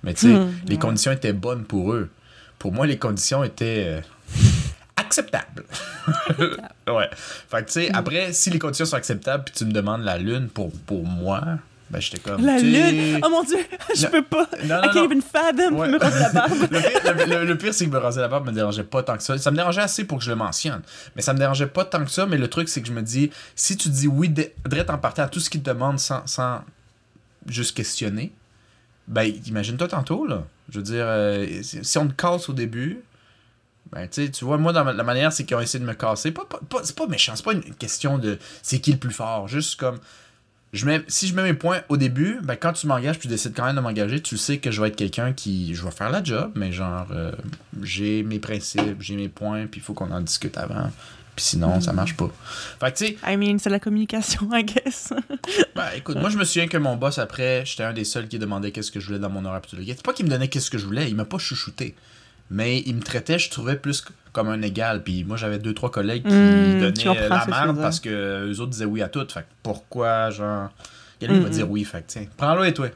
Mais 0.05 0.15
tu 0.15 0.29
sais, 0.29 0.39
Hmm, 0.39 0.53
les 0.69 0.75
ouais. 0.75 0.79
conditions 0.79 1.11
étaient 1.11 1.33
bonnes 1.33 1.65
pour 1.65 1.93
eux. 1.93 2.09
Pour 2.61 2.73
moi, 2.73 2.87
les 2.87 2.99
conditions 2.99 3.43
étaient 3.43 3.85
euh, 3.89 4.01
acceptables. 5.11 5.65
ouais. 6.89 7.11
Fait 7.49 7.63
que 7.63 7.67
tu 7.67 7.73
sais, 7.73 7.91
après, 7.93 8.33
si 8.33 8.51
les 8.51 8.59
conditions 8.59 8.87
sont 8.87 8.97
acceptables 8.97 9.45
puis 9.45 9.55
tu 9.55 9.65
me 9.65 9.73
demandes 9.73 10.03
la 10.05 10.19
lune 10.19 10.49
pour, 10.49 10.71
pour 10.87 11.05
moi, 11.05 11.43
ben 11.91 12.01
j'étais 12.01 12.19
comme. 12.21 12.45
La 12.47 12.59
lune! 12.59 13.19
Oh 13.25 13.29
mon 13.29 13.43
dieu! 13.43 13.59
Je 13.97 14.05
Non. 14.05 14.11
peux 14.13 14.23
pas! 14.23 14.49
Non, 14.65 14.77
I 14.83 14.87
non, 14.87 14.93
can't 14.93 14.95
non. 14.95 15.05
even 15.07 15.23
fathom 15.23 15.77
Ouais. 15.77 15.89
me 15.89 15.99
raser 15.99 16.21
la 16.21 16.29
barbe. 16.31 16.53
le 16.61 16.69
pire, 16.69 17.17
le- 17.17 17.25
le- 17.41 17.45
le 17.45 17.59
pire, 17.59 17.75
c'est 17.75 17.85
que 17.87 17.91
me 17.91 17.99
raser 17.99 18.21
la 18.21 18.29
barbe 18.29 18.47
me 18.47 18.53
dérangeait 18.53 18.85
pas 18.85 19.03
tant 19.03 19.17
que 19.17 19.23
ça. 19.25 19.37
Ça 19.39 19.51
me 19.51 19.57
dérangeait 19.57 19.81
assez 19.83 20.05
pour 20.05 20.19
que 20.19 20.25
je 20.25 20.31
le 20.31 20.37
mentionne. 20.37 20.83
Mais 21.17 21.23
ça 21.23 21.33
me 21.33 21.39
dérangeait 21.41 21.67
pas 21.67 21.85
tant 21.85 22.05
que 22.05 22.11
ça. 22.11 22.27
Mais 22.27 22.39
le 22.39 22.47
truc, 22.49 22.69
c'est 22.69 22.81
que 22.81 22.87
je 22.87 22.93
me 22.93 23.03
dis, 23.03 23.31
si 23.57 23.77
tu 23.77 23.89
dis 23.89 24.07
oui, 24.07 24.29
direct 24.29 24.89
en 24.91 24.99
partant 24.99 25.23
à 25.25 25.29
tout 25.29 25.41
ce 25.41 25.51
qu'ils 25.51 25.63
te 25.63 25.71
demandent 25.71 25.99
sans, 25.99 26.25
sans 26.29 26.61
juste 27.49 27.77
questionner, 27.77 28.33
ben, 29.09 29.25
imagine-toi 29.47 29.89
tantôt, 29.89 30.27
là. 30.27 30.45
Je 30.73 30.79
veux 30.79 30.85
dire, 30.85 31.05
euh, 31.07 31.45
si 31.63 31.99
on 31.99 32.07
te 32.07 32.13
casse 32.13 32.49
au 32.49 32.53
début, 32.53 33.01
ben, 33.93 34.07
tu 34.09 34.25
sais, 34.25 34.31
tu 34.31 34.45
vois, 34.45 34.57
moi, 34.59 34.73
dans 34.73 34.85
ma- 34.85 34.93
la 34.93 35.03
manière, 35.03 35.33
c'est 35.33 35.45
qu'ils 35.45 35.57
ont 35.57 35.61
essayé 35.61 35.83
de 35.83 35.89
me 35.89 35.95
casser. 35.95 36.31
Pas, 36.31 36.45
pas, 36.45 36.61
pas- 36.69 36.81
c'est 36.85 36.97
pas 36.97 37.07
méchant, 37.07 37.35
c'est 37.37 37.45
pas 37.45 37.53
une 37.55 37.63
question 37.75 38.19
de 38.19 38.39
c'est 38.63 38.79
qui 38.81 38.93
le 38.93 38.99
plus 38.99 39.13
fort. 39.13 39.49
Juste 39.49 39.79
comme. 39.81 39.99
Je 40.73 40.87
mets, 40.87 41.03
si 41.09 41.27
je 41.27 41.35
mets 41.35 41.43
mes 41.43 41.55
points 41.55 41.81
au 41.89 41.97
début, 41.97 42.39
ben 42.45 42.55
quand 42.55 42.73
tu 42.73 42.87
m'engages, 42.87 43.19
tu 43.19 43.27
décides 43.27 43.55
quand 43.57 43.65
même 43.65 43.75
de 43.75 43.81
m'engager, 43.81 44.21
tu 44.23 44.37
sais 44.39 44.59
que 44.59 44.71
je 44.71 44.81
vais 44.81 44.87
être 44.89 44.95
quelqu'un 44.97 45.33
qui. 45.33 45.75
Je 45.75 45.83
vais 45.85 45.91
faire 45.91 46.11
la 46.11 46.23
job, 46.23 46.53
mais 46.55 46.71
genre, 46.71 47.09
euh, 47.11 47.33
j'ai 47.83 48.23
mes 48.23 48.39
principes, 48.39 49.01
j'ai 49.01 49.17
mes 49.17 49.29
points, 49.29 49.67
puis 49.67 49.81
il 49.81 49.83
faut 49.83 49.95
qu'on 49.95 50.13
en 50.13 50.21
discute 50.21 50.57
avant. 50.57 50.91
Puis 51.35 51.45
sinon, 51.45 51.81
ça 51.81 51.93
marche 51.93 52.17
pas. 52.17 52.31
Fait 52.79 52.93
que 52.93 52.99
tu 52.99 53.07
sais, 53.07 53.17
I 53.27 53.37
mean, 53.37 53.59
c'est 53.59 53.71
la 53.71 53.81
communication, 53.81 54.49
I 54.53 54.63
guess. 54.63 55.13
ben, 55.75 55.87
écoute, 55.97 56.19
moi 56.21 56.29
je 56.31 56.37
me 56.39 56.45
souviens 56.45 56.69
que 56.69 56.77
mon 56.77 56.97
boss 56.97 57.19
après, 57.19 57.65
j'étais 57.67 57.83
un 57.83 57.93
des 57.93 58.05
seuls 58.05 58.29
qui 58.29 58.39
demandait 58.39 58.71
qu'est-ce 58.71 58.93
que 58.93 59.01
je 59.01 59.07
voulais 59.07 59.19
dans 59.19 59.31
mon 59.31 59.45
horaire. 59.45 59.63
C'est 59.69 60.03
pas 60.05 60.13
qu'il 60.13 60.27
me 60.27 60.31
donnait 60.31 60.47
qu'est-ce 60.49 60.71
que 60.71 60.79
je 60.79 60.87
voulais, 60.87 61.09
il 61.09 61.17
m'a 61.17 61.25
pas 61.25 61.39
chouchouté. 61.39 61.97
Mais 62.51 62.81
il 62.81 62.97
me 62.97 63.01
traitait, 63.03 63.39
je 63.39 63.51
trouvais 63.51 63.77
plus 63.77 64.05
comme 64.33 64.49
un 64.49 64.63
égal. 64.63 65.03
Puis 65.03 65.25
moi 65.25 65.37
j'avais 65.37 65.59
deux 65.59 65.75
trois 65.75 65.91
collègues 65.91 66.25
qui 66.25 66.35
Hmm, 66.35 66.73
je 66.73 66.79
donnaient 66.79 67.29
la 67.29 67.47
merde 67.47 67.81
parce 67.81 68.01
que 68.01 68.49
eux 68.51 68.61
autres 68.61 68.71
disaient 68.71 68.85
oui 68.85 69.03
à 69.03 69.09
tout. 69.09 69.27
Fait 69.29 69.41
que 69.43 69.47
pourquoi 69.63 70.31
genre. 70.31 70.69
Lui 71.23 71.29
il 71.37 71.41
va 71.43 71.49
Mhm. 71.49 71.51
dire 71.51 71.71
oui, 71.71 71.85
fait 71.85 72.01
que 72.03 72.07
tiens, 72.09 72.25
prends-le 72.37 72.67
et 72.67 72.73
toi. 72.75 72.89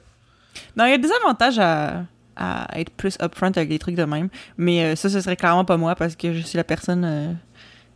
Non, 0.76 0.86
il 0.86 0.90
y 0.90 0.94
a 0.94 0.98
des 0.98 1.10
avantages 1.22 1.58
à, 1.58 2.04
à 2.36 2.66
être 2.80 2.90
plus 2.90 3.16
upfront 3.22 3.48
avec 3.54 3.68
des 3.68 3.78
trucs 3.78 3.94
de 3.96 4.04
même. 4.04 4.28
Mais 4.56 4.82
euh, 4.84 4.96
ça, 4.96 5.08
ce 5.10 5.20
serait 5.20 5.36
clairement 5.36 5.64
pas 5.64 5.76
moi 5.76 5.94
parce 5.94 6.16
que 6.16 6.32
je 6.32 6.40
suis 6.40 6.56
la 6.56 6.64
personne 6.64 7.04
euh, 7.04 7.32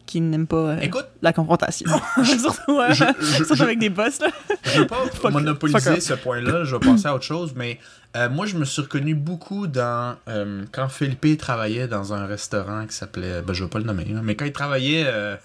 qui 0.09 0.21
n'aiment 0.21 0.47
pas 0.47 0.57
euh, 0.57 0.81
Écoute, 0.81 1.07
la 1.23 1.33
confrontation. 1.33 1.89
surtout, 2.25 2.81
euh, 2.81 2.93
Je- 2.93 3.05
je- 3.21 3.25
surtout 3.37 3.55
je- 3.55 3.63
avec 3.63 3.79
des 3.79 3.91
boss, 3.91 4.21
là. 4.21 4.29
je 4.65 4.81
veux 4.81 4.87
pas 4.87 5.05
Fuck- 5.13 5.33
monopoliser 5.33 6.01
ce 6.01 6.15
point-là, 6.15 6.65
je 6.65 6.75
vais 6.77 6.81
passer 6.85 7.07
à 7.07 7.15
autre 7.15 7.25
chose, 7.25 7.53
mais 7.55 7.79
euh, 8.17 8.29
moi, 8.31 8.47
je 8.47 8.57
me 8.57 8.65
suis 8.65 8.83
reconnu 8.83 9.15
beaucoup 9.15 9.67
dans. 9.67 10.17
quand 10.73 10.89
Philippe 10.89 11.39
travaillait 11.39 11.87
dans 11.89 12.15
un 12.15 12.25
restaurant 12.27 12.87
qui 12.87 12.95
s'appelait. 12.97 13.43
Ben, 13.43 13.53
je 13.53 13.63
vais 13.65 13.71
pas 13.71 13.79
le 13.79 13.85
nommer, 13.85 14.07
là, 14.07 14.21
mais 14.23 14.35
quand 14.35 14.47
il 14.47 14.53
travaillait 14.53 15.05
euh, 15.07 15.37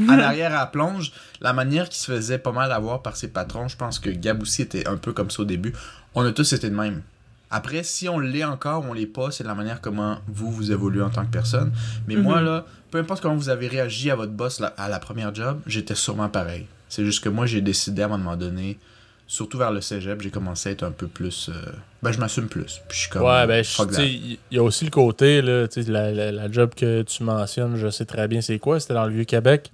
en 0.00 0.18
arrière 0.18 0.52
à 0.52 0.58
la 0.60 0.66
plonge, 0.66 1.12
la 1.40 1.52
manière 1.52 1.88
qu'il 1.88 1.98
se 2.00 2.10
faisait 2.12 2.38
pas 2.38 2.52
mal 2.52 2.72
avoir 2.72 3.02
par 3.02 3.16
ses 3.16 3.28
patrons, 3.28 3.68
je 3.68 3.76
pense 3.76 3.98
que 3.98 4.10
Gab 4.10 4.42
aussi 4.42 4.62
était 4.62 4.88
un 4.88 4.96
peu 4.96 5.12
comme 5.12 5.30
ça 5.30 5.42
au 5.42 5.44
début. 5.46 5.72
On 6.14 6.24
a 6.24 6.32
tous 6.32 6.52
été 6.52 6.68
de 6.70 6.74
même. 6.74 7.02
Après, 7.50 7.84
si 7.84 8.08
on 8.08 8.18
l'est 8.18 8.42
encore 8.44 8.84
ou 8.84 8.88
on 8.90 8.92
l'est 8.94 9.06
pas, 9.06 9.30
c'est 9.30 9.44
la 9.44 9.54
manière 9.54 9.80
comment 9.80 10.18
vous, 10.26 10.50
vous 10.50 10.72
évoluez 10.72 11.02
en 11.02 11.10
tant 11.10 11.24
que 11.24 11.30
personne. 11.30 11.72
Mais 12.08 12.16
moi, 12.16 12.40
Mhm. 12.40 12.44
là, 12.46 12.64
peu 12.94 13.00
importe 13.00 13.22
comment 13.22 13.34
vous 13.34 13.48
avez 13.48 13.66
réagi 13.66 14.08
à 14.12 14.14
votre 14.14 14.30
boss 14.30 14.62
à 14.76 14.88
la 14.88 15.00
première 15.00 15.34
job, 15.34 15.58
j'étais 15.66 15.96
sûrement 15.96 16.28
pareil. 16.28 16.66
C'est 16.88 17.04
juste 17.04 17.24
que 17.24 17.28
moi, 17.28 17.44
j'ai 17.44 17.60
décidé 17.60 18.02
à 18.02 18.04
un 18.04 18.08
moment 18.08 18.36
donné, 18.36 18.78
surtout 19.26 19.58
vers 19.58 19.72
le 19.72 19.80
cégep, 19.80 20.20
j'ai 20.22 20.30
commencé 20.30 20.68
à 20.68 20.72
être 20.72 20.84
un 20.84 20.92
peu 20.92 21.08
plus. 21.08 21.50
euh, 21.52 21.72
Ben, 22.04 22.12
je 22.12 22.20
m'assume 22.20 22.46
plus. 22.46 22.80
Puis 22.88 22.96
je 22.96 23.00
suis 23.00 23.10
comme. 23.10 23.22
Ouais, 23.24 23.48
ben, 23.48 23.64
il 23.98 24.38
y 24.52 24.58
a 24.58 24.62
aussi 24.62 24.84
le 24.84 24.92
côté, 24.92 25.42
là, 25.42 25.66
tu 25.66 25.82
sais, 25.82 25.90
la, 25.90 26.12
la, 26.12 26.30
la 26.30 26.52
job 26.52 26.70
que 26.76 27.02
tu 27.02 27.24
mentionnes, 27.24 27.76
je 27.76 27.90
sais 27.90 28.04
très 28.04 28.28
bien 28.28 28.40
c'est 28.40 28.60
quoi. 28.60 28.78
C'était 28.78 28.94
dans 28.94 29.06
le 29.06 29.12
Vieux-Québec. 29.12 29.72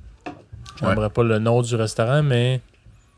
Je 0.77 0.85
Ouais. 0.85 0.89
n'aimerais 0.89 1.11
pas 1.11 1.23
le 1.23 1.39
nom 1.39 1.61
du 1.61 1.75
restaurant, 1.75 2.23
mais 2.23 2.63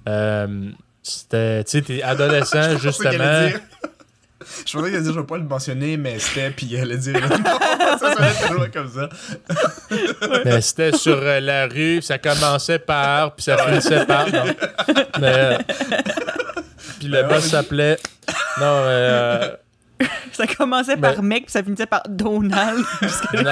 euh, 0.09 0.69
c'était, 1.01 1.63
tu 1.63 1.71
sais, 1.71 1.83
t'es 1.83 2.03
adolescent, 2.03 2.77
justement. 2.83 3.51
Je 4.67 4.73
pensais 4.73 4.85
qu'elle 4.87 4.95
allait 4.97 5.03
dire, 5.03 5.13
je 5.13 5.21
vais 5.21 5.27
pas 5.27 5.37
le 5.39 5.45
mentionner, 5.45 5.97
mais 5.97 6.19
c'était, 6.19 6.51
puis 6.51 6.75
elle 6.75 6.83
allait 6.83 6.97
dire. 6.99 7.15
non, 7.21 7.99
ça 7.99 8.13
serait 8.15 8.49
toujours 8.49 8.71
comme 8.73 8.91
ça. 8.91 9.09
Mais 10.45 10.61
c'était 10.61 10.93
sur 10.93 11.19
euh, 11.21 11.41
la 11.41 11.67
rue, 11.67 12.01
ça 12.03 12.19
commençait 12.19 12.79
par, 12.79 13.35
puis 13.35 13.45
ça 13.45 13.57
finissait 13.59 14.05
par. 14.07 14.27
Non. 14.33 14.45
Mais. 15.21 15.33
euh, 15.35 15.59
puis 16.99 17.09
le 17.09 17.23
Ben 17.23 17.29
boss 17.29 17.43
mais- 17.45 17.49
s'appelait. 17.51 17.99
Non, 18.61 18.65
euh, 18.87 19.49
Ça 20.33 20.47
commençait 20.47 20.97
Ben- 20.97 21.15
par 21.15 21.23
mec, 21.23 21.45
puis 21.45 21.53
ça 21.53 21.63
finissait 21.63 21.87
par 21.87 22.03
Donald. 22.09 22.85
Non. 23.35 23.43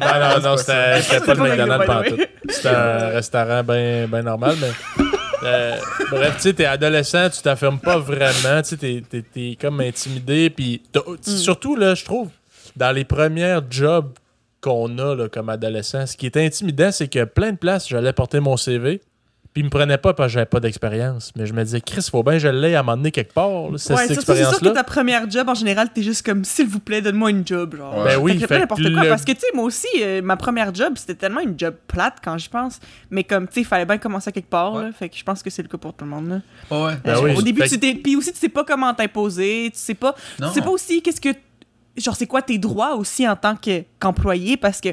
non, 0.00 0.40
non, 0.40 0.56
c'est 0.56 0.72
non, 0.72 0.96
pas 0.96 1.00
c'était 1.02 1.20
pas 1.20 1.34
le 1.34 1.40
McDonald's 1.42 1.86
pantoute. 1.86 2.28
C'était 2.48 2.68
un 2.68 3.08
restaurant 3.08 3.62
bien 3.64 4.06
ben 4.08 4.22
normal, 4.22 4.54
mais. 4.60 5.04
Euh, 5.42 5.76
bref, 6.10 6.36
tu 6.36 6.42
sais, 6.42 6.52
t'es 6.54 6.64
adolescent, 6.66 7.30
tu 7.30 7.40
t'affirmes 7.42 7.78
pas 7.78 7.98
vraiment, 7.98 8.62
tu 8.62 8.70
sais, 8.70 8.76
t'es- 8.76 9.02
t'es 9.08 9.22
t'es 9.22 9.56
comme 9.60 9.80
intimidé, 9.80 10.50
puis 10.50 10.82
Mm. 10.94 11.16
surtout, 11.22 11.76
là, 11.76 11.94
je 11.94 12.04
trouve, 12.04 12.28
dans 12.76 12.92
les 12.92 13.04
premières 13.04 13.62
jobs 13.70 14.12
qu'on 14.60 14.98
a 14.98 15.14
là, 15.14 15.28
comme 15.28 15.48
adolescent, 15.48 16.06
ce 16.06 16.16
qui 16.16 16.26
est 16.26 16.36
intimidant, 16.36 16.92
c'est 16.92 17.08
que 17.08 17.24
plein 17.24 17.52
de 17.52 17.56
places, 17.56 17.88
j'allais 17.88 18.12
porter 18.12 18.40
mon 18.40 18.56
CV, 18.56 19.00
puis 19.52 19.62
ils 19.62 19.64
me 19.64 19.70
prenaient 19.70 19.98
pas 19.98 20.14
parce 20.14 20.28
que 20.28 20.34
j'avais 20.34 20.46
pas 20.46 20.60
d'expérience. 20.60 21.32
Mais 21.36 21.44
je 21.46 21.52
me 21.52 21.64
disais, 21.64 21.80
Chris, 21.80 22.06
faut 22.10 22.22
bien 22.22 22.34
que 22.34 22.38
je 22.38 22.48
l'aie 22.48 22.76
à 22.76 22.82
m'emmener 22.84 23.10
quelque 23.10 23.32
part, 23.34 23.70
là, 23.70 23.78
cette, 23.78 23.96
Ouais, 23.96 24.06
cette 24.06 24.20
c'est 24.20 24.44
sûr 24.44 24.60
que 24.60 24.68
ta 24.68 24.84
première 24.84 25.28
job, 25.28 25.48
en 25.48 25.54
général, 25.54 25.88
t'es 25.92 26.02
juste 26.04 26.24
comme, 26.24 26.44
s'il 26.44 26.68
vous 26.68 26.78
plaît, 26.78 27.02
donne-moi 27.02 27.30
une 27.30 27.44
job, 27.46 27.76
genre. 27.76 27.98
Ouais. 27.98 28.04
Ben 28.14 28.18
oui, 28.20 28.38
Fait 28.38 28.60
n'importe 28.60 28.80
quoi, 28.82 29.02
le- 29.02 29.08
parce 29.08 29.24
que, 29.24 29.32
tu 29.32 29.40
sais, 29.40 29.46
moi 29.54 29.64
aussi, 29.64 29.88
euh, 30.00 30.22
ma 30.22 30.36
première 30.36 30.72
job, 30.74 30.92
c'était 30.96 31.14
tellement 31.16 31.40
une 31.40 31.58
job 31.58 31.74
plate 31.88 32.18
quand 32.22 32.38
je 32.38 32.48
pense, 32.48 32.78
mais 33.10 33.24
comme, 33.24 33.48
tu 33.48 33.54
sais, 33.54 33.60
il 33.62 33.66
fallait 33.66 33.86
bien 33.86 33.98
commencer 33.98 34.28
à 34.28 34.32
quelque 34.32 34.50
part, 34.50 34.74
Ouais. 34.74 34.84
là, 34.84 34.92
fait 34.92 35.08
que 35.08 35.16
je 35.16 35.24
pense 35.24 35.42
que 35.42 35.50
c'est 35.50 35.62
le 35.62 35.68
cas 35.68 35.78
pour 35.78 35.94
tout 35.94 36.04
le 36.04 36.10
monde, 36.10 36.28
là. 36.28 36.36
Ouais. 36.70 36.94
Ben 37.04 37.16
Euh, 37.16 37.20
oui, 37.22 37.34
Au 37.36 37.42
début, 37.42 37.62
fait 37.62 37.68
tu 37.70 37.80
t'es... 37.80 37.94
Puis 37.94 38.14
aussi, 38.16 38.32
tu 38.32 38.38
sais 38.38 38.48
pas 38.48 38.62
comment 38.64 38.94
t'imposer, 38.94 39.70
tu 39.72 39.78
sais 39.80 39.94
pas... 39.94 40.14
Non. 40.38 40.48
Tu 40.48 40.54
sais 40.54 40.60
pas 40.62 40.70
aussi 40.70 41.02
qu'est-ce 41.02 41.20
que... 41.20 41.30
Genre, 41.96 42.14
c'est 42.14 42.26
quoi 42.26 42.40
tes 42.40 42.56
droits 42.56 42.94
aussi 42.94 43.28
en 43.28 43.34
tant 43.34 43.56
que- 43.56 43.82
qu'employé, 43.98 44.56
parce 44.56 44.80
que 44.80 44.90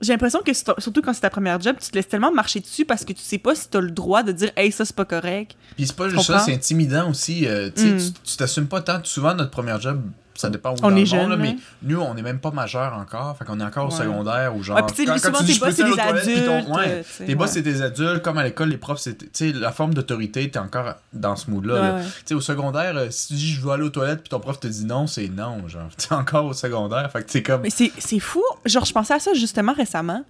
j'ai 0.00 0.12
l'impression 0.12 0.40
que, 0.44 0.52
surtout 0.52 1.02
quand 1.02 1.12
c'est 1.12 1.20
ta 1.20 1.30
première 1.30 1.60
job, 1.60 1.76
tu 1.80 1.90
te 1.90 1.94
laisses 1.96 2.08
tellement 2.08 2.32
marcher 2.32 2.60
dessus 2.60 2.84
parce 2.84 3.04
que 3.04 3.12
tu 3.12 3.22
sais 3.22 3.38
pas 3.38 3.54
si 3.54 3.68
t'as 3.68 3.80
le 3.80 3.90
droit 3.90 4.22
de 4.22 4.32
dire 4.32 4.50
«Hey, 4.56 4.70
ça, 4.72 4.84
c'est 4.84 4.96
pas 4.96 5.04
correct. 5.04 5.56
Puis 5.76 5.86
c'est 5.86 5.96
pas 5.96 6.08
juste 6.08 6.24
ça, 6.24 6.38
c'est 6.40 6.52
intimidant 6.54 7.10
aussi. 7.10 7.46
euh, 7.46 7.70
tu 7.74 7.82
sais, 7.82 7.88
Mm. 8.10 8.12
tu- 8.24 8.36
t'assumes 8.36 8.66
pas 8.66 8.80
tant. 8.82 9.00
Souvent, 9.04 9.34
notre 9.34 9.50
premier 9.50 9.74
job, 9.80 10.02
ça 10.36 10.50
dépend 10.50 10.70
où 10.72 10.76
On 10.82 10.90
dans 10.90 10.96
est 10.96 11.00
le 11.00 11.04
jeune, 11.06 11.20
monde, 11.22 11.30
là, 11.30 11.36
mais 11.36 11.56
nous, 11.82 12.00
on 12.00 12.16
est 12.16 12.22
même 12.22 12.38
pas 12.40 12.50
majeur 12.50 12.92
encore. 12.94 13.36
Fait 13.36 13.44
qu'on 13.44 13.60
est 13.60 13.64
encore 13.64 13.86
au 13.88 13.92
Ouais. 13.92 13.98
secondaire 13.98 14.54
ou 14.56 14.62
genre. 14.62 14.84
Puis 14.86 14.96
tu 14.96 15.04
quand- 15.04 15.12
quand 15.12 15.18
souvent, 15.18 15.38
tu 15.38 15.44
dis, 15.44 15.58
tes 15.58 15.64
boss, 15.66 15.74
c'est 15.74 15.84
des 15.84 15.90
ton- 15.90 16.02
adultes, 16.02 16.68
ouais, 16.76 17.04
tu 17.18 17.26
Tes 17.26 17.34
boss, 17.34 17.50
c'est 17.50 17.62
des 17.62 17.82
adultes. 17.82 18.22
Comme 18.22 18.38
à 18.38 18.44
l'école, 18.44 18.68
les 18.70 18.76
profs, 18.78 18.98
c'est. 19.00 19.16
Tu 19.18 19.28
sais, 19.32 19.52
la 19.52 19.70
forme 19.72 19.94
d'autorité, 19.94 20.50
t'es 20.50 20.58
encore 20.58 20.94
dans 21.12 21.36
ce 21.36 21.50
mood-là. 21.50 21.74
Ouais, 21.74 21.80
là. 21.80 22.00
Tu 22.26 22.34
au 22.34 22.40
secondaire, 22.40 22.96
euh, 22.96 23.06
si 23.10 23.28
tu 23.28 23.34
dis 23.34 23.52
je 23.52 23.60
veux 23.60 23.70
aller 23.70 23.84
aux 23.84 23.90
toilettes, 23.90 24.20
puis 24.20 24.28
ton 24.30 24.40
prof 24.40 24.58
te 24.58 24.66
dit 24.66 24.84
non, 24.84 25.06
c'est 25.06 25.28
non. 25.28 25.66
Genre, 25.68 25.88
t'es 25.96 26.12
encore 26.14 26.46
au 26.46 26.52
secondaire. 26.52 27.10
Fait 27.12 27.22
que 27.24 27.30
t'es 27.30 27.42
comme. 27.42 27.62
Mais 27.62 27.70
c'est, 27.70 27.92
c'est 27.98 28.18
fou. 28.20 28.42
Genre, 28.64 28.84
je 28.84 28.92
pensais 28.92 29.14
à 29.14 29.18
ça 29.20 29.32
justement 29.34 29.72
récemment. 29.72 30.24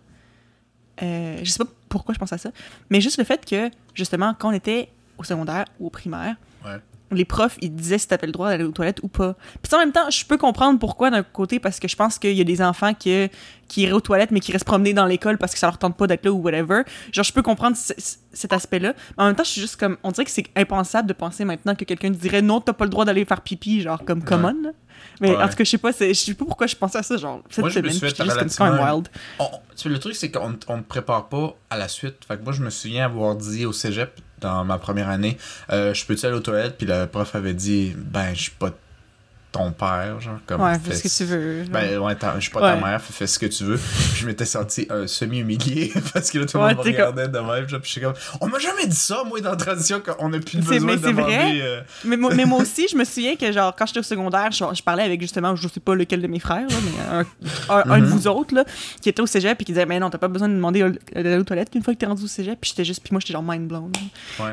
Euh, 1.03 1.39
je 1.43 1.51
sais 1.51 1.59
pas 1.65 1.71
pourquoi 1.89 2.15
je 2.15 2.19
pense 2.21 2.33
à 2.33 2.39
ça. 2.39 2.51
Mais 2.91 3.01
juste 3.01 3.19
le 3.19 3.25
fait 3.25 3.45
que, 3.45 3.71
justement, 3.95 4.35
quand 4.39 4.51
on 4.51 4.53
était 4.53 4.91
au 5.19 5.25
secondaire 5.25 5.65
ou 5.81 5.87
au 5.87 5.91
primaire, 5.91 6.37
Ouais. 6.65 6.79
Les 7.11 7.25
profs, 7.25 7.57
ils 7.61 7.73
disaient 7.75 7.99
si 7.99 8.09
t'avais 8.09 8.27
le 8.27 8.33
droit 8.33 8.49
d'aller 8.49 8.65
aux 8.65 8.73
toilettes 8.73 9.01
ou 9.03 9.09
pas. 9.09 9.37
Puis 9.63 9.75
en 9.75 9.79
même 9.79 9.93
temps, 9.93 10.11
je 10.11 10.25
peux 10.25 10.37
comprendre 10.39 10.79
pourquoi 10.79 11.11
d'un 11.11 11.23
côté, 11.23 11.61
parce 11.61 11.79
que 11.79 11.87
je 11.87 11.95
pense 11.97 12.19
qu'il 12.19 12.33
y 12.33 12.41
a 12.41 12.45
des 12.45 12.61
enfants 12.63 12.95
qui, 12.95 13.29
qui 13.69 13.83
iraient 13.83 13.93
aux 13.93 14.01
toilettes, 14.01 14.31
mais 14.31 14.41
qui 14.41 14.51
restent 14.53 14.65
promener 14.65 14.95
dans 14.95 15.07
l'école 15.07 15.39
parce 15.39 15.53
que 15.53 15.59
ça 15.59 15.67
leur 15.67 15.79
tente 15.79 15.97
pas 15.97 16.07
d'être 16.07 16.25
là 16.25 16.33
ou 16.33 16.39
whatever. 16.43 16.83
Genre, 17.13 17.25
je 17.25 17.33
peux 17.33 17.43
comprendre 17.43 17.77
cet 17.77 18.53
aspect-là. 18.53 18.95
Mais 19.17 19.23
en 19.23 19.27
même 19.27 19.37
temps, 19.37 19.45
je 19.45 19.51
suis 19.51 19.61
juste 19.61 19.77
comme. 19.77 19.97
On 20.03 20.11
dirait 20.11 20.25
que 20.25 20.31
c'est 20.31 20.47
impensable 20.57 21.09
de 21.09 21.13
penser 21.15 21.45
maintenant 21.45 21.75
que 21.75 21.85
quelqu'un 21.85 22.11
dirait 22.11 22.43
non, 22.43 22.61
t'as 22.61 22.73
pas 22.73 22.85
le 22.85 22.91
droit 22.91 23.05
d'aller 23.05 23.25
faire 23.25 23.43
pipi, 23.43 23.81
genre, 23.81 24.05
comme 24.05 24.23
common. 24.25 24.73
Mais 25.21 25.31
Ouais. 25.31 25.37
en 25.43 25.49
tout 25.49 25.57
cas, 25.57 25.65
je 25.65 25.71
sais 25.71 25.79
pas, 25.79 25.93
je 25.93 26.13
sais 26.13 26.35
pas 26.35 26.45
pourquoi 26.45 26.67
je 26.67 26.75
pensais 26.77 26.99
à 26.99 27.03
ça, 27.03 27.17
genre, 27.17 27.43
cette 27.51 27.59
Moi, 27.59 27.69
je 27.69 27.75
semaine. 27.75 27.93
suis 27.93 28.01
juste 28.09 28.57
comme 28.59 28.79
wild. 28.79 29.09
On- 29.39 29.45
tu 29.45 29.51
sais, 29.77 29.89
le 29.89 29.99
truc, 29.99 30.17
c'est 30.17 30.31
qu'on 30.31 30.57
on 30.69 30.77
ne 30.79 30.83
prépare 30.83 31.29
pas 31.29 31.55
à 31.71 31.77
la 31.79 31.89
suite. 31.89 32.17
Fait 32.27 32.37
que 32.39 32.43
moi, 32.43 32.53
je 32.53 32.63
me 32.63 32.71
souviens 32.71 33.05
avoir 33.05 33.35
dit 33.37 33.67
au 33.67 33.73
cégep, 33.73 34.13
dans 34.45 34.65
ma 34.65 34.79
première 34.79 35.09
année, 35.09 35.39
euh, 35.71 35.95
je 35.95 36.05
peux-tu 36.05 36.27
aller 36.27 36.37
aux 36.37 36.41
toilettes? 36.41 36.77
Puis 36.77 36.87
le 36.87 37.07
prof 37.07 37.35
avait 37.35 37.55
dit, 37.55 37.95
ben, 37.97 38.35
je 38.35 38.43
suis 38.43 38.51
pas 38.53 38.71
ton 39.55 39.71
père, 39.71 40.21
genre, 40.21 40.39
comme. 40.47 40.61
Ouais, 40.61 40.75
fais 40.79 40.91
fais 40.91 41.09
ce 41.09 41.19
que 41.19 41.25
tu 41.25 41.31
veux. 41.31 41.63
genre. 41.65 41.73
Ben, 41.73 41.99
ouais, 41.99 42.17
je 42.37 42.41
suis 42.41 42.51
pas 42.51 42.61
ta 42.61 42.77
mère, 42.77 43.01
fais, 43.01 43.27
ce 43.27 43.39
que 43.39 43.47
tu 43.47 43.63
veux. 43.65 43.77
Puis 43.77 44.17
je 44.21 44.27
m'étais 44.27 44.45
senti 44.45 44.87
euh, 44.91 45.07
semi-humilié 45.07 45.93
parce 46.13 46.31
que 46.31 46.39
là, 46.39 46.47
tout 46.47 46.59
le 46.59 46.65
Ouais, 46.65 46.75
monde 46.75 46.85
me 46.85 46.91
regardait 46.91 47.29
de 47.29 47.39
même. 47.39 47.69
Genre, 47.69 47.81
puis 47.81 47.87
je 47.89 47.93
suis 47.93 48.01
comme, 48.01 48.15
on 48.41 48.49
m'a 48.49 48.59
jamais 48.59 48.87
dit 48.87 48.97
ça, 48.97 49.23
moi, 49.25 49.41
dans 49.41 49.51
la 49.51 49.57
transition, 49.57 50.01
qu'on 50.01 50.33
a 50.33 50.39
plus 50.41 50.59
besoin 50.59 50.81
mais 50.81 50.97
de 50.97 51.03
c'est 51.03 51.13
demander. 51.13 51.33
vrai. 51.37 51.61
euh, 51.63 51.81
Mais, 52.05 52.17
moi- 52.17 52.35
mais 52.35 52.45
moi 52.45 52.59
aussi, 52.61 52.89
je 52.91 52.97
me 52.97 53.05
souviens 53.05 53.37
que, 53.37 53.51
genre, 53.53 53.75
quand 53.77 53.87
j'étais 53.87 54.01
au 54.01 54.03
secondaire, 54.05 54.51
je, 54.51 54.65
je 54.75 54.83
parlais 54.83 55.05
avec 55.05 55.21
justement, 55.21 55.55
je 55.57 55.69
sais 55.69 55.81
pas 55.81 55.95
lequel 55.95 56.21
de 56.21 56.27
mes 56.27 56.41
frères, 56.41 56.67
là, 56.69 56.77
mais 56.85 57.17
un, 57.71 57.75
un- 57.77 57.91
un 57.93 57.99
de 58.01 58.05
Mhm. 58.07 58.11
vous 58.11 58.27
autres, 58.29 58.55
là, 58.55 58.65
qui 59.01 59.09
était 59.09 59.23
au 59.23 59.27
cégep 59.27 59.61
et 59.61 59.65
qui 59.65 59.73
disait, 59.73 59.87
mais 59.87 59.99
non, 60.01 60.11
t'as 60.11 60.19
pas 60.19 60.29
besoin 60.29 60.49
de 60.49 60.55
demander 60.55 60.85
d'aller 61.15 61.37
aux 61.39 61.45
toilettes 61.45 61.71
une 61.75 61.83
fois 61.83 61.95
que 61.95 61.99
t'es 62.01 62.07
rendu 62.07 62.25
au 62.25 62.27
cégep. 62.29 62.59
Puis 62.61 62.71
j'étais 62.71 62.85
juste, 62.85 63.03
puis 63.03 63.13
moi, 63.13 63.21
j'étais 63.21 63.33
genre 63.35 63.43
mind 63.43 63.69
blown. 63.69 63.93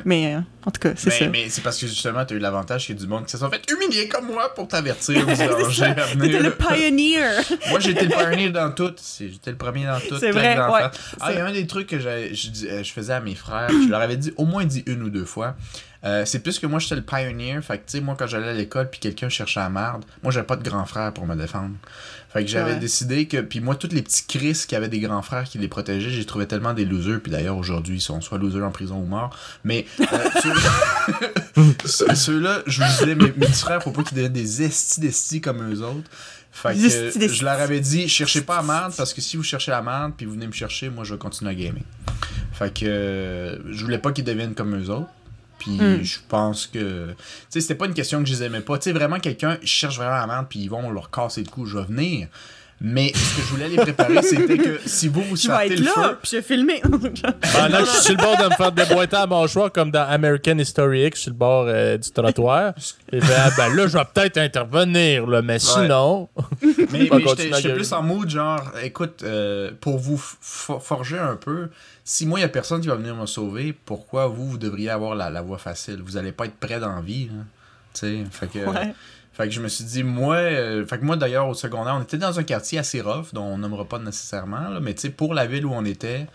Mais 0.06 0.36
euh, 0.36 0.40
en 0.66 0.72
tout 0.72 0.80
cas, 0.80 0.92
c'est 0.96 1.10
ça. 1.10 1.28
mais 1.28 1.50
c'est 1.50 1.62
parce 1.62 1.78
que 1.80 1.88
justement, 1.88 2.24
t'as 2.26 2.36
eu 2.36 2.40
l'avantage 2.40 2.86
qu'il 2.86 2.96
y 2.96 2.98
a 3.00 3.02
du 3.02 3.08
monde 3.08 3.26
qui 3.26 3.32
se 3.32 3.38
sont 3.38 3.50
fait 3.50 3.62
humilier 3.72 4.08
comme 4.08 4.28
moi 4.28 4.54
pour 4.54 4.68
t'avertir 4.94 5.26
du 5.58 5.64
danger 5.64 5.84
à 5.86 5.94
venir. 5.94 6.22
T'étais 6.26 6.40
le 6.44 6.52
pioneer! 6.52 7.42
Moi, 7.70 7.80
j'étais 7.80 8.04
le 8.06 8.10
pionnier 8.10 8.50
dans 8.50 8.72
tout. 8.72 8.92
J'étais 9.20 9.52
le 9.52 9.58
premier 9.58 9.86
dans 9.86 10.00
tout. 10.00 10.18
C'est 10.20 10.32
vrai, 10.32 10.58
ouais. 10.58 10.82
Ah, 11.20 11.32
il 11.32 11.38
y 11.38 11.40
a 11.40 11.46
un 11.46 11.52
des 11.52 11.68
trucs 11.68 11.88
que 11.88 12.00
je, 12.00 12.50
dis- 12.50 12.68
euh, 12.70 12.84
je 12.84 12.92
faisais 12.92 13.14
à 13.14 13.20
mes 13.20 13.36
frères. 13.36 13.70
Je 13.70 13.90
leur 13.90 14.02
avais 14.02 14.18
dit, 14.18 14.34
au 14.38 14.46
moins 14.46 14.66
dit 14.66 14.84
une 14.86 15.04
ou 15.04 15.10
deux 15.10 15.26
fois. 15.26 15.56
Euh, 16.04 16.26
c'est 16.26 16.40
plus 16.40 16.58
que 16.58 16.66
moi, 16.66 16.80
j'étais 16.80 16.96
le 16.96 17.04
pioneer. 17.04 17.62
Fait 17.62 17.78
que, 17.78 17.84
tu 17.86 17.98
sais, 17.98 18.02
moi, 18.02 18.16
quand 18.18 18.26
j'allais 18.26 18.50
à 18.50 18.54
l'école 18.54 18.90
puis 18.90 19.00
quelqu'un 19.00 19.30
cherchait 19.30 19.60
la 19.60 19.70
merde, 19.70 20.04
moi, 20.24 20.32
j'avais 20.32 20.48
pas 20.48 20.56
de 20.56 20.68
grand 20.68 20.86
frère 20.86 21.14
pour 21.14 21.28
me 21.28 21.36
défendre. 21.36 21.76
Fait 22.34 22.44
que 22.44 22.50
j'avais 22.50 22.74
Ouais. 22.74 22.80
décidé 22.80 23.28
que. 23.28 23.38
Puis 23.42 23.60
moi, 23.60 23.76
tous 23.76 23.90
les 23.92 24.02
petits 24.02 24.24
Chris 24.28 24.64
qui 24.68 24.76
avaient 24.76 24.88
des 24.90 25.00
grands 25.00 25.22
frères 25.22 25.44
qui 25.44 25.60
les 25.60 25.68
protégeaient, 25.68 26.10
j'ai 26.10 26.26
trouvé 26.26 26.48
tellement 26.48 26.74
des 26.74 26.86
losers. 26.86 27.20
Puis 27.22 27.32
d'ailleurs, 27.32 27.58
aujourd'hui, 27.58 27.98
ils 27.98 28.02
sont 28.02 28.20
soit 28.22 28.38
losers 28.40 28.64
en 28.66 28.72
prison 28.72 28.96
ou 28.98 29.06
morts. 29.06 29.36
Mais 29.64 29.86
euh, 30.00 30.06
ceux- 30.42 31.66
ceux- 31.86 32.16
ceux-là, 32.16 32.64
je 32.66 32.82
vous 32.82 32.90
disais, 32.90 33.16
mes, 33.16 33.26
mes 33.26 33.32
petits 33.32 33.62
frères, 33.62 33.84
faut 33.84 33.92
pas 33.92 34.04
qu'ils 34.04 34.16
deviennent 34.18 34.34
des 34.34 34.64
estis 34.64 35.02
d'estis 35.02 35.42
comme 35.42 35.62
eux 35.72 35.82
autres. 35.82 36.10
Fait 36.54 36.74
que 36.74 36.80
je 37.34 37.44
leur 37.46 37.60
avais 37.62 37.80
dit, 37.80 38.10
cherchez 38.10 38.42
pas 38.42 38.58
la 38.58 38.64
merde 38.64 38.94
parce 38.98 39.14
que 39.14 39.22
si 39.22 39.38
vous 39.38 39.44
cherchez 39.44 39.72
la 39.72 39.82
merde 39.82 40.14
puis 40.18 40.26
vous 40.26 40.34
venez 40.34 40.48
me 40.48 40.52
chercher, 40.52 40.90
moi 40.90 41.04
je 41.06 41.14
vais 41.14 41.18
continuer 41.20 41.52
à 41.52 41.56
gamer. 41.56 41.84
Fait 42.52 42.74
que 42.74 42.86
euh, 42.86 43.58
je 43.72 43.84
voulais 43.86 43.98
pas 44.00 44.12
qu'ils 44.12 44.26
deviennent 44.26 44.54
comme 44.54 44.76
eux 44.76 44.90
autres. 44.90 45.08
Puis 45.62 45.78
Hmm. 45.80 46.02
je 46.04 46.17
pense 46.28 46.65
que. 46.65 47.12
Tu 47.12 47.15
sais, 47.50 47.62
c'était 47.62 47.76
pas 47.76 47.86
une 47.86 47.93
question 47.93 48.19
que 48.19 48.26
je 48.28 48.34
les 48.34 48.43
aimais 48.43 48.62
pas. 48.62 48.78
Tu 48.80 48.86
sais, 48.86 48.93
vraiment, 48.93 49.19
quelqu'un 49.19 49.58
cherche 49.63 49.97
vraiment 49.97 50.15
la 50.15 50.26
merde 50.26 50.47
puis 50.50 50.60
ils 50.60 50.69
vont 50.69 50.89
leur 50.89 51.12
casser 51.12 51.43
le 51.43 51.50
cou, 51.50 51.65
je 51.67 51.78
vais 51.78 51.86
venir. 51.86 52.28
Mais 52.84 53.12
ce 53.13 53.36
que 53.38 53.41
je 53.44 53.48
voulais 53.50 53.70
les 53.70 53.76
préparer, 53.78 54.22
c'était 54.24 54.58
que 54.58 54.80
si 54.88 55.08
vous 55.08 55.22
vous 55.22 55.36
Je 55.36 55.48
vais 55.48 55.54
sortez 55.54 55.74
être 55.74 55.80
le 55.80 55.86
là, 55.86 55.91
feu. 55.94 56.17
puis 56.22 56.32
je 56.32 56.38
vais 56.38 56.41
filmer. 56.41 56.82
Que 56.82 57.86
je 57.86 57.91
suis 57.91 58.02
sur 58.02 58.12
le 58.17 58.17
bord 58.17 58.38
de 58.38 58.46
me 58.46 58.56
faire 58.56 58.72
déboîter 58.72 59.15
à 59.17 59.28
mâchoire 59.28 59.72
comme 59.72 59.91
dans 59.91 60.08
American 60.10 60.58
History 60.58 61.06
X, 61.06 61.22
sur 61.22 61.32
le 61.32 61.38
bord 61.38 61.65
euh, 61.67 61.98
du 61.98 62.10
trottoir. 62.12 62.74
Et 63.12 63.20
ah, 63.22 63.50
ben 63.56 63.74
là, 63.76 63.88
je 63.88 63.98
vais 63.98 64.04
peut-être 64.13 64.38
intervenir, 64.38 65.28
là, 65.28 65.41
mais 65.44 65.60
sinon. 65.60 66.28
Mais, 66.62 67.08
mais 67.12 67.24
j'étais 67.38 67.74
plus 67.74 67.94
en 67.94 68.02
mood, 68.02 68.28
genre, 68.30 68.72
écoute, 68.84 69.22
euh, 69.24 69.72
pour 69.80 70.00
vous 70.00 70.17
forger 70.17 71.20
un 71.20 71.36
peu, 71.36 71.70
si 72.04 72.26
moi, 72.26 72.39
il 72.39 72.41
n'y 72.41 72.46
a 72.46 72.50
personne 72.50 72.82
qui 72.82 72.88
va 72.88 72.96
venir 72.96 73.15
me 73.15 73.28
sauver, 73.28 73.74
pourquoi 73.86 74.26
vous, 74.28 74.50
vous 74.50 74.58
devriez 74.58 74.89
avoir 74.89 75.13
la, 75.15 75.30
la 75.30 75.41
voie 75.41 75.60
facile? 75.60 76.02
Vous 76.04 76.17
allez 76.17 76.32
pas 76.32 76.46
être 76.46 76.58
prêt 76.58 76.80
dans 76.80 76.96
la 76.96 77.02
vie, 77.02 77.28
là. 77.28 77.44
Tu 77.94 78.00
sais, 78.00 78.24
fait 78.32 78.48
que... 78.48 78.60
ouais. 78.60 78.94
Fait 79.34 79.46
que 79.46 79.52
je 79.52 79.62
me 79.62 79.70
suis 79.70 79.86
dit, 79.86 80.04
moi, 80.04 80.36
euh, 80.36 80.86
fait 80.86 81.00
que 81.00 81.06
moi 81.06 81.15
d'ailleurs 81.15 81.48
au 81.48 81.54
secondaire, 81.54 81.96
on 81.98 82.04
était 82.04 82.17
dans 82.17 82.38
un 82.38 82.44
quartier 82.44 82.80
assez 82.80 83.00
rough, 83.00 83.34
dont 83.34 83.46
on 83.46 83.58
nommera 83.58 83.86
pas 83.86 84.00
nécessairement, 84.00 84.70
là, 84.70 84.80
mais 84.82 84.94
tu 84.94 85.02
sais, 85.02 85.10
pour 85.10 85.34
la 85.34 85.46
ville 85.46 85.65
où 85.65 85.72
on 85.74 85.86
était, 85.86 86.28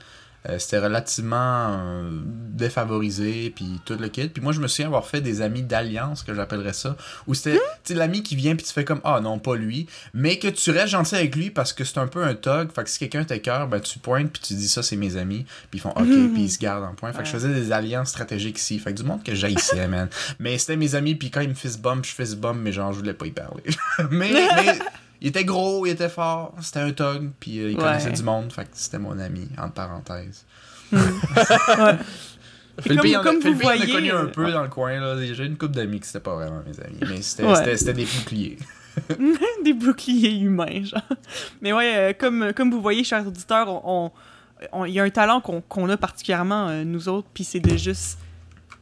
euh, 0.49 0.59
c'était 0.59 0.79
relativement 0.79 1.37
euh, 1.71 2.11
défavorisé, 2.51 3.53
puis 3.55 3.81
tout 3.85 3.97
le 3.99 4.09
kit. 4.09 4.29
Puis 4.29 4.43
moi, 4.43 4.53
je 4.53 4.61
me 4.61 4.69
souviens 4.69 4.87
avoir 4.87 5.07
fait 5.07 5.21
des 5.21 5.43
amis 5.43 5.63
d'alliance, 5.63 6.23
que 6.23 6.35
j'appellerais 6.35 6.73
ça, 6.73 6.97
où 7.27 7.35
c'était, 7.35 7.61
sais, 7.85 7.95
l'ami 7.95 8.23
qui 8.23 8.37
vient, 8.37 8.55
puis 8.55 8.65
tu 8.65 8.73
fais 8.73 8.85
comme, 8.85 9.01
ah 9.05 9.21
non, 9.21 9.39
pas 9.39 9.57
lui, 9.57 9.87
mais 10.15 10.39
que 10.39 10.49
tu 10.49 10.71
restes 10.71 10.89
gentil 10.89 11.17
avec 11.17 11.35
lui 11.35 11.51
parce 11.51 11.73
que 11.73 11.85
c'est 11.85 11.99
un 11.99 12.07
peu 12.07 12.23
un 12.23 12.35
tug. 12.35 12.71
Fait 12.73 12.85
que 12.85 12.91
si 12.91 12.99
quelqu'un 12.99 13.25
t'écœure, 13.25 13.69
ben 13.69 13.81
tu 13.81 13.99
pointes, 13.99 14.31
puis 14.33 14.43
tu 14.43 14.55
dis 14.55 14.69
ça, 14.69 14.83
c'est 14.83 14.97
mes 14.97 15.17
amis, 15.17 15.45
puis 15.71 15.79
ils 15.79 15.81
font, 15.81 15.91
ok, 15.91 16.05
puis 16.05 16.43
ils 16.43 16.51
se 16.51 16.59
gardent 16.59 16.85
en 16.85 16.95
point. 16.95 17.13
Fait 17.13 17.21
que 17.21 17.27
je 17.27 17.33
faisais 17.33 17.53
des 17.53 17.73
alliances 17.73 18.11
stratégiques 18.11 18.59
ici. 18.59 18.79
Fait 18.79 18.93
que 18.93 18.99
du 18.99 19.05
monde 19.05 19.23
que 19.23 19.35
j'haïssais, 19.35 19.89
man. 19.89 20.09
Mais 20.39 20.59
c'était 20.59 20.77
mes 20.77 20.95
amis, 20.95 21.15
puis 21.15 21.31
quand 21.31 21.41
ils 21.41 21.49
me 21.49 21.55
fist 21.55 21.81
bump, 21.81 22.05
je 22.05 22.13
fist 22.13 22.37
bump, 22.37 22.59
mais 22.63 22.73
genre, 22.73 22.93
je 22.93 22.99
voulais 22.99 23.15
pas 23.15 23.27
y 23.27 23.33
parler. 23.33 23.65
mais, 24.11 24.31
mais 24.31 24.79
il 25.21 25.29
était 25.29 25.45
gros, 25.45 25.87
il 25.87 25.91
était 25.91 26.09
fort, 26.09 26.55
c'était 26.61 26.81
un 26.81 26.93
tug, 26.93 27.31
puis 27.41 27.59
euh, 27.61 27.71
il 27.71 27.77
Ouais. 27.77 27.83
connaissait 27.83 28.11
du 28.13 28.23
monde, 28.23 28.53
fait 28.53 28.65
que 28.65 28.71
c'était 28.75 28.99
mon 28.99 29.19
ami, 29.19 29.49
entre 29.59 29.73
parenthèses. 29.75 30.45
Ouais. 30.93 31.97
Puis 32.79 32.91
Philippe, 32.91 33.01
comme, 33.01 33.07
il 33.11 33.17
a- 33.17 33.21
comme 33.23 33.37
vous 33.37 33.41
Philippe, 33.41 33.61
il 33.63 33.67
a 33.67 33.77
voyez, 33.77 33.93
connu 33.93 34.11
un 34.13 34.25
euh, 34.27 34.27
peu 34.27 34.53
dans 34.53 34.63
le 34.63 34.69
coin, 34.69 35.01
là. 35.01 35.17
J'ai 35.33 35.47
une 35.47 35.57
couple 35.57 35.73
d'amis 35.75 35.99
qui 36.01 36.09
c'était 36.09 36.21
pas 36.21 36.35
vraiment 36.35 36.61
mes 36.67 36.79
amis, 36.85 36.99
mais 37.09 37.23
c'était 37.23 37.45
Ouais. 37.45 37.55
c'était- 37.57 37.77
c'était 37.79 37.93
des 37.95 38.05
boucliers. 38.05 38.59
des 39.65 39.73
boucliers 39.73 40.35
humains, 40.39 40.85
genre. 40.85 41.01
Mais 41.63 41.73
ouais, 41.73 41.97
euh, 41.97 42.13
comme, 42.19 42.53
comme 42.55 42.71
vous 42.71 42.83
voyez, 42.83 43.03
chers 43.03 43.27
auditeurs, 43.27 43.69
on- 43.69 44.13
on- 44.73 44.81
on- 44.81 44.85
il 44.85 44.93
y 44.93 45.01
a 45.01 45.05
un 45.05 45.11
talent 45.11 45.41
qu'on 45.41 45.63
qu'on 45.63 45.89
a 45.89 45.97
particulièrement, 45.97 46.69
euh, 46.69 46.85
nous 46.85 47.09
autres, 47.09 47.29
puis 47.33 47.45
c'est 47.45 47.61
de 47.61 47.77
juste 47.79 48.19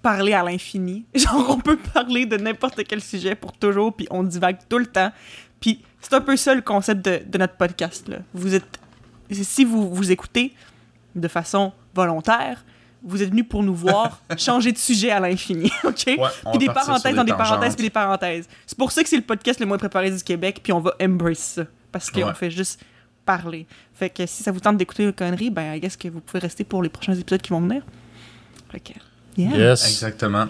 parler 0.03 0.33
à 0.33 0.43
l'infini. 0.43 1.05
Genre, 1.15 1.47
on 1.51 1.61
peut 1.61 1.79
parler 1.79 2.27
de 2.27 2.37
n'importe 2.37 2.83
quel 2.89 3.01
sujet 3.01 3.37
pour 3.37 3.53
toujours, 3.53 3.95
puis 3.95 4.09
on 4.11 4.25
divague 4.25 4.59
tout 4.69 4.79
le 4.79 4.87
temps. 4.87 5.13
Puis 5.61 5.83
c'est 6.05 6.15
un 6.15 6.21
peu 6.21 6.37
ça 6.37 6.55
le 6.55 6.63
concept 6.63 7.05
de, 7.05 7.21
de 7.27 7.39
notre 7.39 7.55
podcast, 7.57 8.09
là. 8.09 8.19
Vous 8.33 8.55
êtes... 8.55 8.79
Si 9.31 9.65
vous 9.65 9.93
vous 9.93 10.13
écoutez 10.13 10.55
de 11.15 11.29
façon 11.29 11.73
volontaire, 11.95 12.65
vous 13.03 13.23
êtes 13.23 13.31
venus 13.31 13.47
pour 13.49 13.63
nous 13.63 13.75
voir 13.75 14.21
changer 14.39 14.73
de 14.73 14.79
sujet 14.79 15.11
à 15.11 15.21
l'infini, 15.21 15.71
OK? 15.85 16.05
Ouais, 16.07 16.17
puis 16.51 16.59
des 16.59 16.67
parenthèses 16.67 17.15
dans 17.15 17.25
des 17.25 17.33
des 17.33 17.37
parenthèses 17.37 17.75
puis 17.75 17.85
des 17.85 17.91
parenthèses. 17.91 18.49
C'est 18.67 18.77
pour 18.79 18.93
ça 18.93 19.03
que 19.03 19.09
c'est 19.09 19.17
le 19.17 19.23
podcast 19.23 19.61
le 19.61 19.67
moins 19.67 19.79
préparé 19.79 20.11
du 20.11 20.23
Québec, 20.23 20.61
puis 20.63 20.73
on 20.73 20.81
va 20.81 20.95
embrace 21.01 21.39
ça. 21.39 21.65
Parce 21.93 22.11
qu'on 22.11 22.23
Ouais. 22.27 22.35
fait 22.35 22.51
juste 22.51 22.81
parler. 23.25 23.67
Fait 23.95 24.11
que 24.11 24.27
si 24.27 24.43
ça 24.43 24.53
vous 24.53 24.61
tente 24.61 24.77
d'écouter 24.77 25.05
le 25.07 25.13
conneries, 25.13 25.51
ben, 25.51 25.75
I 25.75 25.81
guess 25.81 25.97
que 25.97 26.09
vous 26.09 26.21
pouvez 26.21 26.41
rester 26.41 26.65
pour 26.65 26.83
les 26.83 26.89
prochains 26.89 27.15
épisodes 27.15 27.41
qui 27.41 27.51
vont 27.51 27.61
venir. 27.61 27.83
Yeah. 29.37 29.57
Yes. 29.57 29.87
Exactement. 29.87 30.47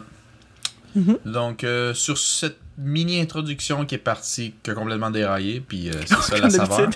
Mhm. 0.95 1.19
Donc, 1.25 1.64
euh, 1.64 1.93
sur 1.95 2.17
cette 2.19 2.59
mini-introduction 2.79 3.85
qui 3.87 3.95
est 3.97 3.99
partie, 3.99 4.55
qui 4.63 4.71
a 4.71 4.75
complètement 4.75 5.11
déraillé, 5.11 5.61
puis 5.67 5.89
euh, 5.91 5.93
c'est 6.07 6.15
ça 6.21 6.39
la 6.39 6.51
saveur. 6.51 6.91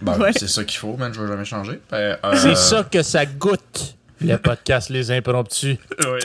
Ben, 0.00 0.18
Ouais. 0.18 0.32
C'est 0.34 0.48
ça 0.48 0.64
qu'il 0.64 0.78
faut, 0.78 0.96
man, 0.96 1.12
je 1.14 1.20
vais 1.20 1.28
jamais 1.28 1.44
changer. 1.44 1.80
Ben, 1.90 2.16
euh, 2.24 2.34
C'est 2.36 2.54
ça 2.56 2.84
que 2.84 3.02
ça 3.02 3.24
goûte, 3.26 3.96
le 4.20 4.36
podcast 4.36 4.90
Les 4.90 5.10
Impromptus. 5.10 5.76
ouais. 6.00 6.18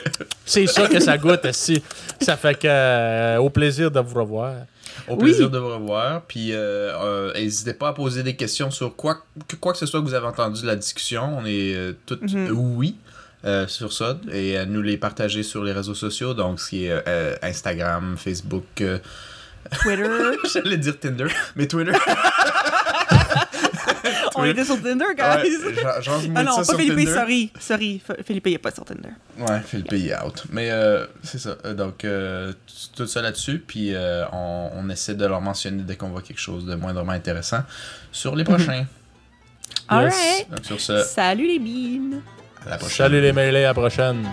C'est 0.44 0.66
ça 0.66 0.86
que 0.88 1.00
ça 1.00 1.16
goûte, 1.18 1.46
si. 1.52 1.82
Ça 2.20 2.36
fait 2.36 2.54
que, 2.58 2.66
euh, 2.68 3.38
au 3.38 3.50
plaisir 3.50 3.90
de 3.90 4.00
vous 4.00 4.20
revoir. 4.20 4.54
Au 5.08 5.14
Oui. 5.14 5.24
plaisir 5.24 5.50
de 5.50 5.58
vous 5.58 5.70
revoir. 5.74 6.22
Puis, 6.22 6.52
euh, 6.52 6.92
euh, 6.94 7.32
n'hésitez 7.34 7.74
pas 7.74 7.88
à 7.88 7.92
poser 7.92 8.22
des 8.22 8.36
questions 8.36 8.70
sur 8.70 8.94
quoi 8.96 9.22
que, 9.48 9.56
quoi 9.56 9.72
que 9.72 9.78
ce 9.78 9.86
soit 9.86 10.00
que 10.00 10.04
vous 10.04 10.14
avez 10.14 10.26
entendu 10.26 10.62
de 10.62 10.66
la 10.66 10.76
discussion. 10.76 11.36
On 11.38 11.44
est 11.46 11.74
euh, 11.74 11.92
toutes 12.06 12.22
Mhm. 12.32 12.50
oui 12.52 12.96
euh, 13.44 13.66
sur 13.66 13.92
ça. 13.92 14.18
Et 14.32 14.56
à 14.56 14.66
nous 14.66 14.82
les 14.82 14.96
partager 14.96 15.42
sur 15.42 15.64
les 15.64 15.72
réseaux 15.72 15.94
sociaux. 15.94 16.34
Donc, 16.34 16.60
ce 16.60 16.70
qui 16.70 16.84
est 16.86 17.02
euh, 17.08 17.34
Instagram, 17.42 18.16
Facebook. 18.18 18.64
euh, 18.80 18.98
Twitter. 19.82 20.08
J'allais 20.54 20.78
dire 20.78 20.98
Tinder, 20.98 21.26
mais 21.56 21.66
Twitter. 21.66 21.92
on 24.34 24.44
était 24.44 24.64
sur 24.64 24.80
Tinder, 24.80 25.04
guys. 25.16 25.24
Ouais, 25.24 25.74
ah 26.34 26.42
non, 26.42 26.56
pas 26.56 26.64
Philippe, 26.76 26.96
Tinder. 26.96 27.12
sorry. 27.12 27.52
Sorry, 27.58 28.00
Philippe, 28.26 28.46
il 28.46 28.52
est 28.54 28.58
pas 28.58 28.70
sur 28.70 28.84
Tinder. 28.84 29.10
Ouais, 29.38 29.60
Philippe 29.66 29.92
il 29.92 30.08
est 30.08 30.16
out. 30.22 30.44
Mais 30.50 30.70
euh, 30.70 31.06
c'est 31.22 31.38
ça. 31.38 31.56
Euh, 31.64 31.74
Donc, 31.74 32.04
euh, 32.04 32.52
tout 32.96 33.06
ça 33.06 33.22
là-dessus. 33.22 33.62
Puis, 33.66 33.94
euh, 33.94 34.24
on, 34.32 34.70
on 34.74 34.88
essaie 34.90 35.14
de 35.14 35.26
leur 35.26 35.40
mentionner 35.40 35.82
dès 35.82 35.96
qu'on 35.96 36.08
voit 36.10 36.22
quelque 36.22 36.40
chose 36.40 36.64
de 36.66 36.74
moindrement 36.74 37.12
intéressant 37.12 37.62
sur 38.12 38.34
les 38.36 38.44
prochains. 38.50 38.86
Alright. 39.88 40.14
Yes. 40.50 40.66
Sur 40.66 40.80
ce, 40.80 41.02
Salut 41.04 41.46
les 41.46 41.58
bines. 41.58 42.22
Salut 42.88 43.20
les 43.20 43.32
mêlés, 43.32 43.64
à 43.64 43.68
la 43.68 43.74
prochaine. 43.74 44.28